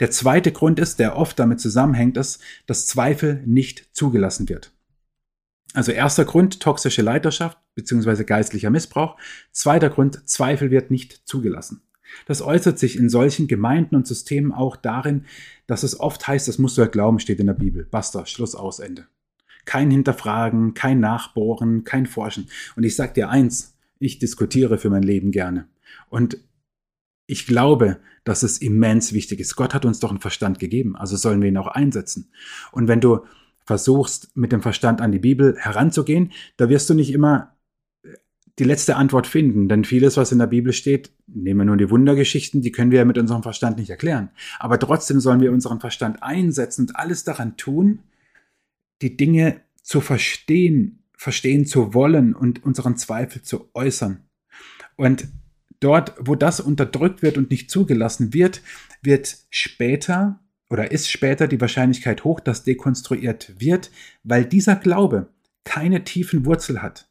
Der 0.00 0.10
zweite 0.10 0.52
Grund 0.52 0.78
ist, 0.78 0.98
der 0.98 1.16
oft 1.16 1.38
damit 1.38 1.60
zusammenhängt, 1.60 2.16
ist, 2.16 2.42
dass 2.66 2.86
Zweifel 2.86 3.42
nicht 3.46 3.88
zugelassen 3.92 4.48
wird. 4.48 4.73
Also 5.74 5.90
erster 5.92 6.24
Grund, 6.24 6.60
toxische 6.60 7.02
Leiterschaft 7.02 7.58
bzw. 7.74 8.24
geistlicher 8.24 8.70
Missbrauch. 8.70 9.16
Zweiter 9.50 9.90
Grund, 9.90 10.28
Zweifel 10.28 10.70
wird 10.70 10.90
nicht 10.90 11.22
zugelassen. 11.26 11.82
Das 12.26 12.42
äußert 12.42 12.78
sich 12.78 12.96
in 12.96 13.08
solchen 13.08 13.48
Gemeinden 13.48 13.96
und 13.96 14.06
Systemen 14.06 14.52
auch 14.52 14.76
darin, 14.76 15.24
dass 15.66 15.82
es 15.82 15.98
oft 15.98 16.26
heißt, 16.28 16.46
das 16.46 16.58
musst 16.58 16.78
du 16.78 16.82
ja 16.82 16.86
glauben, 16.86 17.18
steht 17.18 17.40
in 17.40 17.48
der 17.48 17.54
Bibel. 17.54 17.86
Basta, 17.90 18.24
Schluss 18.24 18.54
aus, 18.54 18.78
Ende. 18.78 19.06
Kein 19.64 19.90
Hinterfragen, 19.90 20.74
kein 20.74 21.00
Nachbohren, 21.00 21.82
kein 21.82 22.06
Forschen. 22.06 22.48
Und 22.76 22.84
ich 22.84 22.94
sage 22.94 23.14
dir 23.14 23.28
eins, 23.28 23.74
ich 23.98 24.20
diskutiere 24.20 24.78
für 24.78 24.90
mein 24.90 25.02
Leben 25.02 25.32
gerne. 25.32 25.66
Und 26.08 26.38
ich 27.26 27.46
glaube, 27.46 27.98
dass 28.22 28.42
es 28.42 28.58
immens 28.58 29.12
wichtig 29.12 29.40
ist. 29.40 29.56
Gott 29.56 29.74
hat 29.74 29.84
uns 29.84 29.98
doch 29.98 30.10
einen 30.10 30.20
Verstand 30.20 30.58
gegeben, 30.58 30.94
also 30.94 31.16
sollen 31.16 31.40
wir 31.40 31.48
ihn 31.48 31.56
auch 31.56 31.66
einsetzen. 31.66 32.30
Und 32.70 32.86
wenn 32.86 33.00
du 33.00 33.20
versuchst, 33.64 34.36
mit 34.36 34.52
dem 34.52 34.62
Verstand 34.62 35.00
an 35.00 35.12
die 35.12 35.18
Bibel 35.18 35.56
heranzugehen, 35.58 36.32
da 36.56 36.68
wirst 36.68 36.88
du 36.90 36.94
nicht 36.94 37.12
immer 37.12 37.56
äh, 38.02 38.08
die 38.58 38.64
letzte 38.64 38.96
Antwort 38.96 39.26
finden, 39.26 39.68
denn 39.68 39.84
vieles, 39.84 40.16
was 40.16 40.32
in 40.32 40.38
der 40.38 40.46
Bibel 40.46 40.72
steht, 40.72 41.12
nehmen 41.26 41.60
wir 41.60 41.64
nur 41.64 41.76
die 41.76 41.90
Wundergeschichten, 41.90 42.60
die 42.60 42.72
können 42.72 42.90
wir 42.90 42.98
ja 42.98 43.04
mit 43.04 43.18
unserem 43.18 43.42
Verstand 43.42 43.78
nicht 43.78 43.90
erklären. 43.90 44.30
Aber 44.58 44.78
trotzdem 44.78 45.20
sollen 45.20 45.40
wir 45.40 45.52
unseren 45.52 45.80
Verstand 45.80 46.22
einsetzen 46.22 46.82
und 46.82 46.96
alles 46.96 47.24
daran 47.24 47.56
tun, 47.56 48.00
die 49.02 49.16
Dinge 49.16 49.60
zu 49.82 50.00
verstehen, 50.00 51.04
verstehen 51.16 51.66
zu 51.66 51.94
wollen 51.94 52.34
und 52.34 52.64
unseren 52.64 52.96
Zweifel 52.96 53.42
zu 53.42 53.70
äußern. 53.74 54.24
Und 54.96 55.28
dort, 55.80 56.14
wo 56.18 56.34
das 56.34 56.60
unterdrückt 56.60 57.22
wird 57.22 57.38
und 57.38 57.50
nicht 57.50 57.70
zugelassen 57.70 58.32
wird, 58.32 58.62
wird 59.02 59.36
später 59.50 60.40
oder 60.70 60.90
ist 60.90 61.10
später 61.10 61.46
die 61.46 61.60
Wahrscheinlichkeit 61.60 62.24
hoch, 62.24 62.40
dass 62.40 62.64
dekonstruiert 62.64 63.54
wird, 63.58 63.90
weil 64.22 64.44
dieser 64.44 64.76
Glaube 64.76 65.28
keine 65.64 66.04
tiefen 66.04 66.46
Wurzel 66.46 66.82
hat. 66.82 67.08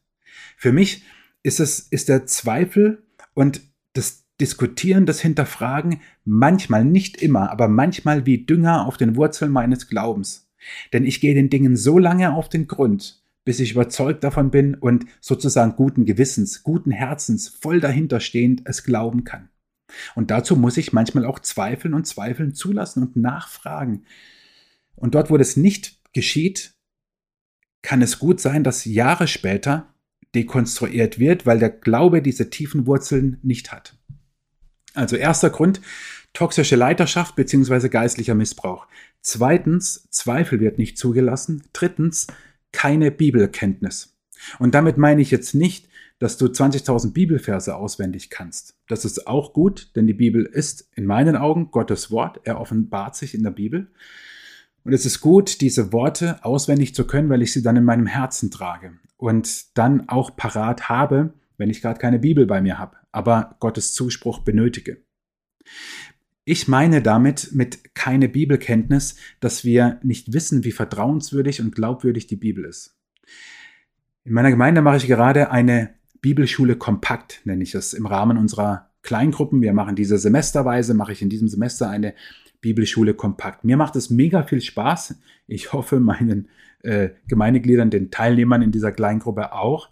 Für 0.56 0.72
mich 0.72 1.02
ist 1.42 1.60
es 1.60 1.80
ist 1.80 2.08
der 2.08 2.26
Zweifel 2.26 3.02
und 3.34 3.60
das 3.92 4.24
Diskutieren, 4.40 5.06
das 5.06 5.20
Hinterfragen 5.20 6.00
manchmal, 6.24 6.84
nicht 6.84 7.22
immer, 7.22 7.50
aber 7.52 7.68
manchmal 7.68 8.26
wie 8.26 8.44
Dünger 8.44 8.86
auf 8.86 8.96
den 8.96 9.14
Wurzeln 9.14 9.52
meines 9.52 9.88
Glaubens. 9.88 10.50
Denn 10.92 11.04
ich 11.04 11.20
gehe 11.20 11.34
den 11.34 11.50
Dingen 11.50 11.76
so 11.76 11.98
lange 11.98 12.34
auf 12.34 12.48
den 12.48 12.66
Grund, 12.66 13.22
bis 13.44 13.60
ich 13.60 13.72
überzeugt 13.72 14.24
davon 14.24 14.50
bin 14.50 14.74
und 14.74 15.04
sozusagen 15.20 15.76
guten 15.76 16.04
Gewissens, 16.04 16.64
guten 16.64 16.90
Herzens, 16.90 17.48
voll 17.48 17.78
dahinterstehend 17.78 18.62
es 18.64 18.82
glauben 18.82 19.22
kann. 19.22 19.50
Und 20.14 20.30
dazu 20.30 20.56
muss 20.56 20.76
ich 20.76 20.92
manchmal 20.92 21.24
auch 21.24 21.38
zweifeln 21.38 21.94
und 21.94 22.06
zweifeln 22.06 22.54
zulassen 22.54 23.02
und 23.02 23.16
nachfragen. 23.16 24.04
Und 24.96 25.14
dort, 25.14 25.30
wo 25.30 25.36
das 25.36 25.56
nicht 25.56 25.98
geschieht, 26.12 26.74
kann 27.82 28.02
es 28.02 28.18
gut 28.18 28.40
sein, 28.40 28.64
dass 28.64 28.84
Jahre 28.84 29.28
später 29.28 29.94
dekonstruiert 30.34 31.18
wird, 31.18 31.46
weil 31.46 31.58
der 31.58 31.70
Glaube 31.70 32.22
diese 32.22 32.50
tiefen 32.50 32.86
Wurzeln 32.86 33.38
nicht 33.42 33.72
hat. 33.72 33.96
Also 34.94 35.16
erster 35.16 35.50
Grund, 35.50 35.80
toxische 36.32 36.76
Leiterschaft 36.76 37.36
bzw. 37.36 37.88
geistlicher 37.88 38.34
Missbrauch. 38.34 38.86
Zweitens, 39.20 40.08
Zweifel 40.10 40.60
wird 40.60 40.78
nicht 40.78 40.98
zugelassen. 40.98 41.64
Drittens, 41.72 42.26
keine 42.72 43.10
Bibelkenntnis. 43.10 44.16
Und 44.58 44.74
damit 44.74 44.98
meine 44.98 45.22
ich 45.22 45.30
jetzt 45.30 45.54
nicht, 45.54 45.88
dass 46.24 46.38
du 46.38 46.46
20.000 46.46 47.12
Bibelverse 47.12 47.76
auswendig 47.76 48.30
kannst. 48.30 48.78
Das 48.88 49.04
ist 49.04 49.26
auch 49.26 49.52
gut, 49.52 49.94
denn 49.94 50.06
die 50.06 50.14
Bibel 50.14 50.46
ist 50.46 50.88
in 50.94 51.04
meinen 51.04 51.36
Augen 51.36 51.70
Gottes 51.70 52.10
Wort. 52.10 52.40
Er 52.44 52.58
offenbart 52.58 53.14
sich 53.14 53.34
in 53.34 53.42
der 53.42 53.50
Bibel. 53.50 53.88
Und 54.84 54.94
es 54.94 55.04
ist 55.04 55.20
gut, 55.20 55.60
diese 55.60 55.92
Worte 55.92 56.42
auswendig 56.42 56.94
zu 56.94 57.06
können, 57.06 57.28
weil 57.28 57.42
ich 57.42 57.52
sie 57.52 57.62
dann 57.62 57.76
in 57.76 57.84
meinem 57.84 58.06
Herzen 58.06 58.50
trage 58.50 58.94
und 59.18 59.76
dann 59.76 60.08
auch 60.08 60.34
parat 60.34 60.88
habe, 60.88 61.34
wenn 61.58 61.68
ich 61.68 61.82
gerade 61.82 62.00
keine 62.00 62.18
Bibel 62.18 62.46
bei 62.46 62.62
mir 62.62 62.78
habe, 62.78 62.96
aber 63.12 63.56
Gottes 63.60 63.92
Zuspruch 63.92 64.38
benötige. 64.38 65.02
Ich 66.46 66.68
meine 66.68 67.02
damit 67.02 67.50
mit 67.52 67.94
keine 67.94 68.30
Bibelkenntnis, 68.30 69.16
dass 69.40 69.62
wir 69.62 70.00
nicht 70.02 70.32
wissen, 70.32 70.64
wie 70.64 70.72
vertrauenswürdig 70.72 71.60
und 71.60 71.74
glaubwürdig 71.74 72.28
die 72.28 72.36
Bibel 72.36 72.64
ist. 72.64 72.96
In 74.24 74.32
meiner 74.32 74.50
Gemeinde 74.50 74.80
mache 74.80 74.96
ich 74.96 75.06
gerade 75.06 75.50
eine 75.50 75.92
Bibelschule 76.24 76.76
kompakt, 76.76 77.42
nenne 77.44 77.62
ich 77.62 77.74
es, 77.74 77.92
im 77.92 78.06
Rahmen 78.06 78.38
unserer 78.38 78.88
Kleingruppen. 79.02 79.60
Wir 79.60 79.74
machen 79.74 79.94
diese 79.94 80.16
semesterweise, 80.16 80.94
mache 80.94 81.12
ich 81.12 81.20
in 81.20 81.28
diesem 81.28 81.48
Semester 81.48 81.90
eine 81.90 82.14
Bibelschule 82.62 83.12
kompakt. 83.12 83.62
Mir 83.62 83.76
macht 83.76 83.94
es 83.94 84.08
mega 84.08 84.42
viel 84.42 84.62
Spaß. 84.62 85.16
Ich 85.46 85.74
hoffe, 85.74 86.00
meinen 86.00 86.48
äh, 86.82 87.10
Gemeindegliedern, 87.28 87.90
den 87.90 88.10
Teilnehmern 88.10 88.62
in 88.62 88.72
dieser 88.72 88.90
Kleingruppe 88.90 89.52
auch. 89.52 89.90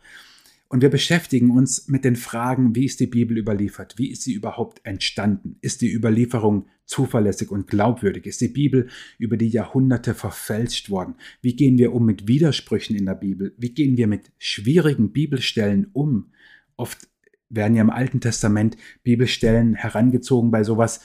Und 0.73 0.81
wir 0.81 0.89
beschäftigen 0.89 1.51
uns 1.51 1.87
mit 1.89 2.03
den 2.03 2.17
Fragen, 2.17 2.75
wie 2.75 2.87
ist 2.87 2.99
die 2.99 3.07
Bibel 3.07 3.37
überliefert? 3.37 3.99
Wie 3.99 4.11
ist 4.11 4.23
sie 4.23 4.33
überhaupt 4.33 4.81
entstanden? 4.85 5.59
Ist 5.61 5.83
die 5.83 5.93
Überlieferung 5.93 6.67
zuverlässig 6.87 7.51
und 7.51 7.67
glaubwürdig? 7.67 8.25
Ist 8.25 8.41
die 8.41 8.49
Bibel 8.49 8.89
über 9.19 9.37
die 9.37 9.51
Jahrhunderte 9.51 10.15
verfälscht 10.15 10.89
worden? 10.89 11.17
Wie 11.43 11.57
gehen 11.57 11.77
wir 11.77 11.93
um 11.93 12.07
mit 12.07 12.27
Widersprüchen 12.27 12.97
in 12.97 13.05
der 13.05 13.17
Bibel? 13.17 13.55
Wie 13.59 13.75
gehen 13.75 13.99
wir 13.99 14.07
mit 14.07 14.33
schwierigen 14.39 15.13
Bibelstellen 15.13 15.89
um? 15.93 16.33
Oft 16.77 17.07
werden 17.51 17.77
ja 17.77 17.83
im 17.83 17.91
Alten 17.91 18.21
Testament 18.21 18.79
Bibelstellen 19.03 19.75
herangezogen 19.75 20.51
bei 20.51 20.65
sowas, 20.65 21.03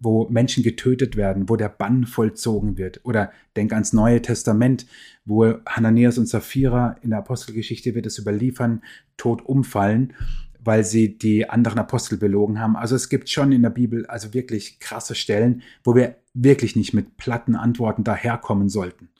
wo 0.00 0.26
Menschen 0.30 0.62
getötet 0.62 1.16
werden, 1.16 1.48
wo 1.48 1.56
der 1.56 1.68
Bann 1.68 2.06
vollzogen 2.06 2.78
wird. 2.78 3.00
Oder 3.04 3.32
denk 3.56 3.72
ans 3.72 3.92
Neue 3.92 4.22
Testament, 4.22 4.86
wo 5.24 5.54
Hananias 5.66 6.18
und 6.18 6.26
Sapphira 6.26 6.96
in 7.02 7.10
der 7.10 7.20
Apostelgeschichte 7.20 7.94
wird 7.94 8.06
es 8.06 8.18
überliefern, 8.18 8.82
tot 9.16 9.42
umfallen, 9.42 10.14
weil 10.58 10.84
sie 10.84 11.16
die 11.16 11.48
anderen 11.48 11.78
Apostel 11.78 12.18
belogen 12.18 12.58
haben. 12.58 12.76
Also 12.76 12.96
es 12.96 13.08
gibt 13.08 13.28
schon 13.28 13.52
in 13.52 13.62
der 13.62 13.70
Bibel 13.70 14.06
also 14.06 14.34
wirklich 14.34 14.80
krasse 14.80 15.14
Stellen, 15.14 15.62
wo 15.84 15.94
wir 15.94 16.16
wirklich 16.34 16.76
nicht 16.76 16.94
mit 16.94 17.16
platten 17.16 17.54
Antworten 17.54 18.04
daherkommen 18.04 18.68
sollten. 18.68 19.10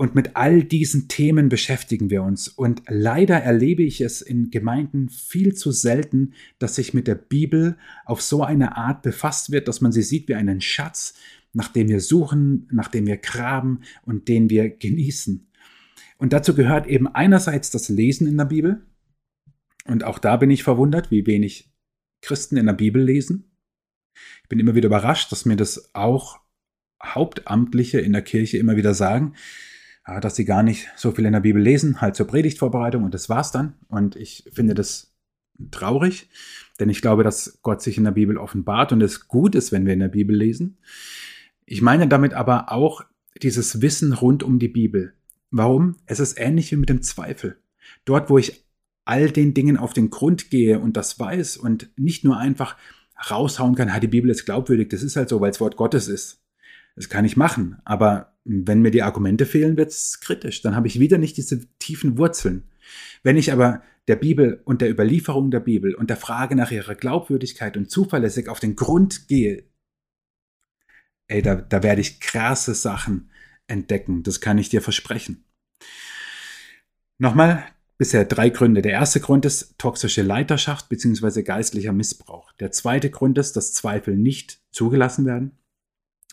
Und 0.00 0.14
mit 0.14 0.34
all 0.34 0.64
diesen 0.64 1.08
Themen 1.08 1.50
beschäftigen 1.50 2.08
wir 2.08 2.22
uns. 2.22 2.48
Und 2.48 2.80
leider 2.88 3.36
erlebe 3.36 3.82
ich 3.82 4.00
es 4.00 4.22
in 4.22 4.50
Gemeinden 4.50 5.10
viel 5.10 5.54
zu 5.54 5.72
selten, 5.72 6.32
dass 6.58 6.76
sich 6.76 6.94
mit 6.94 7.06
der 7.06 7.16
Bibel 7.16 7.76
auf 8.06 8.22
so 8.22 8.42
eine 8.42 8.78
Art 8.78 9.02
befasst 9.02 9.52
wird, 9.52 9.68
dass 9.68 9.82
man 9.82 9.92
sie 9.92 10.00
sieht 10.00 10.26
wie 10.28 10.36
einen 10.36 10.62
Schatz, 10.62 11.12
nach 11.52 11.68
dem 11.68 11.90
wir 11.90 12.00
suchen, 12.00 12.66
nach 12.72 12.88
dem 12.88 13.06
wir 13.06 13.18
graben 13.18 13.80
und 14.00 14.28
den 14.28 14.48
wir 14.48 14.70
genießen. 14.70 15.46
Und 16.16 16.32
dazu 16.32 16.54
gehört 16.54 16.86
eben 16.86 17.06
einerseits 17.06 17.70
das 17.70 17.90
Lesen 17.90 18.26
in 18.26 18.38
der 18.38 18.46
Bibel. 18.46 18.86
Und 19.84 20.02
auch 20.02 20.18
da 20.18 20.38
bin 20.38 20.50
ich 20.50 20.62
verwundert, 20.62 21.10
wie 21.10 21.26
wenig 21.26 21.74
Christen 22.22 22.56
in 22.56 22.64
der 22.64 22.72
Bibel 22.72 23.04
lesen. 23.04 23.52
Ich 24.44 24.48
bin 24.48 24.60
immer 24.60 24.74
wieder 24.74 24.86
überrascht, 24.86 25.30
dass 25.30 25.44
mir 25.44 25.56
das 25.56 25.94
auch 25.94 26.40
Hauptamtliche 27.04 28.00
in 28.00 28.14
der 28.14 28.22
Kirche 28.22 28.56
immer 28.56 28.76
wieder 28.76 28.94
sagen 28.94 29.34
dass 30.04 30.36
sie 30.36 30.44
gar 30.44 30.62
nicht 30.62 30.88
so 30.96 31.12
viel 31.12 31.26
in 31.26 31.32
der 31.32 31.40
Bibel 31.40 31.62
lesen, 31.62 32.00
halt 32.00 32.16
zur 32.16 32.26
Predigtvorbereitung 32.26 33.04
und 33.04 33.14
das 33.14 33.28
war's 33.28 33.52
dann. 33.52 33.74
Und 33.88 34.16
ich 34.16 34.48
finde 34.52 34.74
das 34.74 35.14
traurig, 35.70 36.30
denn 36.78 36.88
ich 36.88 37.02
glaube, 37.02 37.22
dass 37.22 37.60
Gott 37.62 37.82
sich 37.82 37.98
in 37.98 38.04
der 38.04 38.10
Bibel 38.12 38.38
offenbart 38.38 38.92
und 38.92 39.02
es 39.02 39.28
gut 39.28 39.54
ist, 39.54 39.72
wenn 39.72 39.86
wir 39.86 39.92
in 39.92 40.00
der 40.00 40.08
Bibel 40.08 40.34
lesen. 40.34 40.78
Ich 41.66 41.82
meine 41.82 42.08
damit 42.08 42.34
aber 42.34 42.72
auch 42.72 43.02
dieses 43.42 43.82
Wissen 43.82 44.12
rund 44.12 44.42
um 44.42 44.58
die 44.58 44.68
Bibel. 44.68 45.14
Warum? 45.50 45.96
Es 46.06 46.20
ist 46.20 46.38
ähnlich 46.38 46.72
wie 46.72 46.76
mit 46.76 46.88
dem 46.88 47.02
Zweifel. 47.02 47.58
Dort, 48.04 48.30
wo 48.30 48.38
ich 48.38 48.64
all 49.04 49.30
den 49.30 49.54
Dingen 49.54 49.76
auf 49.76 49.92
den 49.92 50.10
Grund 50.10 50.50
gehe 50.50 50.78
und 50.78 50.96
das 50.96 51.18
weiß 51.18 51.56
und 51.56 51.90
nicht 51.96 52.24
nur 52.24 52.38
einfach 52.38 52.76
raushauen 53.30 53.74
kann, 53.74 54.00
die 54.00 54.08
Bibel 54.08 54.30
ist 54.30 54.44
glaubwürdig, 54.46 54.88
das 54.88 55.02
ist 55.02 55.16
halt 55.16 55.28
so, 55.28 55.40
weil 55.40 55.50
es 55.50 55.60
Wort 55.60 55.76
Gottes 55.76 56.08
ist. 56.08 56.40
Das 57.00 57.08
kann 57.08 57.24
ich 57.24 57.34
machen, 57.34 57.78
aber 57.86 58.36
wenn 58.44 58.82
mir 58.82 58.90
die 58.90 59.02
Argumente 59.02 59.46
fehlen, 59.46 59.78
wird 59.78 59.88
es 59.88 60.20
kritisch. 60.20 60.60
Dann 60.60 60.76
habe 60.76 60.86
ich 60.86 61.00
wieder 61.00 61.16
nicht 61.16 61.38
diese 61.38 61.66
tiefen 61.78 62.18
Wurzeln. 62.18 62.68
Wenn 63.22 63.38
ich 63.38 63.52
aber 63.52 63.82
der 64.06 64.16
Bibel 64.16 64.60
und 64.66 64.82
der 64.82 64.90
Überlieferung 64.90 65.50
der 65.50 65.60
Bibel 65.60 65.94
und 65.94 66.10
der 66.10 66.18
Frage 66.18 66.56
nach 66.56 66.70
ihrer 66.72 66.94
Glaubwürdigkeit 66.94 67.78
und 67.78 67.90
zuverlässig 67.90 68.50
auf 68.50 68.60
den 68.60 68.76
Grund 68.76 69.28
gehe, 69.28 69.64
ey, 71.28 71.40
da, 71.40 71.54
da 71.54 71.82
werde 71.82 72.02
ich 72.02 72.20
krasse 72.20 72.74
Sachen 72.74 73.30
entdecken. 73.66 74.22
Das 74.22 74.42
kann 74.42 74.58
ich 74.58 74.68
dir 74.68 74.82
versprechen. 74.82 75.46
Nochmal, 77.16 77.64
bisher 77.96 78.26
drei 78.26 78.50
Gründe. 78.50 78.82
Der 78.82 78.92
erste 78.92 79.20
Grund 79.20 79.46
ist 79.46 79.78
toxische 79.78 80.20
Leiterschaft 80.20 80.90
bzw. 80.90 81.44
geistlicher 81.44 81.94
Missbrauch. 81.94 82.52
Der 82.60 82.72
zweite 82.72 83.08
Grund 83.08 83.38
ist, 83.38 83.56
dass 83.56 83.72
Zweifel 83.72 84.18
nicht 84.18 84.60
zugelassen 84.70 85.24
werden. 85.24 85.56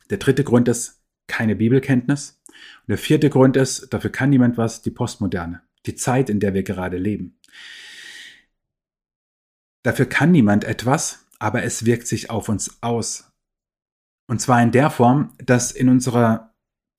Der 0.09 0.17
dritte 0.17 0.43
Grund 0.43 0.67
ist 0.67 1.03
keine 1.27 1.55
Bibelkenntnis. 1.55 2.41
Und 2.47 2.89
der 2.89 2.97
vierte 2.97 3.29
Grund 3.29 3.57
ist, 3.57 3.93
dafür 3.93 4.11
kann 4.11 4.29
niemand 4.29 4.57
was, 4.57 4.81
die 4.81 4.91
Postmoderne, 4.91 5.61
die 5.85 5.95
Zeit, 5.95 6.29
in 6.29 6.39
der 6.39 6.53
wir 6.53 6.63
gerade 6.63 6.97
leben. 6.97 7.39
Dafür 9.83 10.05
kann 10.05 10.31
niemand 10.31 10.63
etwas, 10.63 11.27
aber 11.39 11.63
es 11.63 11.85
wirkt 11.85 12.07
sich 12.07 12.29
auf 12.29 12.49
uns 12.49 12.81
aus. 12.81 13.31
Und 14.29 14.41
zwar 14.41 14.61
in 14.61 14.71
der 14.71 14.89
Form, 14.89 15.33
dass 15.37 15.71
in 15.71 15.87
unserer 15.87 16.53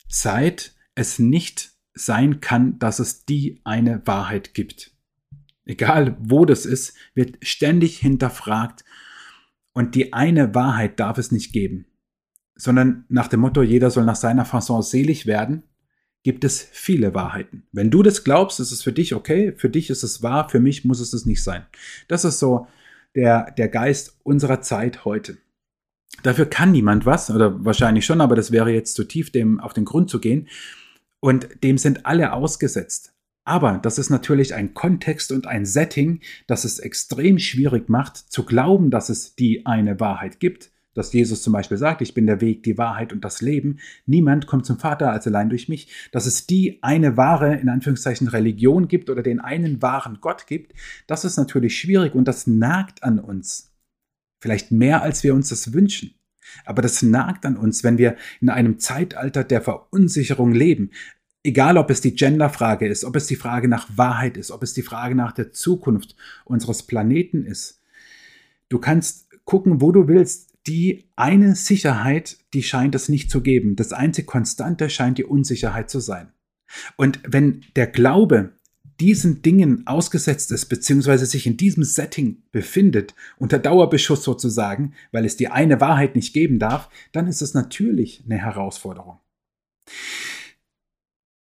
Zeit 0.08 0.74
es 0.94 1.18
nicht 1.18 1.72
sein 1.94 2.40
kann, 2.40 2.78
dass 2.78 2.98
es 2.98 3.24
die 3.24 3.60
eine 3.64 4.06
Wahrheit 4.06 4.54
gibt. 4.54 4.92
Egal 5.66 6.16
wo 6.18 6.46
das 6.46 6.64
ist, 6.64 6.96
wird 7.14 7.44
ständig 7.46 7.98
hinterfragt 7.98 8.84
und 9.74 9.94
die 9.94 10.12
eine 10.14 10.54
Wahrheit 10.54 10.98
darf 10.98 11.18
es 11.18 11.30
nicht 11.30 11.52
geben, 11.52 11.86
sondern 12.58 13.04
nach 13.08 13.28
dem 13.28 13.40
Motto, 13.40 13.62
jeder 13.62 13.90
soll 13.90 14.04
nach 14.04 14.16
seiner 14.16 14.44
Fasson 14.44 14.82
selig 14.82 15.26
werden, 15.26 15.62
gibt 16.24 16.44
es 16.44 16.60
viele 16.72 17.14
Wahrheiten. 17.14 17.62
Wenn 17.72 17.90
du 17.90 18.02
das 18.02 18.24
glaubst, 18.24 18.60
ist 18.60 18.72
es 18.72 18.82
für 18.82 18.92
dich 18.92 19.14
okay, 19.14 19.54
für 19.56 19.70
dich 19.70 19.88
ist 19.88 20.02
es 20.02 20.22
wahr, 20.22 20.50
für 20.50 20.60
mich 20.60 20.84
muss 20.84 21.00
es 21.00 21.12
es 21.12 21.24
nicht 21.24 21.42
sein. 21.42 21.64
Das 22.08 22.24
ist 22.24 22.38
so 22.38 22.66
der, 23.14 23.52
der 23.52 23.68
Geist 23.68 24.18
unserer 24.24 24.60
Zeit 24.60 25.04
heute. 25.04 25.38
Dafür 26.22 26.46
kann 26.46 26.72
niemand 26.72 27.06
was, 27.06 27.30
oder 27.30 27.64
wahrscheinlich 27.64 28.04
schon, 28.04 28.20
aber 28.20 28.34
das 28.34 28.50
wäre 28.50 28.70
jetzt 28.72 28.94
zu 28.94 29.04
tief, 29.04 29.30
dem 29.30 29.60
auf 29.60 29.72
den 29.72 29.84
Grund 29.84 30.10
zu 30.10 30.20
gehen. 30.20 30.48
Und 31.20 31.48
dem 31.62 31.78
sind 31.78 32.06
alle 32.06 32.32
ausgesetzt. 32.32 33.14
Aber 33.44 33.78
das 33.78 33.98
ist 33.98 34.10
natürlich 34.10 34.54
ein 34.54 34.74
Kontext 34.74 35.32
und 35.32 35.46
ein 35.46 35.64
Setting, 35.64 36.20
das 36.46 36.64
es 36.64 36.80
extrem 36.80 37.38
schwierig 37.38 37.88
macht, 37.88 38.16
zu 38.16 38.44
glauben, 38.44 38.90
dass 38.90 39.08
es 39.08 39.36
die 39.36 39.64
eine 39.64 40.00
Wahrheit 40.00 40.40
gibt. 40.40 40.70
Dass 40.94 41.12
Jesus 41.12 41.42
zum 41.42 41.52
Beispiel 41.52 41.76
sagt, 41.76 42.02
ich 42.02 42.14
bin 42.14 42.26
der 42.26 42.40
Weg, 42.40 42.62
die 42.62 42.78
Wahrheit 42.78 43.12
und 43.12 43.24
das 43.24 43.40
Leben. 43.40 43.78
Niemand 44.06 44.46
kommt 44.46 44.66
zum 44.66 44.78
Vater 44.78 45.12
als 45.12 45.26
allein 45.26 45.48
durch 45.48 45.68
mich. 45.68 46.08
Dass 46.12 46.26
es 46.26 46.46
die 46.46 46.82
eine 46.82 47.16
wahre, 47.16 47.56
in 47.56 47.68
Anführungszeichen, 47.68 48.28
Religion 48.28 48.88
gibt 48.88 49.10
oder 49.10 49.22
den 49.22 49.40
einen 49.40 49.80
wahren 49.82 50.18
Gott 50.20 50.46
gibt, 50.46 50.72
das 51.06 51.24
ist 51.24 51.36
natürlich 51.36 51.78
schwierig 51.78 52.14
und 52.14 52.26
das 52.26 52.46
nagt 52.46 53.04
an 53.04 53.18
uns. 53.18 53.72
Vielleicht 54.40 54.70
mehr, 54.70 55.02
als 55.02 55.22
wir 55.22 55.34
uns 55.34 55.48
das 55.48 55.72
wünschen. 55.72 56.14
Aber 56.64 56.82
das 56.82 57.02
nagt 57.02 57.44
an 57.44 57.56
uns, 57.56 57.84
wenn 57.84 57.98
wir 57.98 58.16
in 58.40 58.48
einem 58.48 58.78
Zeitalter 58.78 59.44
der 59.44 59.60
Verunsicherung 59.60 60.52
leben. 60.52 60.90
Egal, 61.42 61.76
ob 61.76 61.90
es 61.90 62.00
die 62.00 62.14
Genderfrage 62.14 62.86
ist, 62.86 63.04
ob 63.04 63.16
es 63.16 63.26
die 63.26 63.36
Frage 63.36 63.68
nach 63.68 63.88
Wahrheit 63.96 64.36
ist, 64.36 64.50
ob 64.50 64.62
es 64.62 64.74
die 64.74 64.82
Frage 64.82 65.14
nach 65.14 65.32
der 65.32 65.52
Zukunft 65.52 66.16
unseres 66.44 66.82
Planeten 66.82 67.44
ist. 67.44 67.80
Du 68.68 68.78
kannst 68.78 69.28
gucken, 69.44 69.80
wo 69.80 69.92
du 69.92 70.08
willst. 70.08 70.47
Die 70.68 71.08
eine 71.16 71.54
Sicherheit, 71.54 72.36
die 72.52 72.62
scheint 72.62 72.94
es 72.94 73.08
nicht 73.08 73.30
zu 73.30 73.40
geben. 73.40 73.74
Das 73.74 73.94
einzige 73.94 74.26
Konstante 74.26 74.90
scheint 74.90 75.16
die 75.16 75.24
Unsicherheit 75.24 75.88
zu 75.88 75.98
sein. 75.98 76.30
Und 76.96 77.20
wenn 77.26 77.64
der 77.74 77.86
Glaube 77.86 78.52
diesen 79.00 79.40
Dingen 79.40 79.86
ausgesetzt 79.86 80.52
ist, 80.52 80.66
beziehungsweise 80.66 81.24
sich 81.24 81.46
in 81.46 81.56
diesem 81.56 81.84
Setting 81.84 82.42
befindet, 82.50 83.14
unter 83.38 83.58
Dauerbeschuss 83.58 84.22
sozusagen, 84.22 84.92
weil 85.10 85.24
es 85.24 85.36
die 85.38 85.48
eine 85.48 85.80
Wahrheit 85.80 86.16
nicht 86.16 86.34
geben 86.34 86.58
darf, 86.58 86.90
dann 87.12 87.28
ist 87.28 87.40
es 87.40 87.54
natürlich 87.54 88.24
eine 88.26 88.36
Herausforderung. 88.38 89.20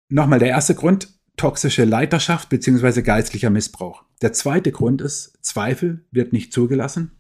Nochmal 0.10 0.40
der 0.40 0.50
erste 0.50 0.76
Grund, 0.76 1.20
toxische 1.38 1.86
Leiterschaft 1.86 2.50
beziehungsweise 2.50 3.02
geistlicher 3.02 3.50
Missbrauch. 3.50 4.04
Der 4.22 4.34
zweite 4.34 4.72
Grund 4.72 5.02
ist, 5.02 5.38
Zweifel 5.42 6.06
wird 6.12 6.34
nicht 6.34 6.54
zugelassen. 6.54 7.17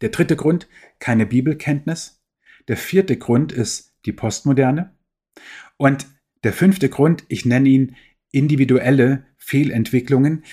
Der 0.00 0.10
dritte 0.10 0.36
Grund, 0.36 0.68
keine 0.98 1.26
Bibelkenntnis. 1.26 2.22
Der 2.68 2.76
vierte 2.76 3.16
Grund 3.16 3.52
ist 3.52 3.94
die 4.04 4.12
Postmoderne. 4.12 4.94
Und 5.76 6.06
der 6.44 6.52
fünfte 6.52 6.88
Grund, 6.88 7.24
ich 7.28 7.44
nenne 7.44 7.68
ihn 7.68 7.96
individuelle 8.30 9.24
Fehlentwicklungen 9.36 10.44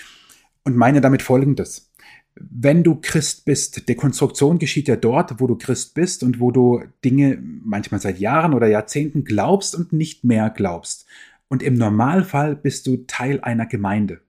und 0.64 0.76
meine 0.76 1.02
damit 1.02 1.22
Folgendes. 1.22 1.92
Wenn 2.36 2.84
du 2.84 2.96
Christ 3.00 3.46
bist, 3.46 3.88
Dekonstruktion 3.88 4.58
geschieht 4.58 4.88
ja 4.88 4.96
dort, 4.96 5.40
wo 5.40 5.46
du 5.46 5.56
Christ 5.56 5.94
bist 5.94 6.24
und 6.24 6.40
wo 6.40 6.52
du 6.52 6.82
Dinge 7.06 7.38
manchmal 7.42 8.02
seit 8.02 8.20
Jahren 8.20 8.54
oder 8.54 8.68
Jahrzehnten 8.68 9.24
glaubst 9.24 9.76
und 9.76 9.94
nicht 9.94 10.24
mehr 10.24 10.50
glaubst. 10.50 11.06
Und 11.48 11.62
im 11.62 11.76
Normalfall 11.76 12.56
bist 12.56 12.88
du 12.88 13.06
Teil 13.06 13.40
einer 13.42 13.68
Gemeinde. 13.68 14.22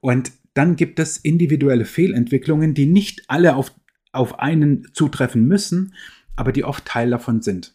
Und 0.00 0.32
dann 0.54 0.74
gibt 0.74 0.98
es 0.98 1.16
individuelle 1.16 1.84
Fehlentwicklungen, 1.84 2.74
die 2.74 2.86
nicht 2.86 3.22
alle 3.28 3.54
auf, 3.54 3.72
auf 4.12 4.38
einen 4.38 4.88
zutreffen 4.92 5.46
müssen, 5.46 5.94
aber 6.36 6.52
die 6.52 6.64
oft 6.64 6.84
Teil 6.84 7.10
davon 7.10 7.42
sind. 7.42 7.74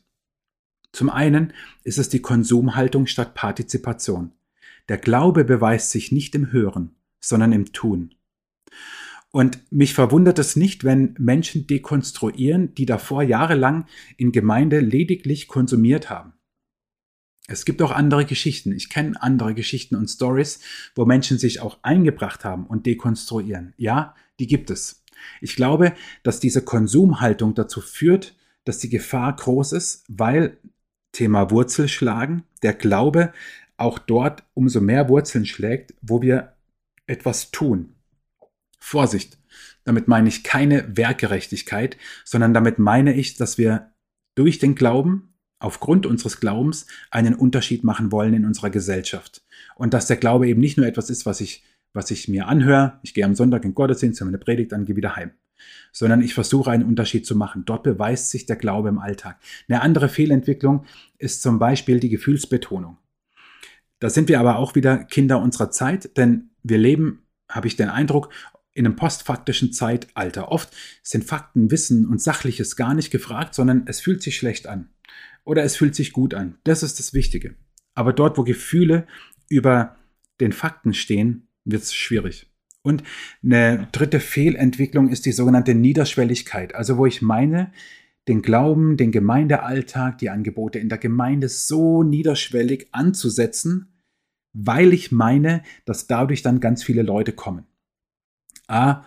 Zum 0.92 1.10
einen 1.10 1.54
ist 1.84 1.98
es 1.98 2.10
die 2.10 2.22
Konsumhaltung 2.22 3.06
statt 3.06 3.34
Partizipation. 3.34 4.32
Der 4.88 4.98
Glaube 4.98 5.44
beweist 5.44 5.92
sich 5.92 6.12
nicht 6.12 6.36
im 6.36 6.52
Hören, 6.52 6.96
sondern 7.20 7.52
im 7.52 7.74
Tun. 7.74 8.16
Und 9.32 9.60
mich 9.70 9.94
verwundert 9.94 10.40
es 10.40 10.56
nicht, 10.56 10.86
wenn 10.86 11.14
Menschen 11.20 11.68
dekonstruieren, 11.68 12.74
die 12.76 12.86
davor 12.86 13.22
jahrelang 13.22 13.86
in 14.16 14.32
Gemeinde 14.32 14.80
lediglich 14.80 15.50
konsumiert 15.50 16.10
haben. 16.10 16.34
Es 17.48 17.66
gibt 17.66 17.82
auch 17.82 17.92
andere 17.92 18.26
Geschichten. 18.26 18.72
Ich 18.72 18.90
kenne 18.90 19.22
andere 19.22 19.54
Geschichten 19.54 19.96
und 19.96 20.08
Stories, 20.08 20.62
wo 20.96 21.06
Menschen 21.06 21.38
sich 21.38 21.60
auch 21.60 21.80
eingebracht 21.84 22.46
haben 22.46 22.66
und 22.66 22.86
dekonstruieren. 22.86 23.74
Ja, 23.78 24.16
die 24.40 24.48
gibt 24.48 24.70
es. 24.70 25.04
Ich 25.42 25.56
glaube, 25.56 25.94
dass 26.24 26.40
diese 26.40 26.64
Konsumhaltung 26.64 27.56
dazu 27.56 27.82
führt, 27.82 28.36
dass 28.64 28.80
die 28.80 28.90
Gefahr 28.90 29.36
groß 29.36 29.74
ist, 29.74 30.04
weil 30.08 30.58
Thema 31.12 31.52
Wurzelschlagen, 31.52 32.44
der 32.62 32.74
Glaube 32.74 33.32
auch 33.78 34.00
dort 34.00 34.44
umso 34.54 34.82
mehr 34.82 35.10
Wurzeln 35.10 35.46
schlägt, 35.46 35.94
wo 36.02 36.22
wir 36.22 36.56
etwas 37.08 37.52
tun. 37.52 37.96
Vorsicht, 38.80 39.38
damit 39.84 40.08
meine 40.08 40.30
ich 40.30 40.44
keine 40.44 40.98
Werkgerechtigkeit, 40.98 41.98
sondern 42.24 42.54
damit 42.54 42.80
meine 42.80 43.14
ich, 43.14 43.36
dass 43.36 43.58
wir 43.58 43.92
durch 44.36 44.60
den 44.60 44.76
Glauben, 44.76 45.34
aufgrund 45.60 46.06
unseres 46.06 46.40
Glaubens, 46.40 46.86
einen 47.10 47.34
Unterschied 47.34 47.84
machen 47.84 48.12
wollen 48.12 48.34
in 48.34 48.46
unserer 48.46 48.70
Gesellschaft. 48.70 49.44
Und 49.76 49.94
dass 49.94 50.08
der 50.08 50.18
Glaube 50.18 50.48
eben 50.48 50.60
nicht 50.60 50.78
nur 50.78 50.86
etwas 50.86 51.10
ist, 51.10 51.26
was 51.26 51.42
ich, 51.42 51.64
was 51.96 52.12
ich 52.12 52.28
mir 52.28 52.48
anhöre, 52.48 53.00
ich 53.02 53.14
gehe 53.14 53.26
am 53.26 53.36
Sonntag 53.36 53.66
in 53.66 53.74
Gottesdienst, 53.74 54.20
höre 54.20 54.26
meine 54.26 54.38
Predigt 54.38 54.74
an, 54.74 54.86
gehe 54.86 54.96
wieder 54.96 55.16
heim 55.16 55.32
sondern 55.92 56.22
ich 56.22 56.34
versuche 56.34 56.72
einen 56.72 56.84
Unterschied 56.84 57.26
zu 57.26 57.36
machen. 57.36 57.64
Dort 57.66 57.84
beweist 57.84 58.30
sich 58.30 58.46
der 58.46 58.58
Glaube 58.58 58.90
im 58.90 59.00
Alltag. 59.00 59.40
Eine 59.70 59.82
andere 59.82 60.10
Fehlentwicklung 60.10 60.86
ist 61.18 61.42
zum 61.42 61.60
Beispiel 61.60 62.00
die 62.00 62.10
Gefühlsbetonung. 62.10 62.98
Da 64.00 64.10
sind 64.10 64.28
wir 64.28 64.40
aber 64.40 64.58
auch 64.58 64.76
wieder 64.76 64.98
Kinder 65.06 65.40
unserer 65.42 65.72
Zeit, 65.72 66.18
denn 66.18 66.50
wir 66.64 66.78
leben, 66.78 67.24
habe 67.50 67.68
ich 67.68 67.78
den 67.78 67.90
Eindruck, 67.90 68.30
in 68.74 68.86
einem 68.86 68.98
postfaktischen 68.98 69.72
Zeitalter. 69.72 70.52
Oft 70.52 70.76
sind 71.02 71.24
Fakten, 71.24 71.72
Wissen 71.72 72.06
und 72.06 72.22
Sachliches 72.22 72.76
gar 72.76 72.94
nicht 72.94 73.10
gefragt, 73.10 73.56
sondern 73.56 73.84
es 73.88 74.02
fühlt 74.02 74.22
sich 74.22 74.36
schlecht 74.36 74.68
an. 74.68 74.90
Oder 75.46 75.64
es 75.64 75.78
fühlt 75.78 75.96
sich 75.96 76.12
gut 76.12 76.34
an. 76.34 76.58
Das 76.66 76.84
ist 76.84 77.00
das 77.00 77.14
Wichtige. 77.14 77.56
Aber 77.94 78.12
dort, 78.12 78.38
wo 78.38 78.44
Gefühle 78.44 79.08
über 79.48 79.96
den 80.42 80.52
Fakten 80.52 80.94
stehen, 80.94 81.48
wird 81.66 81.84
es 81.84 81.94
schwierig. 81.94 82.48
Und 82.82 83.04
eine 83.44 83.88
dritte 83.92 84.20
Fehlentwicklung 84.20 85.10
ist 85.10 85.26
die 85.26 85.32
sogenannte 85.32 85.74
Niederschwelligkeit. 85.74 86.76
Also 86.76 86.98
wo 86.98 87.06
ich 87.06 87.22
meine, 87.22 87.72
den 88.28 88.42
Glauben, 88.42 88.98
den 88.98 89.12
Gemeindealltag, 89.12 90.20
die 90.20 90.30
Angebote 90.30 90.80
in 90.80 90.90
der 90.90 90.98
Gemeinde 90.98 91.50
so 91.50 92.04
niederschwellig 92.04 92.90
anzusetzen, 92.92 93.92
weil 94.54 94.94
ich 94.94 95.12
meine, 95.12 95.64
dass 95.86 96.08
dadurch 96.08 96.42
dann 96.42 96.60
ganz 96.60 96.84
viele 96.84 97.02
Leute 97.02 97.34
kommen. 97.34 97.66
A, 98.68 99.04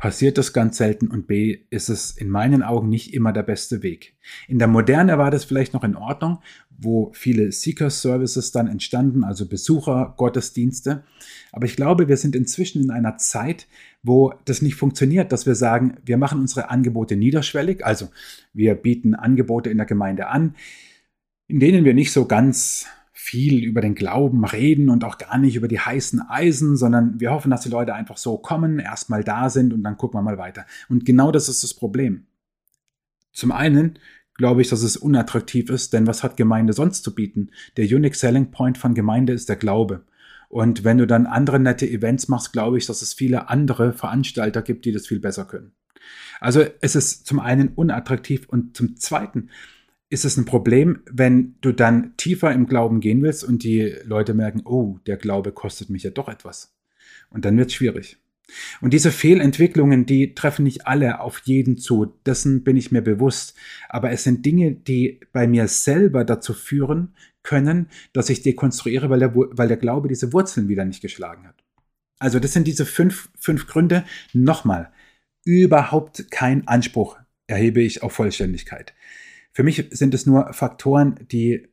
passiert 0.00 0.38
das 0.38 0.54
ganz 0.54 0.78
selten 0.78 1.08
und 1.08 1.26
B 1.26 1.58
ist 1.68 1.90
es 1.90 2.12
in 2.12 2.30
meinen 2.30 2.62
Augen 2.62 2.88
nicht 2.88 3.12
immer 3.12 3.34
der 3.34 3.42
beste 3.42 3.82
Weg. 3.82 4.16
In 4.48 4.58
der 4.58 4.66
Moderne 4.66 5.18
war 5.18 5.30
das 5.30 5.44
vielleicht 5.44 5.74
noch 5.74 5.84
in 5.84 5.94
Ordnung, 5.94 6.38
wo 6.70 7.12
viele 7.12 7.52
Seeker-Services 7.52 8.50
dann 8.50 8.66
entstanden, 8.66 9.24
also 9.24 9.46
Besucher, 9.46 10.14
Gottesdienste. 10.16 11.04
Aber 11.52 11.66
ich 11.66 11.76
glaube, 11.76 12.08
wir 12.08 12.16
sind 12.16 12.34
inzwischen 12.34 12.82
in 12.82 12.90
einer 12.90 13.18
Zeit, 13.18 13.68
wo 14.02 14.32
das 14.46 14.62
nicht 14.62 14.74
funktioniert, 14.74 15.32
dass 15.32 15.44
wir 15.44 15.54
sagen, 15.54 15.98
wir 16.02 16.16
machen 16.16 16.40
unsere 16.40 16.70
Angebote 16.70 17.16
niederschwellig, 17.16 17.84
also 17.84 18.08
wir 18.54 18.76
bieten 18.76 19.14
Angebote 19.14 19.68
in 19.68 19.76
der 19.76 19.86
Gemeinde 19.86 20.28
an, 20.28 20.54
in 21.46 21.60
denen 21.60 21.84
wir 21.84 21.92
nicht 21.92 22.12
so 22.12 22.24
ganz 22.24 22.86
viel 23.12 23.64
über 23.64 23.80
den 23.80 23.94
Glauben 23.94 24.44
reden 24.44 24.88
und 24.88 25.04
auch 25.04 25.18
gar 25.18 25.38
nicht 25.38 25.56
über 25.56 25.68
die 25.68 25.80
heißen 25.80 26.20
Eisen, 26.28 26.76
sondern 26.76 27.20
wir 27.20 27.30
hoffen, 27.30 27.50
dass 27.50 27.62
die 27.62 27.68
Leute 27.68 27.94
einfach 27.94 28.16
so 28.16 28.38
kommen, 28.38 28.78
erstmal 28.78 29.24
da 29.24 29.50
sind 29.50 29.72
und 29.72 29.82
dann 29.82 29.96
gucken 29.96 30.18
wir 30.18 30.22
mal 30.22 30.38
weiter. 30.38 30.64
Und 30.88 31.04
genau 31.04 31.32
das 31.32 31.48
ist 31.48 31.62
das 31.62 31.74
Problem. 31.74 32.26
Zum 33.32 33.52
einen 33.52 33.98
glaube 34.34 34.62
ich, 34.62 34.68
dass 34.68 34.82
es 34.82 34.96
unattraktiv 34.96 35.68
ist, 35.68 35.92
denn 35.92 36.06
was 36.06 36.22
hat 36.22 36.36
Gemeinde 36.36 36.72
sonst 36.72 37.04
zu 37.04 37.14
bieten? 37.14 37.50
Der 37.76 37.84
Unique 37.84 38.14
Selling 38.14 38.50
Point 38.50 38.78
von 38.78 38.94
Gemeinde 38.94 39.34
ist 39.34 39.48
der 39.48 39.56
Glaube. 39.56 40.04
Und 40.48 40.82
wenn 40.82 40.98
du 40.98 41.06
dann 41.06 41.26
andere 41.26 41.60
nette 41.60 41.88
Events 41.88 42.26
machst, 42.28 42.52
glaube 42.52 42.78
ich, 42.78 42.86
dass 42.86 43.02
es 43.02 43.12
viele 43.12 43.50
andere 43.50 43.92
Veranstalter 43.92 44.62
gibt, 44.62 44.84
die 44.84 44.92
das 44.92 45.06
viel 45.06 45.20
besser 45.20 45.44
können. 45.44 45.72
Also 46.40 46.64
es 46.80 46.96
ist 46.96 47.26
zum 47.26 47.38
einen 47.38 47.68
unattraktiv 47.68 48.48
und 48.48 48.76
zum 48.76 48.96
zweiten 48.96 49.50
ist 50.10 50.24
es 50.24 50.36
ein 50.36 50.44
Problem, 50.44 51.02
wenn 51.10 51.54
du 51.60 51.72
dann 51.72 52.16
tiefer 52.16 52.52
im 52.52 52.66
Glauben 52.66 53.00
gehen 53.00 53.22
willst 53.22 53.44
und 53.44 53.62
die 53.62 53.94
Leute 54.04 54.34
merken, 54.34 54.62
oh, 54.64 54.98
der 55.06 55.16
Glaube 55.16 55.52
kostet 55.52 55.88
mich 55.88 56.02
ja 56.02 56.10
doch 56.10 56.28
etwas. 56.28 56.74
Und 57.30 57.44
dann 57.44 57.56
wird 57.56 57.68
es 57.68 57.74
schwierig. 57.74 58.18
Und 58.80 58.92
diese 58.92 59.12
Fehlentwicklungen, 59.12 60.06
die 60.06 60.34
treffen 60.34 60.64
nicht 60.64 60.88
alle 60.88 61.20
auf 61.20 61.40
jeden 61.44 61.78
zu. 61.78 62.06
Dessen 62.26 62.64
bin 62.64 62.76
ich 62.76 62.90
mir 62.90 63.02
bewusst. 63.02 63.54
Aber 63.88 64.10
es 64.10 64.24
sind 64.24 64.44
Dinge, 64.44 64.72
die 64.72 65.20
bei 65.32 65.46
mir 65.46 65.68
selber 65.68 66.24
dazu 66.24 66.52
führen 66.54 67.14
können, 67.44 67.88
dass 68.12 68.30
ich 68.30 68.42
dekonstruiere, 68.42 69.08
weil 69.08 69.20
der, 69.20 69.34
weil 69.34 69.68
der 69.68 69.76
Glaube 69.76 70.08
diese 70.08 70.32
Wurzeln 70.32 70.68
wieder 70.68 70.84
nicht 70.84 71.02
geschlagen 71.02 71.46
hat. 71.46 71.62
Also 72.18 72.40
das 72.40 72.52
sind 72.52 72.66
diese 72.66 72.84
fünf, 72.84 73.30
fünf 73.38 73.68
Gründe. 73.68 74.04
Nochmal, 74.32 74.90
überhaupt 75.44 76.32
kein 76.32 76.66
Anspruch 76.66 77.16
erhebe 77.46 77.80
ich 77.80 78.02
auf 78.02 78.12
Vollständigkeit. 78.12 78.92
Für 79.52 79.62
mich 79.62 79.88
sind 79.90 80.14
es 80.14 80.26
nur 80.26 80.52
Faktoren, 80.52 81.26
die, 81.30 81.68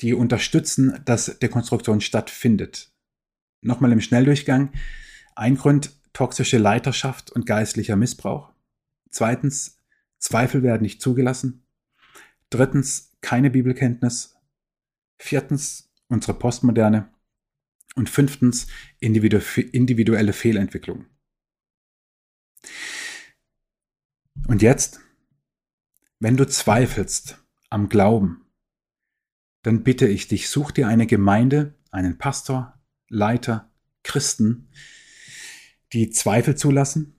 die 0.00 0.14
unterstützen, 0.14 1.00
dass 1.04 1.38
Dekonstruktion 1.38 2.00
stattfindet. 2.00 2.92
Nochmal 3.60 3.92
im 3.92 4.00
Schnelldurchgang. 4.00 4.72
Ein 5.34 5.56
Grund, 5.56 5.92
toxische 6.12 6.58
Leiterschaft 6.58 7.30
und 7.30 7.46
geistlicher 7.46 7.96
Missbrauch. 7.96 8.52
Zweitens, 9.10 9.78
Zweifel 10.18 10.62
werden 10.62 10.82
nicht 10.82 11.00
zugelassen. 11.00 11.66
Drittens, 12.50 13.16
keine 13.20 13.50
Bibelkenntnis. 13.50 14.36
Viertens, 15.18 15.90
unsere 16.08 16.34
Postmoderne. 16.34 17.12
Und 17.96 18.08
fünftens, 18.08 18.68
individuelle 19.00 20.32
Fehlentwicklung. 20.32 21.06
Und 24.46 24.62
jetzt 24.62 25.00
wenn 26.20 26.36
du 26.36 26.46
zweifelst 26.46 27.38
am 27.70 27.88
Glauben, 27.88 28.42
dann 29.62 29.82
bitte 29.82 30.06
ich 30.06 30.28
dich, 30.28 30.48
such 30.48 30.70
dir 30.70 30.86
eine 30.86 31.06
Gemeinde, 31.06 31.74
einen 31.90 32.18
Pastor, 32.18 32.78
Leiter, 33.08 33.70
Christen, 34.02 34.68
die 35.92 36.10
Zweifel 36.10 36.56
zulassen, 36.56 37.14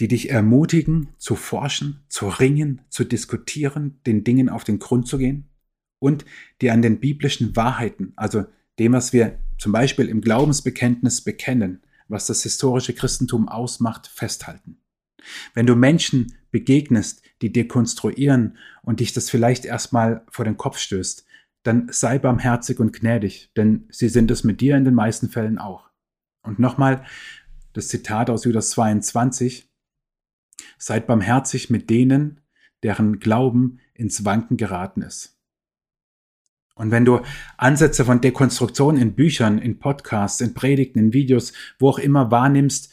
die 0.00 0.08
dich 0.08 0.30
ermutigen, 0.30 1.10
zu 1.18 1.36
forschen, 1.36 2.04
zu 2.08 2.28
ringen, 2.28 2.80
zu 2.88 3.04
diskutieren, 3.04 4.00
den 4.06 4.24
Dingen 4.24 4.48
auf 4.48 4.64
den 4.64 4.78
Grund 4.78 5.06
zu 5.06 5.18
gehen 5.18 5.50
und 5.98 6.24
die 6.60 6.70
an 6.70 6.82
den 6.82 7.00
biblischen 7.00 7.54
Wahrheiten, 7.56 8.12
also 8.16 8.44
dem, 8.78 8.92
was 8.92 9.12
wir 9.12 9.38
zum 9.58 9.72
Beispiel 9.72 10.08
im 10.08 10.20
Glaubensbekenntnis 10.20 11.22
bekennen, 11.22 11.82
was 12.08 12.26
das 12.26 12.42
historische 12.42 12.94
Christentum 12.94 13.48
ausmacht, 13.48 14.06
festhalten. 14.06 14.78
Wenn 15.54 15.66
du 15.66 15.76
Menschen 15.76 16.34
begegnest, 16.50 17.22
die 17.42 17.52
dekonstruieren 17.52 18.56
und 18.82 19.00
dich 19.00 19.12
das 19.12 19.30
vielleicht 19.30 19.64
erstmal 19.64 20.24
vor 20.28 20.44
den 20.44 20.56
Kopf 20.56 20.78
stößt, 20.78 21.24
dann 21.62 21.88
sei 21.90 22.18
barmherzig 22.18 22.78
und 22.78 22.92
gnädig, 22.92 23.50
denn 23.56 23.86
sie 23.90 24.08
sind 24.08 24.30
es 24.30 24.44
mit 24.44 24.60
dir 24.60 24.76
in 24.76 24.84
den 24.84 24.94
meisten 24.94 25.30
Fällen 25.30 25.58
auch. 25.58 25.90
Und 26.42 26.58
nochmal 26.58 27.04
das 27.72 27.88
Zitat 27.88 28.30
aus 28.30 28.44
Judas 28.44 28.70
22, 28.70 29.68
seid 30.78 31.06
barmherzig 31.06 31.70
mit 31.70 31.90
denen, 31.90 32.40
deren 32.82 33.18
Glauben 33.18 33.80
ins 33.94 34.24
Wanken 34.24 34.56
geraten 34.56 35.02
ist. 35.02 35.38
Und 36.74 36.90
wenn 36.90 37.04
du 37.04 37.20
Ansätze 37.56 38.04
von 38.04 38.20
Dekonstruktion 38.20 38.96
in 38.96 39.14
Büchern, 39.14 39.58
in 39.58 39.78
Podcasts, 39.78 40.40
in 40.40 40.54
Predigten, 40.54 40.98
in 40.98 41.12
Videos, 41.12 41.52
wo 41.78 41.88
auch 41.88 41.98
immer 41.98 42.30
wahrnimmst, 42.30 42.92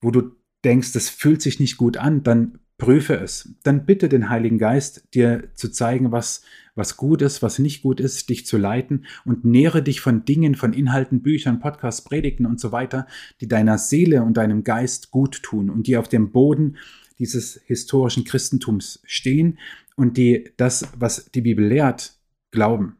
wo 0.00 0.10
du 0.10 0.36
denkst, 0.64 0.92
das 0.92 1.08
fühlt 1.08 1.42
sich 1.42 1.60
nicht 1.60 1.76
gut 1.76 1.96
an, 1.96 2.22
dann 2.22 2.58
prüfe 2.78 3.14
es. 3.14 3.54
Dann 3.62 3.86
bitte 3.86 4.08
den 4.08 4.28
Heiligen 4.28 4.58
Geist, 4.58 5.14
dir 5.14 5.50
zu 5.54 5.70
zeigen, 5.70 6.10
was, 6.10 6.42
was 6.74 6.96
gut 6.96 7.22
ist, 7.22 7.40
was 7.40 7.58
nicht 7.58 7.82
gut 7.82 8.00
ist, 8.00 8.28
dich 8.28 8.44
zu 8.44 8.58
leiten 8.58 9.06
und 9.24 9.44
nähere 9.44 9.82
dich 9.82 10.00
von 10.00 10.24
Dingen, 10.24 10.54
von 10.54 10.72
Inhalten, 10.72 11.22
Büchern, 11.22 11.60
Podcasts, 11.60 12.02
Predigten 12.02 12.44
und 12.44 12.58
so 12.58 12.72
weiter, 12.72 13.06
die 13.40 13.46
deiner 13.46 13.78
Seele 13.78 14.22
und 14.22 14.36
deinem 14.36 14.64
Geist 14.64 15.10
gut 15.10 15.42
tun 15.42 15.70
und 15.70 15.86
die 15.86 15.96
auf 15.96 16.08
dem 16.08 16.32
Boden 16.32 16.76
dieses 17.18 17.60
historischen 17.66 18.24
Christentums 18.24 19.00
stehen 19.04 19.58
und 19.94 20.16
die 20.16 20.50
das, 20.56 20.88
was 20.98 21.30
die 21.30 21.42
Bibel 21.42 21.64
lehrt, 21.64 22.18
glauben. 22.50 22.96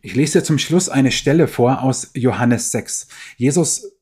Ich 0.00 0.14
lese 0.14 0.38
dir 0.38 0.44
zum 0.44 0.58
Schluss 0.58 0.88
eine 0.88 1.12
Stelle 1.12 1.46
vor 1.46 1.82
aus 1.82 2.10
Johannes 2.14 2.72
6. 2.72 3.08
Jesus 3.36 3.95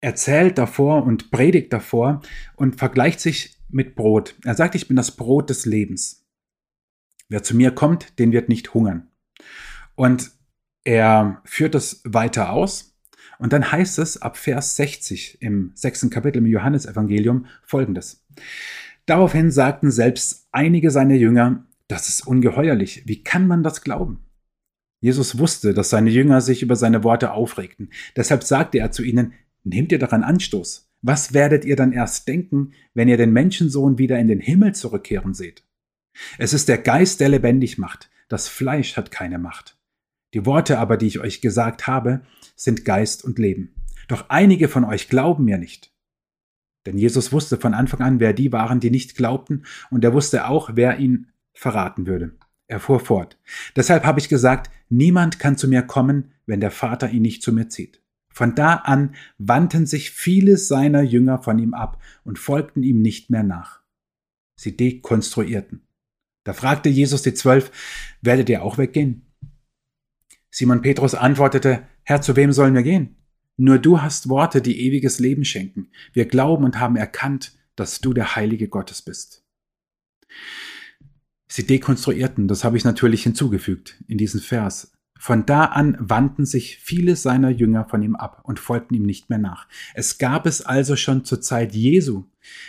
erzählt 0.00 0.58
davor 0.58 1.04
und 1.04 1.30
predigt 1.30 1.72
davor 1.72 2.22
und 2.56 2.76
vergleicht 2.76 3.20
sich 3.20 3.58
mit 3.68 3.94
Brot. 3.94 4.34
Er 4.44 4.54
sagt, 4.54 4.74
ich 4.74 4.88
bin 4.88 4.96
das 4.96 5.16
Brot 5.16 5.50
des 5.50 5.66
Lebens. 5.66 6.26
Wer 7.28 7.42
zu 7.42 7.56
mir 7.56 7.70
kommt, 7.70 8.18
den 8.18 8.32
wird 8.32 8.48
nicht 8.48 8.74
hungern. 8.74 9.08
Und 9.94 10.32
er 10.84 11.42
führt 11.44 11.74
das 11.74 12.00
weiter 12.04 12.50
aus. 12.50 12.96
Und 13.38 13.52
dann 13.52 13.70
heißt 13.70 13.98
es 13.98 14.20
ab 14.20 14.36
Vers 14.36 14.76
60 14.76 15.40
im 15.40 15.72
sechsten 15.74 16.10
Kapitel 16.10 16.38
im 16.38 16.46
Johannesevangelium 16.46 17.46
folgendes. 17.62 18.26
Daraufhin 19.06 19.50
sagten 19.50 19.90
selbst 19.90 20.48
einige 20.52 20.90
seiner 20.90 21.14
Jünger, 21.14 21.66
das 21.88 22.08
ist 22.08 22.26
ungeheuerlich. 22.26 23.02
Wie 23.06 23.22
kann 23.22 23.46
man 23.46 23.62
das 23.62 23.82
glauben? 23.82 24.20
Jesus 25.00 25.38
wusste, 25.38 25.72
dass 25.72 25.90
seine 25.90 26.10
Jünger 26.10 26.40
sich 26.40 26.62
über 26.62 26.76
seine 26.76 27.02
Worte 27.02 27.32
aufregten. 27.32 27.90
Deshalb 28.16 28.44
sagte 28.44 28.78
er 28.78 28.90
zu 28.90 29.02
ihnen, 29.02 29.32
Nehmt 29.64 29.92
ihr 29.92 29.98
daran 29.98 30.22
Anstoß? 30.22 30.90
Was 31.02 31.32
werdet 31.32 31.64
ihr 31.64 31.76
dann 31.76 31.92
erst 31.92 32.28
denken, 32.28 32.72
wenn 32.94 33.08
ihr 33.08 33.16
den 33.16 33.32
Menschensohn 33.32 33.98
wieder 33.98 34.18
in 34.18 34.28
den 34.28 34.40
Himmel 34.40 34.74
zurückkehren 34.74 35.34
seht? 35.34 35.64
Es 36.38 36.52
ist 36.52 36.68
der 36.68 36.78
Geist, 36.78 37.20
der 37.20 37.28
lebendig 37.28 37.78
macht. 37.78 38.10
Das 38.28 38.48
Fleisch 38.48 38.96
hat 38.96 39.10
keine 39.10 39.38
Macht. 39.38 39.78
Die 40.34 40.46
Worte 40.46 40.78
aber, 40.78 40.96
die 40.96 41.06
ich 41.06 41.20
euch 41.20 41.40
gesagt 41.40 41.86
habe, 41.86 42.22
sind 42.54 42.84
Geist 42.84 43.24
und 43.24 43.38
Leben. 43.38 43.74
Doch 44.08 44.26
einige 44.28 44.68
von 44.68 44.84
euch 44.84 45.08
glauben 45.08 45.44
mir 45.44 45.58
nicht. 45.58 45.92
Denn 46.86 46.98
Jesus 46.98 47.32
wusste 47.32 47.58
von 47.58 47.74
Anfang 47.74 48.00
an, 48.00 48.20
wer 48.20 48.32
die 48.32 48.52
waren, 48.52 48.80
die 48.80 48.90
nicht 48.90 49.16
glaubten, 49.16 49.64
und 49.90 50.04
er 50.04 50.12
wusste 50.12 50.48
auch, 50.48 50.70
wer 50.74 50.98
ihn 50.98 51.28
verraten 51.52 52.06
würde. 52.06 52.36
Er 52.66 52.80
fuhr 52.80 53.00
fort. 53.00 53.38
Deshalb 53.76 54.04
habe 54.04 54.20
ich 54.20 54.28
gesagt, 54.28 54.70
niemand 54.88 55.38
kann 55.38 55.58
zu 55.58 55.68
mir 55.68 55.82
kommen, 55.82 56.32
wenn 56.46 56.60
der 56.60 56.70
Vater 56.70 57.10
ihn 57.10 57.22
nicht 57.22 57.42
zu 57.42 57.52
mir 57.52 57.68
zieht. 57.68 58.00
Von 58.30 58.54
da 58.54 58.74
an 58.74 59.14
wandten 59.38 59.86
sich 59.86 60.10
viele 60.10 60.56
seiner 60.56 61.02
Jünger 61.02 61.42
von 61.42 61.58
ihm 61.58 61.74
ab 61.74 62.00
und 62.24 62.38
folgten 62.38 62.82
ihm 62.82 63.02
nicht 63.02 63.30
mehr 63.30 63.42
nach. 63.42 63.80
Sie 64.56 64.76
dekonstruierten. 64.76 65.82
Da 66.44 66.52
fragte 66.52 66.88
Jesus 66.88 67.22
die 67.22 67.34
Zwölf, 67.34 67.70
werdet 68.22 68.48
ihr 68.48 68.62
auch 68.62 68.78
weggehen? 68.78 69.26
Simon 70.50 70.82
Petrus 70.82 71.14
antwortete, 71.14 71.86
Herr, 72.02 72.22
zu 72.22 72.34
wem 72.36 72.52
sollen 72.52 72.74
wir 72.74 72.82
gehen? 72.82 73.16
Nur 73.56 73.78
du 73.78 74.00
hast 74.00 74.28
Worte, 74.28 74.62
die 74.62 74.80
ewiges 74.80 75.18
Leben 75.18 75.44
schenken. 75.44 75.90
Wir 76.12 76.24
glauben 76.24 76.64
und 76.64 76.78
haben 76.78 76.96
erkannt, 76.96 77.58
dass 77.76 78.00
du 78.00 78.12
der 78.12 78.36
Heilige 78.36 78.68
Gottes 78.68 79.02
bist. 79.02 79.44
Sie 81.48 81.66
dekonstruierten, 81.66 82.48
das 82.48 82.64
habe 82.64 82.76
ich 82.76 82.84
natürlich 82.84 83.22
hinzugefügt 83.22 84.02
in 84.06 84.18
diesen 84.18 84.40
Vers. 84.40 84.92
Von 85.20 85.44
da 85.44 85.66
an 85.66 85.98
wandten 86.00 86.46
sich 86.46 86.78
viele 86.78 87.14
seiner 87.14 87.50
Jünger 87.50 87.84
von 87.84 88.02
ihm 88.02 88.16
ab 88.16 88.40
und 88.44 88.58
folgten 88.58 88.94
ihm 88.94 89.02
nicht 89.02 89.28
mehr 89.28 89.38
nach. 89.38 89.68
Es 89.92 90.16
gab 90.16 90.46
es 90.46 90.62
also 90.62 90.96
schon 90.96 91.26
zur 91.26 91.42
Zeit 91.42 91.74
Jesu, 91.74 92.24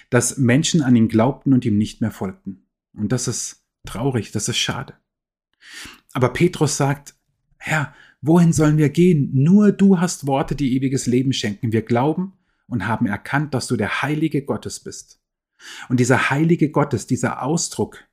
dass 0.10 0.38
Menschen 0.38 0.82
an 0.82 0.97
ihn 0.97 1.08
glaubten 1.08 1.54
und 1.54 1.64
ihm 1.64 1.78
nicht 1.78 2.02
mehr 2.02 2.12
folgten. 2.12 2.68
Und 2.93 3.14
das 3.14 3.30
ist 3.30 3.64
traurig, 3.86 4.34
das 4.34 4.49
ist 4.49 4.58
schade. 4.58 4.95
Aber 6.12 6.34
Petrus 6.34 6.76
sagt, 6.76 7.16
Herr, 7.56 7.93
wohin 8.22 8.52
sollen 8.52 8.78
wir 8.78 8.89
gehen? 8.89 9.30
Nur 9.32 9.72
du 9.72 10.02
hast 10.02 10.28
Worte, 10.28 10.54
die 10.54 10.76
ewiges 10.76 11.08
Leben 11.08 11.32
schenken. 11.32 11.72
Wir 11.72 11.84
glauben 11.84 12.34
und 12.68 12.86
haben 12.86 13.06
erkannt, 13.06 13.54
dass 13.54 13.68
du 13.68 13.78
der 13.78 14.02
Heilige 14.02 14.43
Gottes 14.43 14.82
bist. 14.82 15.22
Und 15.88 16.02
dieser 16.02 16.30
Heilige 16.30 16.70
Gottes, 16.70 17.08
dieser 17.08 17.43
Ausdruck, 17.43 18.04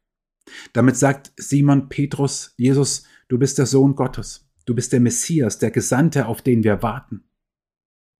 damit 0.74 0.96
sagt 0.96 1.32
Simon 1.36 1.88
Petrus, 1.88 2.54
Jesus, 2.56 3.02
du 3.28 3.38
bist 3.38 3.58
der 3.58 3.66
Sohn 3.66 3.94
Gottes, 3.94 4.48
du 4.66 4.74
bist 4.74 4.92
der 4.92 5.00
Messias, 5.00 5.58
der 5.58 5.70
Gesandte, 5.70 6.26
auf 6.26 6.42
den 6.42 6.64
wir 6.64 6.82
warten. 6.82 7.24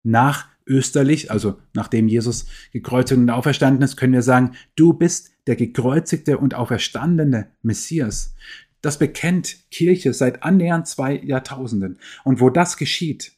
Nach 0.05 0.49
österlich, 0.67 1.31
also 1.31 1.61
nachdem 1.75 2.09
Jesus 2.09 2.47
gekreuzigt 2.73 3.19
und 3.19 3.31
auferstanden 3.31 3.83
ist, 3.83 3.97
können 3.97 4.13
wir 4.13 4.23
sagen, 4.23 4.55
du 4.77 4.93
bist 4.93 5.33
der 5.47 5.57
gekreuzigte 5.57 6.39
und 6.39 6.55
auferstandene 6.55 7.51
Messias. 7.63 8.35
Das 8.81 8.99
bekennt 8.99 9.71
Kirche 9.71 10.13
seit 10.13 10.43
annähernd 10.43 10.87
zwei 10.87 11.17
Jahrtausenden. 11.17 11.99
Und 12.25 12.41
wo 12.41 12.51
das 12.51 12.77
geschieht, 12.77 13.33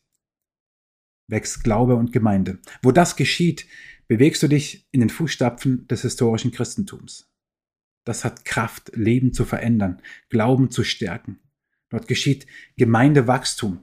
wächst 1.28 1.64
Glaube 1.64 1.94
und 1.94 2.12
Gemeinde. 2.12 2.58
Wo 2.82 2.90
das 2.92 3.16
geschieht, 3.16 3.66
bewegst 4.06 4.42
du 4.42 4.48
dich 4.48 4.88
in 4.90 5.00
den 5.00 5.08
Fußstapfen 5.08 5.86
des 5.86 6.02
historischen 6.02 6.50
Christentums. 6.50 7.32
Das 8.04 8.24
hat 8.24 8.44
Kraft, 8.44 8.90
Leben 8.94 9.32
zu 9.32 9.44
verändern, 9.44 10.02
Glauben 10.28 10.70
zu 10.70 10.84
stärken. 10.84 11.38
Dort 11.90 12.08
geschieht 12.08 12.46
Gemeindewachstum. 12.76 13.82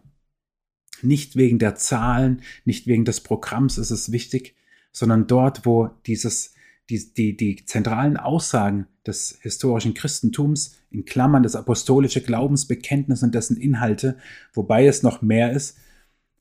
Nicht 1.04 1.36
wegen 1.36 1.60
der 1.60 1.76
Zahlen, 1.76 2.42
nicht 2.66 2.88
wegen 2.88 3.06
des 3.06 3.22
Programms 3.22 3.78
ist 3.78 3.92
es 3.92 4.12
wichtig, 4.12 4.56
sondern 4.92 5.28
dort, 5.28 5.66
wo 5.66 5.92
dieses, 6.08 6.54
die, 6.90 7.14
die, 7.14 7.38
die 7.38 7.66
zentralen 7.66 8.18
Aussagen 8.18 8.88
des 9.06 9.38
historischen 9.42 9.94
Christentums, 9.94 10.76
in 10.90 11.06
Klammern 11.06 11.44
das 11.44 11.56
apostolische 11.56 12.22
Glaubensbekenntnis 12.22 13.22
und 13.22 13.36
dessen 13.36 13.58
Inhalte, 13.58 14.18
wobei 14.54 14.88
es 14.88 15.04
noch 15.04 15.22
mehr 15.22 15.52
ist, 15.52 15.78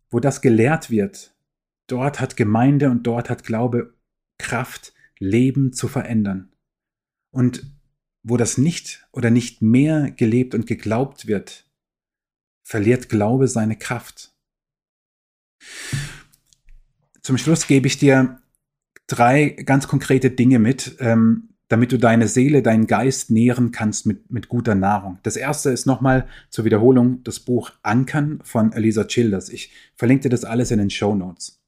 wo 0.09 0.21
das 0.21 0.41
gelehrt 0.41 0.89
wird, 0.89 1.35
dort 1.87 2.21
hat 2.21 2.37
Gemeinde 2.37 2.91
und 2.91 3.07
dort 3.07 3.29
hat 3.29 3.45
Glaube 3.45 3.95
Kraft, 4.39 4.95
Leben 5.19 5.73
zu 5.73 5.89
verändern. 5.89 6.53
Und 7.31 7.77
wo 8.29 8.37
das 8.37 8.59
nicht 8.59 9.07
oder 9.12 9.31
nicht 9.31 9.62
mehr 9.62 10.11
gelebt 10.11 10.57
und 10.57 10.66
geglaubt 10.66 11.29
wird, 11.29 11.64
verliert 12.64 13.09
Glaube 13.09 13.47
seine 13.47 13.77
Kraft. 13.77 14.35
Zum 17.22 17.39
Schluss 17.39 17.68
gebe 17.68 17.87
ich 17.87 17.99
dir 17.99 18.43
drei 19.07 19.51
ganz 19.51 19.87
konkrete 19.87 20.33
Dinge 20.33 20.59
mit, 20.59 20.97
ähm, 20.99 21.51
damit 21.68 21.93
du 21.93 21.99
deine 21.99 22.27
Seele, 22.27 22.62
deinen 22.62 22.89
Geist 22.89 23.31
nähren 23.31 23.70
kannst 23.70 24.07
mit, 24.07 24.29
mit 24.29 24.49
guter 24.49 24.74
Nahrung. 24.74 25.20
Das 25.22 25.37
erste 25.37 25.70
ist 25.70 25.87
nochmal 25.87 26.27
zur 26.51 26.64
Wiederholung 26.64 27.22
das 27.22 27.39
Buch 27.39 27.70
Ankern 27.83 28.41
von 28.43 28.72
Elisa 28.72 29.05
Childers. 29.05 29.51
Ich 29.51 29.70
verlinke 29.95 30.22
dir 30.22 30.31
das 30.31 30.45
alles 30.45 30.72
in 30.72 30.79
den 30.79 30.91
Show 30.91 31.14
Notes. 31.14 31.62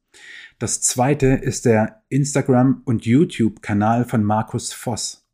Das 0.58 0.80
zweite 0.80 1.28
ist 1.28 1.66
der 1.66 2.02
Instagram- 2.08 2.82
und 2.84 3.06
YouTube-Kanal 3.06 4.04
von 4.04 4.24
Markus 4.24 4.72
Voss. 4.72 5.27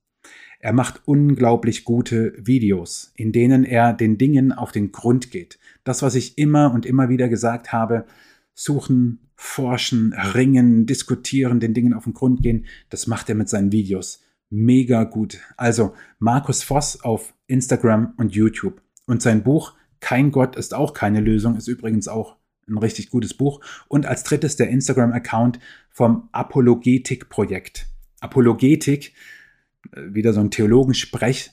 Er 0.65 0.73
macht 0.73 1.03
unglaublich 1.05 1.85
gute 1.85 2.33
Videos, 2.39 3.13
in 3.17 3.33
denen 3.33 3.65
er 3.65 3.93
den 3.93 4.17
Dingen 4.17 4.51
auf 4.51 4.73
den 4.73 4.93
Grund 4.93 5.31
geht. 5.31 5.59
Das, 5.85 6.01
was 6.01 6.15
ich 6.15 6.39
immer 6.39 6.73
und 6.73 6.87
immer 6.87 7.11
wieder 7.11 7.29
gesagt 7.29 7.71
habe, 7.71 8.07
suchen, 8.55 9.19
forschen, 9.37 10.15
ringen, 10.15 10.87
diskutieren, 10.87 11.61
den 11.61 11.75
Dingen 11.75 11.93
auf 11.93 12.05
den 12.05 12.15
Grund 12.15 12.41
gehen, 12.41 12.65
das 12.89 13.07
macht 13.07 13.29
er 13.29 13.35
mit 13.35 13.51
seinen 13.51 13.73
Videos 13.73 14.23
mega 14.49 15.05
gut. 15.05 15.39
Also 15.59 15.93
Markus 16.19 16.63
Voss 16.63 16.99
auf 17.03 17.35
Instagram 17.47 18.15
und 18.17 18.35
YouTube. 18.35 18.81
Und 19.05 19.21
sein 19.21 19.43
Buch 19.43 19.75
Kein 20.01 20.31
Gott 20.31 20.57
ist 20.57 20.73
auch 20.73 20.95
keine 20.95 21.21
Lösung, 21.21 21.59
ist 21.59 21.69
übrigens 21.69 22.09
auch 22.09 22.39
ein 22.67 22.79
richtig 22.79 23.11
gutes 23.11 23.35
Buch. 23.35 23.61
Und 23.87 24.07
als 24.07 24.25
drittes 24.25 24.57
der 24.57 24.71
Instagram-Account 24.71 25.59
vom 25.91 26.31
Apologetik-Projekt. 26.33 27.87
Apologetik, 28.21 29.09
äh, 29.09 29.44
wieder 29.93 30.33
so 30.33 30.41
ein 30.41 30.51
Theologensprech, 30.51 31.53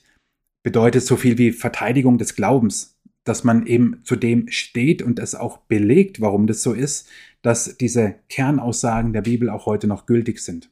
bedeutet 0.62 1.04
so 1.04 1.16
viel 1.16 1.38
wie 1.38 1.52
Verteidigung 1.52 2.18
des 2.18 2.34
Glaubens, 2.34 2.98
dass 3.24 3.44
man 3.44 3.66
eben 3.66 4.00
zu 4.04 4.16
dem 4.16 4.48
steht 4.48 5.02
und 5.02 5.18
es 5.18 5.34
auch 5.34 5.58
belegt, 5.58 6.20
warum 6.20 6.46
das 6.46 6.62
so 6.62 6.72
ist, 6.72 7.08
dass 7.42 7.76
diese 7.76 8.16
Kernaussagen 8.28 9.12
der 9.12 9.22
Bibel 9.22 9.50
auch 9.50 9.66
heute 9.66 9.86
noch 9.86 10.06
gültig 10.06 10.40
sind. 10.40 10.70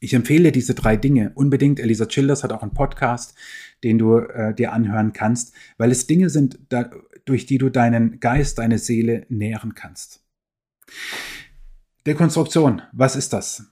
Ich 0.00 0.14
empfehle 0.14 0.52
diese 0.52 0.74
drei 0.74 0.96
Dinge 0.96 1.32
unbedingt. 1.34 1.80
Elisa 1.80 2.06
Childers 2.06 2.44
hat 2.44 2.52
auch 2.52 2.62
einen 2.62 2.74
Podcast, 2.74 3.34
den 3.82 3.98
du 3.98 4.18
äh, 4.18 4.54
dir 4.54 4.72
anhören 4.72 5.12
kannst, 5.12 5.52
weil 5.76 5.90
es 5.90 6.06
Dinge 6.06 6.30
sind, 6.30 6.58
da, 6.68 6.90
durch 7.24 7.46
die 7.46 7.58
du 7.58 7.68
deinen 7.68 8.20
Geist, 8.20 8.58
deine 8.58 8.78
Seele 8.78 9.26
nähren 9.28 9.74
kannst. 9.74 10.24
Dekonstruktion, 12.06 12.82
was 12.92 13.16
ist 13.16 13.32
das? 13.32 13.66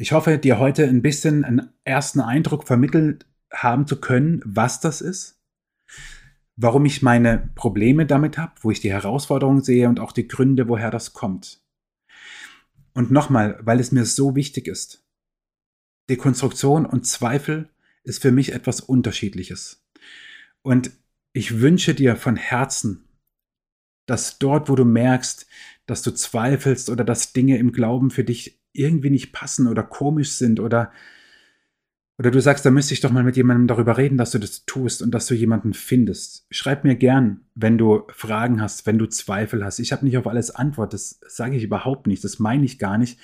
Ich 0.00 0.12
hoffe, 0.12 0.38
dir 0.38 0.58
heute 0.58 0.88
ein 0.88 1.02
bisschen 1.02 1.44
einen 1.44 1.74
ersten 1.84 2.20
Eindruck 2.20 2.66
vermittelt 2.66 3.26
haben 3.52 3.86
zu 3.86 4.00
können, 4.00 4.40
was 4.46 4.80
das 4.80 5.02
ist, 5.02 5.38
warum 6.56 6.86
ich 6.86 7.02
meine 7.02 7.50
Probleme 7.54 8.06
damit 8.06 8.38
habe, 8.38 8.54
wo 8.62 8.70
ich 8.70 8.80
die 8.80 8.90
Herausforderungen 8.90 9.62
sehe 9.62 9.90
und 9.90 10.00
auch 10.00 10.12
die 10.12 10.26
Gründe, 10.26 10.68
woher 10.68 10.90
das 10.90 11.12
kommt. 11.12 11.60
Und 12.94 13.10
nochmal, 13.10 13.60
weil 13.60 13.78
es 13.78 13.92
mir 13.92 14.06
so 14.06 14.34
wichtig 14.34 14.68
ist, 14.68 15.04
Dekonstruktion 16.08 16.86
und 16.86 17.06
Zweifel 17.06 17.68
ist 18.02 18.22
für 18.22 18.32
mich 18.32 18.54
etwas 18.54 18.80
Unterschiedliches. 18.80 19.86
Und 20.62 20.92
ich 21.34 21.60
wünsche 21.60 21.94
dir 21.94 22.16
von 22.16 22.36
Herzen, 22.36 23.04
dass 24.06 24.38
dort, 24.38 24.70
wo 24.70 24.76
du 24.76 24.86
merkst, 24.86 25.46
dass 25.84 26.00
du 26.00 26.10
zweifelst 26.10 26.88
oder 26.88 27.04
dass 27.04 27.34
Dinge 27.34 27.58
im 27.58 27.72
Glauben 27.72 28.10
für 28.10 28.24
dich 28.24 28.59
irgendwie 28.72 29.10
nicht 29.10 29.32
passen 29.32 29.66
oder 29.66 29.82
komisch 29.82 30.32
sind 30.32 30.60
oder 30.60 30.92
oder 32.20 32.30
du 32.30 32.40
sagst, 32.42 32.66
da 32.66 32.70
müsste 32.70 32.92
ich 32.92 33.00
doch 33.00 33.12
mal 33.12 33.22
mit 33.22 33.38
jemandem 33.38 33.66
darüber 33.66 33.96
reden, 33.96 34.18
dass 34.18 34.32
du 34.32 34.38
das 34.38 34.66
tust 34.66 35.00
und 35.00 35.10
dass 35.12 35.24
du 35.24 35.34
jemanden 35.34 35.72
findest. 35.72 36.44
Schreib 36.50 36.84
mir 36.84 36.94
gern, 36.94 37.46
wenn 37.54 37.78
du 37.78 38.02
Fragen 38.10 38.60
hast, 38.60 38.84
wenn 38.84 38.98
du 38.98 39.06
Zweifel 39.06 39.64
hast. 39.64 39.78
Ich 39.78 39.90
habe 39.90 40.04
nicht 40.04 40.18
auf 40.18 40.26
alles 40.26 40.50
Antwort, 40.50 40.92
das 40.92 41.18
sage 41.26 41.56
ich 41.56 41.62
überhaupt 41.62 42.06
nicht, 42.06 42.22
das 42.22 42.38
meine 42.38 42.66
ich 42.66 42.78
gar 42.78 42.98
nicht. 42.98 43.18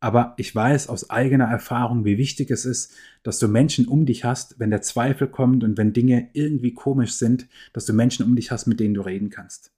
Aber 0.00 0.32
ich 0.38 0.54
weiß 0.54 0.88
aus 0.88 1.10
eigener 1.10 1.44
Erfahrung, 1.44 2.06
wie 2.06 2.16
wichtig 2.16 2.50
es 2.50 2.64
ist, 2.64 2.94
dass 3.22 3.38
du 3.38 3.48
Menschen 3.48 3.86
um 3.86 4.06
dich 4.06 4.24
hast, 4.24 4.58
wenn 4.58 4.70
der 4.70 4.80
Zweifel 4.80 5.28
kommt 5.28 5.62
und 5.62 5.76
wenn 5.76 5.92
Dinge 5.92 6.30
irgendwie 6.32 6.72
komisch 6.72 7.12
sind, 7.12 7.48
dass 7.74 7.84
du 7.84 7.92
Menschen 7.92 8.24
um 8.24 8.34
dich 8.34 8.50
hast, 8.50 8.66
mit 8.66 8.80
denen 8.80 8.94
du 8.94 9.02
reden 9.02 9.28
kannst. 9.28 9.72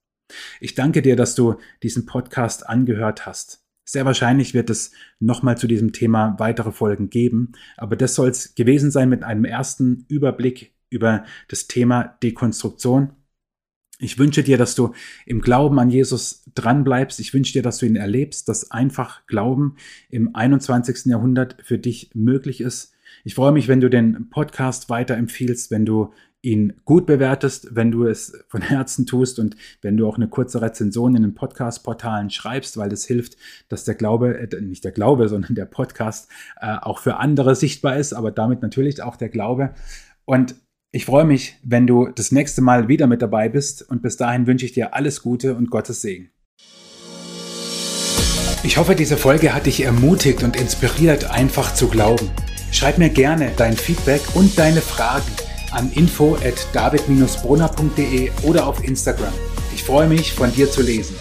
Ich 0.61 0.77
danke 0.77 1.03
dir, 1.03 1.17
dass 1.17 1.35
du 1.35 1.57
diesen 1.83 2.07
Podcast 2.07 2.69
angehört 2.69 3.27
hast. 3.27 3.65
Sehr 3.91 4.05
wahrscheinlich 4.05 4.55
wird 4.55 4.71
es 4.71 4.93
nochmal 5.19 5.59
zu 5.59 5.67
diesem 5.67 5.93
Thema 5.93 6.37
weitere 6.39 6.71
Folgen 6.71 7.11
geben, 7.11 7.55
aber 7.77 7.97
das 7.97 8.15
soll 8.15 8.29
es 8.29 8.55
gewesen 8.55 8.93
sein 8.93 9.09
mit 9.09 9.25
einem 9.25 9.45
ersten 9.45 10.05
Überblick 10.07 10.77
über 10.91 11.25
das 11.49 11.67
Thema 11.67 12.17
Dekonstruktion. 12.23 13.11
Ich 13.99 14.17
wünsche 14.17 14.45
dir, 14.45 14.59
dass 14.59 14.77
du 14.77 14.95
im 15.27 15.41
Glauben 15.41 15.81
an 15.81 15.91
Jesus 15.91 16.45
dranbleibst. 16.55 17.19
Ich 17.19 17.35
wünsche 17.35 17.53
dir, 17.53 17.63
dass 17.63 17.79
du 17.79 17.87
ihn 17.87 17.97
erlebst, 17.97 18.49
dass 18.49 18.71
einfach 18.71 19.27
Glauben 19.27 19.75
im 20.09 20.37
21. 20.37 21.07
Jahrhundert 21.07 21.57
für 21.61 21.79
dich 21.79 22.13
möglich 22.15 22.61
ist. 22.61 22.93
Ich 23.25 23.35
freue 23.35 23.51
mich, 23.51 23.67
wenn 23.67 23.81
du 23.81 23.91
den 23.91 24.31
Podcast 24.31 24.89
weiterempfiehlst, 24.89 25.73
wenn 25.73 25.85
du 25.85 26.13
ihn 26.43 26.81
gut 26.85 27.07
bewertest, 27.07 27.75
wenn 27.75 27.91
du 27.91 28.07
es 28.07 28.33
von 28.49 28.63
Herzen 28.63 29.07
tust 29.07 29.39
und 29.39 29.57
wenn 29.83 29.97
du 29.97 30.07
auch 30.07 30.17
eine 30.17 30.29
kurze 30.29 30.63
Rezension 30.63 31.15
in 31.15 31.23
den 31.23 31.35
Podcast-Portalen 31.35 32.31
schreibst, 32.31 32.77
weil 32.77 32.89
das 32.89 33.05
hilft, 33.05 33.37
dass 33.69 33.85
der 33.85 33.95
Glaube, 33.95 34.39
äh, 34.39 34.61
nicht 34.61 34.85
der 34.85 34.93
Glaube, 34.93 35.29
sondern 35.31 35.55
der 35.55 35.67
Podcast 35.67 36.29
äh, 36.61 36.77
auch 36.81 36.99
für 36.99 37.17
andere 37.17 37.55
sichtbar 37.55 37.97
ist, 37.97 38.13
aber 38.13 38.31
damit 38.31 38.63
natürlich 38.63 39.03
auch 39.03 39.17
der 39.17 39.29
Glaube. 39.29 39.75
Und 40.25 40.55
ich 40.93 41.05
freue 41.05 41.25
mich, 41.25 41.57
wenn 41.63 41.87
du 41.87 42.09
das 42.09 42.33
nächste 42.33 42.63
Mal 42.63 42.89
wieder 42.89 43.07
mit 43.07 43.23
dabei 43.23 43.49
bist 43.49 43.89
und 43.89 44.03
bis 44.03 44.17
dahin 44.17 44.47
wünsche 44.47 44.67
ich 44.67 44.73
dir 44.73 44.95
alles 44.95 45.23
Gute 45.23 45.55
und 45.55 45.71
Gottes 45.71 46.03
Segen. 46.03 46.31
Ich 48.63 48.77
hoffe, 48.77 48.95
diese 48.95 49.17
Folge 49.17 49.55
hat 49.55 49.67
dich 49.67 49.85
ermutigt 49.85 50.43
und 50.43 50.57
inspiriert, 50.57 51.31
einfach 51.31 51.73
zu 51.75 51.89
glauben. 51.89 52.29
Schreib 52.73 52.99
mir 52.99 53.09
gerne 53.09 53.53
dein 53.57 53.75
Feedback 53.75 54.21
und 54.35 54.59
deine 54.59 54.81
Fragen 54.81 55.33
an 55.73 55.91
info 55.93 56.37
at 56.37 56.67
david-brunner.de 56.73 58.31
oder 58.43 58.67
auf 58.67 58.83
Instagram. 58.85 59.33
Ich 59.75 59.85
freue 59.85 60.09
mich, 60.09 60.33
von 60.33 60.53
dir 60.53 60.71
zu 60.71 60.83
lesen. 60.83 61.17